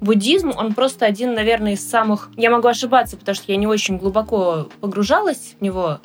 буддизм, 0.00 0.52
он 0.56 0.74
просто 0.74 1.06
один, 1.06 1.34
наверное, 1.34 1.72
из 1.72 1.88
самых... 1.88 2.30
Я 2.36 2.50
могу 2.50 2.68
ошибаться, 2.68 3.16
потому 3.16 3.34
что 3.34 3.50
я 3.52 3.56
не 3.56 3.66
очень 3.66 3.98
глубоко 3.98 4.68
погружалась 4.80 5.56
в 5.58 5.62
него, 5.62 6.00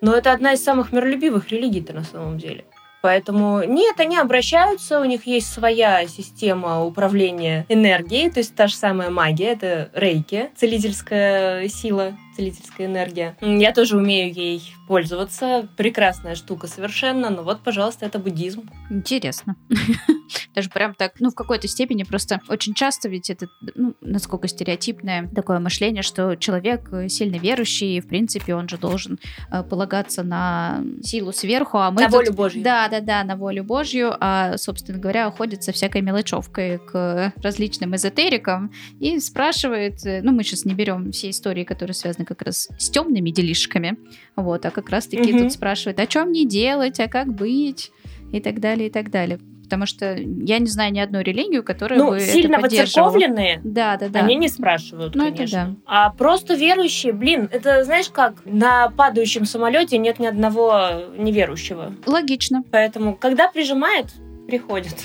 но 0.00 0.14
это 0.14 0.32
одна 0.32 0.52
из 0.52 0.64
самых 0.64 0.92
миролюбивых 0.92 1.50
религий-то 1.50 1.92
на 1.92 2.04
самом 2.04 2.38
деле. 2.38 2.64
Поэтому 3.02 3.62
нет, 3.64 3.98
они 3.98 4.18
обращаются, 4.18 5.00
у 5.00 5.04
них 5.04 5.26
есть 5.26 5.50
своя 5.50 6.06
система 6.06 6.84
управления 6.84 7.64
энергией, 7.68 8.30
то 8.30 8.40
есть 8.40 8.54
та 8.54 8.66
же 8.66 8.74
самая 8.74 9.10
магия, 9.10 9.52
это 9.52 9.90
рейки, 9.94 10.50
целительская 10.54 11.66
сила, 11.68 12.12
целительская 12.36 12.86
энергия. 12.86 13.36
Я 13.40 13.72
тоже 13.72 13.96
умею 13.96 14.32
ей 14.32 14.62
пользоваться. 14.86 15.66
Прекрасная 15.76 16.34
штука 16.34 16.66
совершенно, 16.66 17.30
но 17.30 17.42
вот, 17.42 17.62
пожалуйста, 17.62 18.04
это 18.04 18.18
буддизм. 18.18 18.68
Интересно. 18.90 19.56
Даже 20.54 20.70
прям 20.70 20.94
так, 20.94 21.14
ну, 21.20 21.30
в 21.30 21.34
какой-то 21.34 21.68
степени 21.68 22.02
просто 22.04 22.40
очень 22.48 22.74
часто 22.74 23.08
ведь 23.08 23.30
это, 23.30 23.46
ну, 23.74 23.94
насколько 24.00 24.48
стереотипное 24.48 25.28
такое 25.34 25.58
мышление, 25.58 26.02
что 26.02 26.36
человек 26.36 26.90
сильно 27.08 27.36
верующий, 27.36 27.96
и, 27.96 28.00
в 28.00 28.08
принципе, 28.08 28.54
он 28.54 28.68
же 28.68 28.78
должен 28.78 29.18
э, 29.50 29.62
полагаться 29.62 30.22
на 30.22 30.82
силу 31.02 31.32
сверху, 31.32 31.78
а 31.78 31.90
мы 31.90 32.02
На 32.02 32.06
тут- 32.08 32.14
волю 32.16 32.32
Божью. 32.32 32.62
Да, 32.62 32.88
да, 32.88 33.00
да, 33.00 33.24
на 33.24 33.36
волю 33.36 33.64
Божью, 33.64 34.14
а, 34.20 34.56
собственно 34.58 34.98
говоря, 34.98 35.28
уходит 35.28 35.62
со 35.64 35.72
всякой 35.72 36.02
мелочевкой 36.02 36.78
к 36.78 37.32
различным 37.42 37.94
эзотерикам 37.96 38.72
и 38.98 39.18
спрашивает, 39.20 40.04
э, 40.04 40.20
ну, 40.22 40.32
мы 40.32 40.42
сейчас 40.44 40.64
не 40.64 40.74
берем 40.74 41.12
все 41.12 41.30
истории, 41.30 41.64
которые 41.64 41.94
связаны 41.94 42.24
как 42.24 42.42
раз 42.42 42.68
с 42.78 42.90
темными 42.90 43.30
делишками, 43.30 43.96
вот, 44.36 44.64
а 44.66 44.70
как 44.70 44.88
раз-таки 44.90 45.32
Мгм. 45.32 45.42
тут 45.44 45.52
спрашивают, 45.52 45.98
а 46.00 46.08
что 46.08 46.24
мне 46.24 46.44
делать, 46.46 47.00
а 47.00 47.08
как 47.08 47.34
быть, 47.34 47.90
и 48.32 48.40
так 48.40 48.60
далее, 48.60 48.88
и 48.88 48.90
так 48.90 49.10
далее. 49.10 49.40
Потому 49.70 49.86
что 49.86 50.16
я 50.16 50.58
не 50.58 50.66
знаю 50.66 50.92
ни 50.92 50.98
одной 50.98 51.22
религию, 51.22 51.62
которая 51.62 51.96
Ну, 52.00 52.10
бы 52.10 52.18
сильно 52.18 52.54
это 52.54 52.62
поддерживала. 52.62 53.10
воцерковленные, 53.10 53.60
Да, 53.62 53.96
да, 53.96 54.08
да. 54.08 54.18
Они 54.18 54.34
не 54.34 54.48
спрашивают, 54.48 55.14
Ну, 55.14 55.24
это 55.28 55.36
конечно. 55.36 55.64
да. 55.64 55.76
А 55.86 56.10
просто 56.10 56.54
верующие, 56.54 57.12
блин, 57.12 57.48
это 57.52 57.84
знаешь 57.84 58.08
как? 58.10 58.34
На 58.44 58.90
падающем 58.90 59.44
самолете 59.44 59.96
нет 59.98 60.18
ни 60.18 60.26
одного 60.26 60.90
неверующего. 61.16 61.94
Логично. 62.04 62.64
Поэтому, 62.72 63.14
когда 63.14 63.46
прижимает, 63.46 64.06
приходит. 64.48 64.96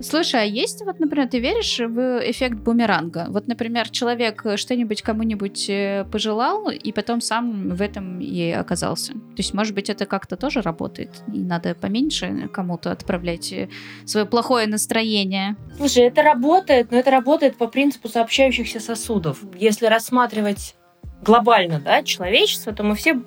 Слушай, 0.00 0.42
а 0.42 0.44
есть 0.44 0.84
вот, 0.84 1.00
например, 1.00 1.28
ты 1.28 1.40
веришь 1.40 1.78
в 1.78 2.20
эффект 2.30 2.58
бумеранга? 2.58 3.26
Вот, 3.28 3.48
например, 3.48 3.88
человек 3.90 4.44
что-нибудь 4.56 5.02
кому-нибудь 5.02 5.68
э, 5.68 6.04
пожелал, 6.10 6.70
и 6.70 6.92
потом 6.92 7.20
сам 7.20 7.70
в 7.70 7.82
этом 7.82 8.20
и 8.20 8.50
оказался. 8.50 9.12
То 9.12 9.38
есть, 9.38 9.54
может 9.54 9.74
быть, 9.74 9.90
это 9.90 10.06
как-то 10.06 10.36
тоже 10.36 10.62
работает, 10.62 11.10
и 11.32 11.40
надо 11.40 11.74
поменьше 11.74 12.48
кому-то 12.52 12.92
отправлять 12.92 13.52
свое 14.04 14.26
плохое 14.26 14.66
настроение. 14.66 15.56
Слушай, 15.76 16.04
это 16.04 16.22
работает, 16.22 16.90
но 16.90 16.98
это 16.98 17.10
работает 17.10 17.56
по 17.56 17.66
принципу 17.66 18.08
сообщающихся 18.08 18.80
сосудов. 18.80 19.38
Если 19.58 19.86
рассматривать 19.86 20.76
глобально, 21.22 21.80
да, 21.80 22.02
человечество, 22.02 22.72
то 22.72 22.82
мы 22.82 22.94
все 22.94 23.20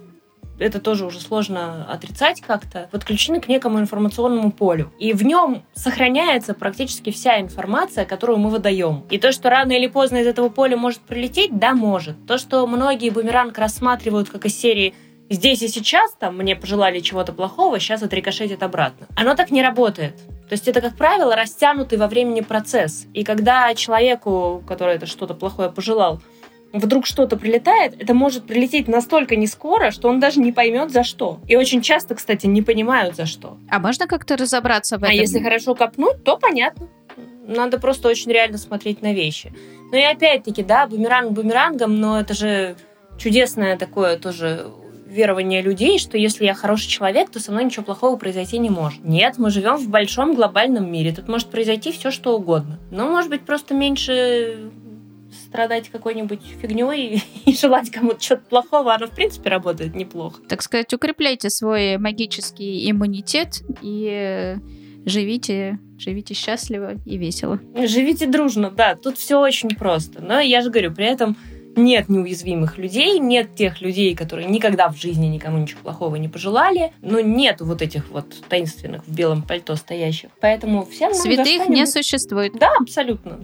это 0.62 0.80
тоже 0.80 1.06
уже 1.06 1.20
сложно 1.20 1.86
отрицать 1.92 2.42
как-то, 2.42 2.88
подключены 2.92 3.42
к 3.42 3.48
некому 3.48 3.80
информационному 3.80 4.52
полю. 4.52 4.92
И 5.00 5.14
в 5.14 5.24
нем 5.24 5.64
сохраняется 5.74 6.54
практически 6.54 7.12
вся 7.12 7.42
информация, 7.42 8.06
которую 8.06 8.40
мы 8.40 8.50
выдаем. 8.50 9.04
И 9.10 9.18
то, 9.18 9.32
что 9.32 9.50
рано 9.50 9.72
или 9.72 9.88
поздно 9.88 10.18
из 10.18 10.28
этого 10.28 10.50
поля 10.50 10.78
может 10.78 11.02
прилететь, 11.02 11.58
да, 11.58 11.74
может. 11.74 12.16
То, 12.28 12.38
что 12.38 12.66
многие 12.68 13.10
бумеранг 13.10 13.58
рассматривают 13.58 14.30
как 14.30 14.46
из 14.46 14.58
серии 14.58 14.94
здесь 15.30 15.62
и 15.62 15.68
сейчас, 15.68 16.14
там, 16.14 16.38
мне 16.38 16.56
пожелали 16.56 17.00
чего-то 17.00 17.34
плохого, 17.34 17.80
сейчас 17.80 18.04
отрикошетит 18.04 18.62
обратно. 18.64 19.08
Оно 19.16 19.34
так 19.36 19.50
не 19.50 19.62
работает. 19.62 20.16
То 20.50 20.54
есть 20.54 20.68
это, 20.68 20.82
как 20.82 20.98
правило, 20.98 21.36
растянутый 21.36 21.98
во 21.98 22.08
времени 22.08 22.42
процесс. 22.42 23.06
И 23.14 23.24
когда 23.24 23.74
человеку, 23.74 24.62
который 24.68 24.96
это 24.96 25.06
что-то 25.06 25.34
плохое 25.34 25.70
пожелал, 25.72 26.22
вдруг 26.74 27.06
что-то 27.06 27.38
прилетает, 27.38 28.02
это 28.02 28.14
может 28.14 28.46
прилететь 28.46 28.88
настолько 28.88 29.36
не 29.36 29.48
скоро, 29.48 29.92
что 29.92 30.10
он 30.10 30.20
даже 30.20 30.40
не 30.40 30.52
поймет 30.52 30.92
за 30.92 31.04
что. 31.04 31.40
И 31.48 31.56
очень 31.56 31.82
часто, 31.82 32.16
кстати, 32.16 32.48
не 32.48 32.62
понимают 32.62 33.16
за 33.16 33.26
что. 33.26 33.58
А 33.70 33.80
можно 33.80 34.08
как-то 34.08 34.38
разобраться 34.38 34.98
в 34.98 35.04
А 35.04 35.08
этом? 35.08 35.20
если 35.20 35.40
хорошо 35.40 35.76
копнуть, 35.76 36.24
то 36.24 36.38
понятно. 36.38 36.88
Надо 37.48 37.80
просто 37.80 38.08
очень 38.08 38.32
реально 38.32 38.58
смотреть 38.58 39.02
на 39.02 39.14
вещи. 39.14 39.52
Ну 39.92 39.98
и 39.98 40.02
опять-таки, 40.04 40.64
да, 40.64 40.88
бумеранг 40.88 41.32
бумерангом, 41.32 42.00
но 42.00 42.20
это 42.20 42.34
же 42.34 42.76
чудесное 43.18 43.78
такое 43.78 44.18
тоже 44.18 44.68
верование 45.08 45.62
людей, 45.62 46.00
что 46.00 46.18
если 46.18 46.46
я 46.46 46.54
хороший 46.54 46.88
человек, 46.88 47.30
то 47.30 47.42
со 47.42 47.52
мной 47.52 47.66
ничего 47.66 47.84
плохого 47.84 48.16
произойти 48.16 48.58
не 48.58 48.70
может. 48.70 49.04
Нет, 49.04 49.38
мы 49.38 49.50
живем 49.50 49.76
в 49.76 49.90
большом 49.90 50.34
глобальном 50.36 50.90
мире. 50.90 51.14
Тут 51.14 51.28
может 51.28 51.50
произойти 51.50 51.92
все, 51.92 52.12
что 52.12 52.38
угодно. 52.38 52.80
Но, 52.92 53.10
может 53.10 53.30
быть, 53.30 53.42
просто 53.42 53.74
меньше 53.74 54.72
страдать 55.32 55.90
какой-нибудь 55.90 56.42
фигней 56.62 57.24
и 57.46 57.54
желать 57.54 57.90
кому-то 57.90 58.20
чего-то 58.20 58.44
плохого, 58.50 58.94
оно, 58.94 59.08
в 59.08 59.12
принципе, 59.12 59.50
работает 59.50 59.96
неплохо. 59.96 60.42
Так 60.48 60.62
сказать, 60.62 60.94
укрепляйте 60.94 61.50
свой 61.50 61.98
магический 61.98 62.90
иммунитет 62.90 63.64
и 63.82 64.10
э, 64.12 64.58
живите, 65.06 65.80
живите 65.98 66.34
счастливо 66.34 66.96
и 67.06 67.18
весело. 67.18 67.60
Живите 67.76 68.28
дружно, 68.28 68.72
да, 68.72 68.96
тут 68.96 69.18
все 69.18 69.40
очень 69.40 69.70
просто. 69.70 70.22
Но 70.22 70.40
я 70.40 70.62
же 70.62 70.70
говорю, 70.70 70.94
при 70.94 71.06
этом 71.06 71.38
нет 71.76 72.10
неуязвимых 72.10 72.78
людей, 72.78 73.20
нет 73.20 73.56
тех 73.56 73.82
людей, 73.82 74.16
которые 74.16 74.48
никогда 74.48 74.90
в 74.90 74.98
жизни 74.98 75.28
никому 75.28 75.58
ничего 75.58 75.82
плохого 75.82 76.16
не 76.18 76.28
пожелали, 76.28 76.92
но 77.02 77.20
нет 77.20 77.62
вот 77.62 77.82
этих 77.82 78.10
вот 78.10 78.26
таинственных 78.50 79.06
в 79.06 79.16
белом 79.16 79.44
пальто 79.44 79.76
стоящих. 79.76 80.30
Поэтому 80.42 80.86
всем 80.86 81.14
Святых 81.14 81.70
не 81.70 81.86
существует. 81.86 82.54
Да, 82.60 82.72
абсолютно. 82.80 83.40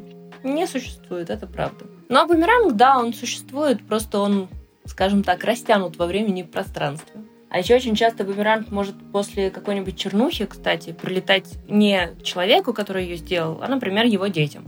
Не 0.48 0.66
существует, 0.66 1.30
это 1.30 1.46
правда. 1.46 1.86
Но 2.10 2.26
бумеранг, 2.26 2.74
да, 2.76 2.98
он 2.98 3.14
существует, 3.14 3.86
просто 3.86 4.20
он, 4.20 4.48
скажем 4.86 5.24
так, 5.24 5.44
растянут 5.44 5.98
во 5.98 6.06
времени 6.06 6.42
и 6.42 6.44
пространстве. 6.44 7.22
А 7.50 7.60
еще 7.60 7.76
очень 7.76 7.96
часто 7.96 8.24
бумеранг 8.24 8.72
может 8.72 8.96
после 9.12 9.50
какой-нибудь 9.50 9.98
чернухи, 9.98 10.46
кстати, 10.46 10.92
прилетать 10.94 11.58
не 11.68 12.12
человеку, 12.24 12.74
который 12.74 13.06
ее 13.06 13.18
сделал, 13.18 13.60
а, 13.62 13.68
например, 13.68 14.06
его 14.06 14.28
детям. 14.28 14.66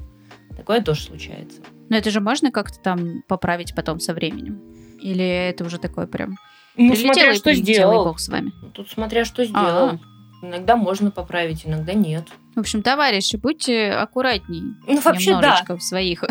Такое 0.55 0.81
тоже 0.81 1.01
случается. 1.01 1.61
Но 1.89 1.97
это 1.97 2.11
же 2.11 2.19
можно 2.21 2.51
как-то 2.51 2.79
там 2.79 3.23
поправить 3.27 3.73
потом 3.75 3.99
со 3.99 4.13
временем? 4.13 4.61
Или 5.01 5.25
это 5.25 5.63
уже 5.63 5.77
такое 5.77 6.07
прям... 6.07 6.35
Ну, 6.75 6.91
прилетело 6.91 7.13
смотря 7.13 7.31
и 7.31 7.35
что 7.35 7.49
и 7.49 7.55
сделал. 7.55 8.05
бог 8.05 8.19
с 8.19 8.29
вами. 8.29 8.51
Тут 8.73 8.89
смотря 8.89 9.25
что 9.25 9.41
А. 9.41 9.45
сделал. 9.45 9.99
Иногда 10.41 10.75
можно 10.75 11.11
поправить, 11.11 11.65
иногда 11.65 11.93
нет. 11.93 12.25
В 12.55 12.59
общем, 12.59 12.81
товарищи, 12.81 13.35
будьте 13.35 13.91
аккуратней 13.91 14.63
Ну, 14.87 14.99
вообще, 15.01 15.31
да. 15.31 15.37
немножечко 15.41 15.77
в 15.77 15.83
своих 15.83 16.23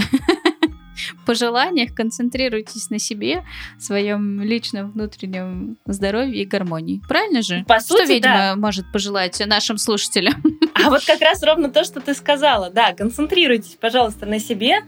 пожеланиях, 1.26 1.94
концентрируйтесь 1.94 2.90
на 2.90 2.98
себе, 2.98 3.44
своем 3.78 4.40
личном 4.42 4.90
внутреннем 4.92 5.76
здоровье 5.86 6.42
и 6.42 6.46
гармонии. 6.46 7.00
Правильно 7.08 7.42
же? 7.42 7.64
По 7.68 7.80
Что 7.80 7.98
сути, 7.98 8.12
ведьма 8.12 8.30
да. 8.32 8.56
может 8.56 8.90
пожелать 8.92 9.40
нашим 9.46 9.78
слушателям? 9.78 10.34
А 10.74 10.90
вот 10.90 11.04
как 11.04 11.20
раз 11.20 11.42
ровно 11.42 11.70
то, 11.70 11.84
что 11.84 12.00
ты 12.00 12.14
сказала. 12.14 12.70
Да, 12.70 12.92
концентрируйтесь, 12.94 13.76
пожалуйста, 13.80 14.26
на 14.26 14.38
себе, 14.38 14.80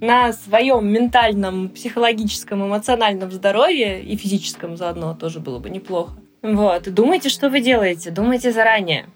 на 0.00 0.32
своем 0.32 0.86
ментальном, 0.86 1.68
психологическом, 1.68 2.66
эмоциональном 2.66 3.30
здоровье 3.30 4.02
и 4.02 4.16
физическом 4.16 4.76
заодно 4.76 5.14
тоже 5.14 5.40
было 5.40 5.58
бы 5.58 5.70
неплохо. 5.70 6.12
Вот, 6.42 6.92
думайте, 6.92 7.28
что 7.28 7.48
вы 7.48 7.60
делаете, 7.60 8.10
думайте 8.10 8.50
заранее. 8.50 9.06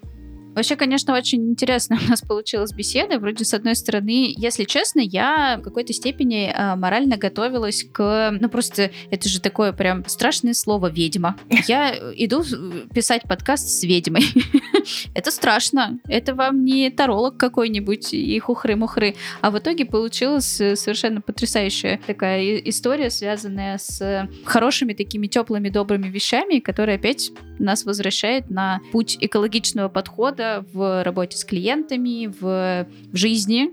Вообще, 0.57 0.75
конечно, 0.75 1.15
очень 1.15 1.51
интересно 1.51 1.99
у 2.07 2.11
нас 2.11 2.23
получилась 2.23 2.73
беседа. 2.73 3.19
Вроде, 3.19 3.45
с 3.45 3.53
одной 3.53 3.77
стороны, 3.77 4.33
если 4.35 4.65
честно, 4.65 5.01
я 5.01 5.59
в 5.59 5.63
какой-то 5.63 5.93
степени 5.93 6.51
э, 6.51 6.77
морально 6.77 7.19
готовилась 7.19 7.85
к... 7.85 8.31
Ну, 8.41 8.49
просто 8.49 8.91
это 9.11 9.29
же 9.29 9.41
такое 9.41 9.75
прям 9.75 10.03
страшное 10.07 10.55
слово 10.55 10.91
«ведьма». 10.91 11.37
Я 11.69 11.95
э, 11.95 12.15
иду 12.17 12.43
э, 12.43 12.87
писать 12.95 13.25
подкаст 13.25 13.69
с 13.69 13.83
ведьмой. 13.83 14.25
Это 15.15 15.31
страшно. 15.31 15.99
Это 16.09 16.35
вам 16.35 16.65
не 16.65 16.89
таролог 16.89 17.37
какой-нибудь 17.37 18.15
и 18.15 18.39
хухры-мухры. 18.39 19.15
А 19.43 19.51
в 19.51 19.59
итоге 19.59 19.85
получилась 19.85 20.59
э, 20.59 20.75
совершенно 20.75 21.21
потрясающая 21.21 22.01
такая 22.07 22.57
история, 22.57 23.11
связанная 23.11 23.77
с 23.77 24.27
хорошими 24.45 24.95
такими 24.95 25.27
теплыми, 25.27 25.69
добрыми 25.69 26.09
вещами, 26.09 26.61
которая 26.61 26.97
опять 26.97 27.31
нас 27.59 27.85
возвращает 27.85 28.49
на 28.49 28.81
путь 28.93 29.19
экологичного 29.21 29.91
подхода 29.91 30.46
в 30.73 31.05
работе 31.05 31.37
с 31.37 31.45
клиентами, 31.45 32.27
в, 32.27 32.87
в 33.13 33.17
жизни, 33.17 33.71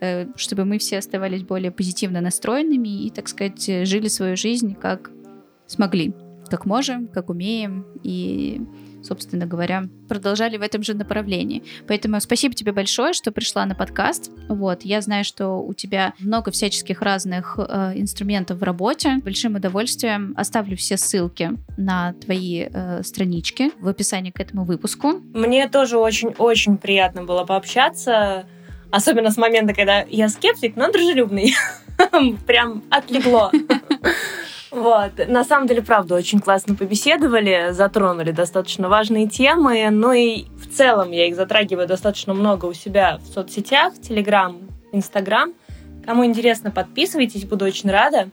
э, 0.00 0.26
чтобы 0.36 0.64
мы 0.64 0.78
все 0.78 0.98
оставались 0.98 1.42
более 1.42 1.70
позитивно 1.70 2.20
настроенными 2.20 3.06
и, 3.06 3.10
так 3.10 3.28
сказать, 3.28 3.64
жили 3.86 4.08
свою 4.08 4.36
жизнь 4.36 4.74
как 4.74 5.10
смогли, 5.66 6.14
как 6.48 6.66
можем, 6.66 7.06
как 7.08 7.30
умеем 7.30 7.86
и 8.02 8.60
собственно 9.02 9.46
говоря, 9.46 9.84
продолжали 10.08 10.56
в 10.56 10.62
этом 10.62 10.82
же 10.82 10.94
направлении. 10.94 11.62
Поэтому 11.86 12.20
спасибо 12.20 12.54
тебе 12.54 12.72
большое, 12.72 13.12
что 13.12 13.32
пришла 13.32 13.66
на 13.66 13.74
подкаст. 13.74 14.30
Вот, 14.48 14.82
я 14.82 15.00
знаю, 15.00 15.24
что 15.24 15.62
у 15.62 15.74
тебя 15.74 16.14
много 16.18 16.50
всяческих 16.50 17.02
разных 17.02 17.58
э, 17.58 17.92
инструментов 17.96 18.58
в 18.58 18.62
работе. 18.62 19.16
Большим 19.22 19.56
удовольствием 19.56 20.34
оставлю 20.36 20.76
все 20.76 20.96
ссылки 20.96 21.50
на 21.76 22.12
твои 22.14 22.68
э, 22.70 23.02
странички 23.02 23.70
в 23.80 23.88
описании 23.88 24.30
к 24.30 24.40
этому 24.40 24.64
выпуску. 24.64 25.20
Мне 25.34 25.68
тоже 25.68 25.98
очень-очень 25.98 26.76
приятно 26.76 27.24
было 27.24 27.44
пообщаться, 27.44 28.46
особенно 28.90 29.30
с 29.30 29.36
момента, 29.36 29.74
когда 29.74 30.04
я 30.08 30.28
скептик, 30.28 30.76
но 30.76 30.90
дружелюбный. 30.90 31.54
Прям 32.46 32.82
отлегло. 32.90 33.52
Вот. 34.70 35.12
На 35.28 35.44
самом 35.44 35.66
деле, 35.66 35.82
правда, 35.82 36.14
очень 36.14 36.40
классно 36.40 36.74
побеседовали, 36.74 37.70
затронули 37.72 38.30
достаточно 38.30 38.88
важные 38.88 39.28
темы, 39.28 39.88
ну 39.90 40.12
и 40.12 40.44
в 40.56 40.68
целом 40.74 41.10
я 41.10 41.26
их 41.26 41.34
затрагиваю 41.34 41.88
достаточно 41.88 42.34
много 42.34 42.66
у 42.66 42.72
себя 42.72 43.18
в 43.18 43.26
соцсетях, 43.26 43.94
Телеграм, 44.00 44.58
Инстаграм. 44.92 45.52
Кому 46.04 46.24
интересно, 46.24 46.70
подписывайтесь, 46.70 47.44
буду 47.44 47.64
очень 47.64 47.90
рада. 47.90 48.28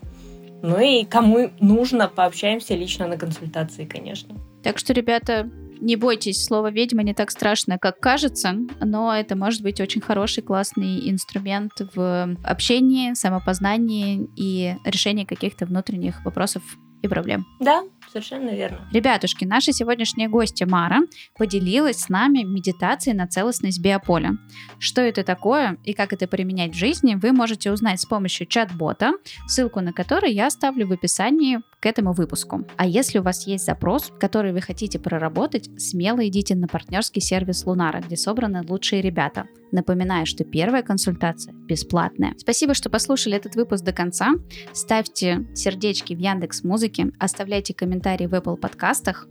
Ну 0.61 0.79
и 0.79 1.05
кому 1.05 1.51
нужно, 1.59 2.07
пообщаемся 2.07 2.75
лично 2.75 3.07
на 3.07 3.17
консультации, 3.17 3.85
конечно. 3.85 4.35
Так 4.63 4.79
что, 4.79 4.93
ребята, 4.93 5.49
не 5.80 5.95
бойтесь, 5.95 6.43
слово 6.43 6.71
ведьма 6.71 7.03
не 7.03 7.13
так 7.13 7.32
страшно, 7.32 7.78
как 7.78 7.99
кажется, 7.99 8.55
но 8.80 9.13
это 9.13 9.36
может 9.36 9.61
быть 9.61 9.80
очень 9.82 10.01
хороший, 10.01 10.43
классный 10.43 11.09
инструмент 11.09 11.73
в 11.95 12.36
общении, 12.43 13.13
самопознании 13.13 14.30
и 14.36 14.75
решении 14.86 15.25
каких-то 15.25 15.65
внутренних 15.65 16.23
вопросов 16.25 16.63
и 17.01 17.07
проблем. 17.07 17.45
Да, 17.59 17.84
совершенно 18.11 18.49
верно. 18.49 18.88
Ребятушки, 18.91 19.45
наша 19.45 19.71
сегодняшняя 19.71 20.28
гостья 20.28 20.65
Мара 20.65 21.01
поделилась 21.38 21.97
с 21.97 22.09
нами 22.09 22.43
медитацией 22.43 23.15
на 23.15 23.28
целостность 23.28 23.82
биополя. 23.82 24.38
Что 24.80 25.01
это 25.01 25.23
такое 25.23 25.78
и 25.84 25.93
как 25.93 26.13
это 26.13 26.28
применять 26.28 26.71
в 26.73 26.78
жизни, 26.78 27.15
вы 27.15 27.34
можете 27.34 27.71
узнать 27.71 28.01
с 28.01 28.05
помощью 28.05 28.47
чат-бота, 28.47 29.13
ссылку 29.47 29.82
на 29.82 29.93
который 29.93 30.34
я 30.34 30.47
оставлю 30.47 30.88
в 30.88 30.91
описании 30.91 31.59
этому 31.88 32.13
выпуску. 32.13 32.65
А 32.77 32.85
если 32.85 33.19
у 33.19 33.23
вас 33.23 33.47
есть 33.47 33.65
запрос, 33.65 34.11
который 34.19 34.53
вы 34.53 34.61
хотите 34.61 34.99
проработать, 34.99 35.69
смело 35.79 36.25
идите 36.27 36.55
на 36.55 36.67
партнерский 36.67 37.21
сервис 37.21 37.65
Лунара, 37.65 38.01
где 38.01 38.15
собраны 38.15 38.63
лучшие 38.67 39.01
ребята. 39.01 39.47
Напоминаю, 39.71 40.25
что 40.25 40.43
первая 40.43 40.83
консультация 40.83 41.53
бесплатная. 41.53 42.33
Спасибо, 42.38 42.73
что 42.73 42.89
послушали 42.89 43.35
этот 43.35 43.55
выпуск 43.55 43.83
до 43.83 43.93
конца. 43.93 44.33
Ставьте 44.73 45.47
сердечки 45.55 46.13
в 46.13 46.19
Яндекс 46.19 46.63
Музыке, 46.63 47.11
оставляйте 47.19 47.73
комментарии 47.73 48.27
в 48.27 48.33
Apple 48.33 48.57
подкастах 48.57 49.27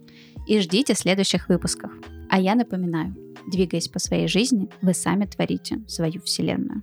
и 0.46 0.58
ждите 0.60 0.94
следующих 0.94 1.48
выпусков. 1.48 1.90
А 2.28 2.40
я 2.40 2.54
напоминаю, 2.54 3.14
двигаясь 3.50 3.88
по 3.88 3.98
своей 3.98 4.28
жизни, 4.28 4.68
вы 4.82 4.94
сами 4.94 5.26
творите 5.26 5.82
свою 5.86 6.20
вселенную. 6.22 6.82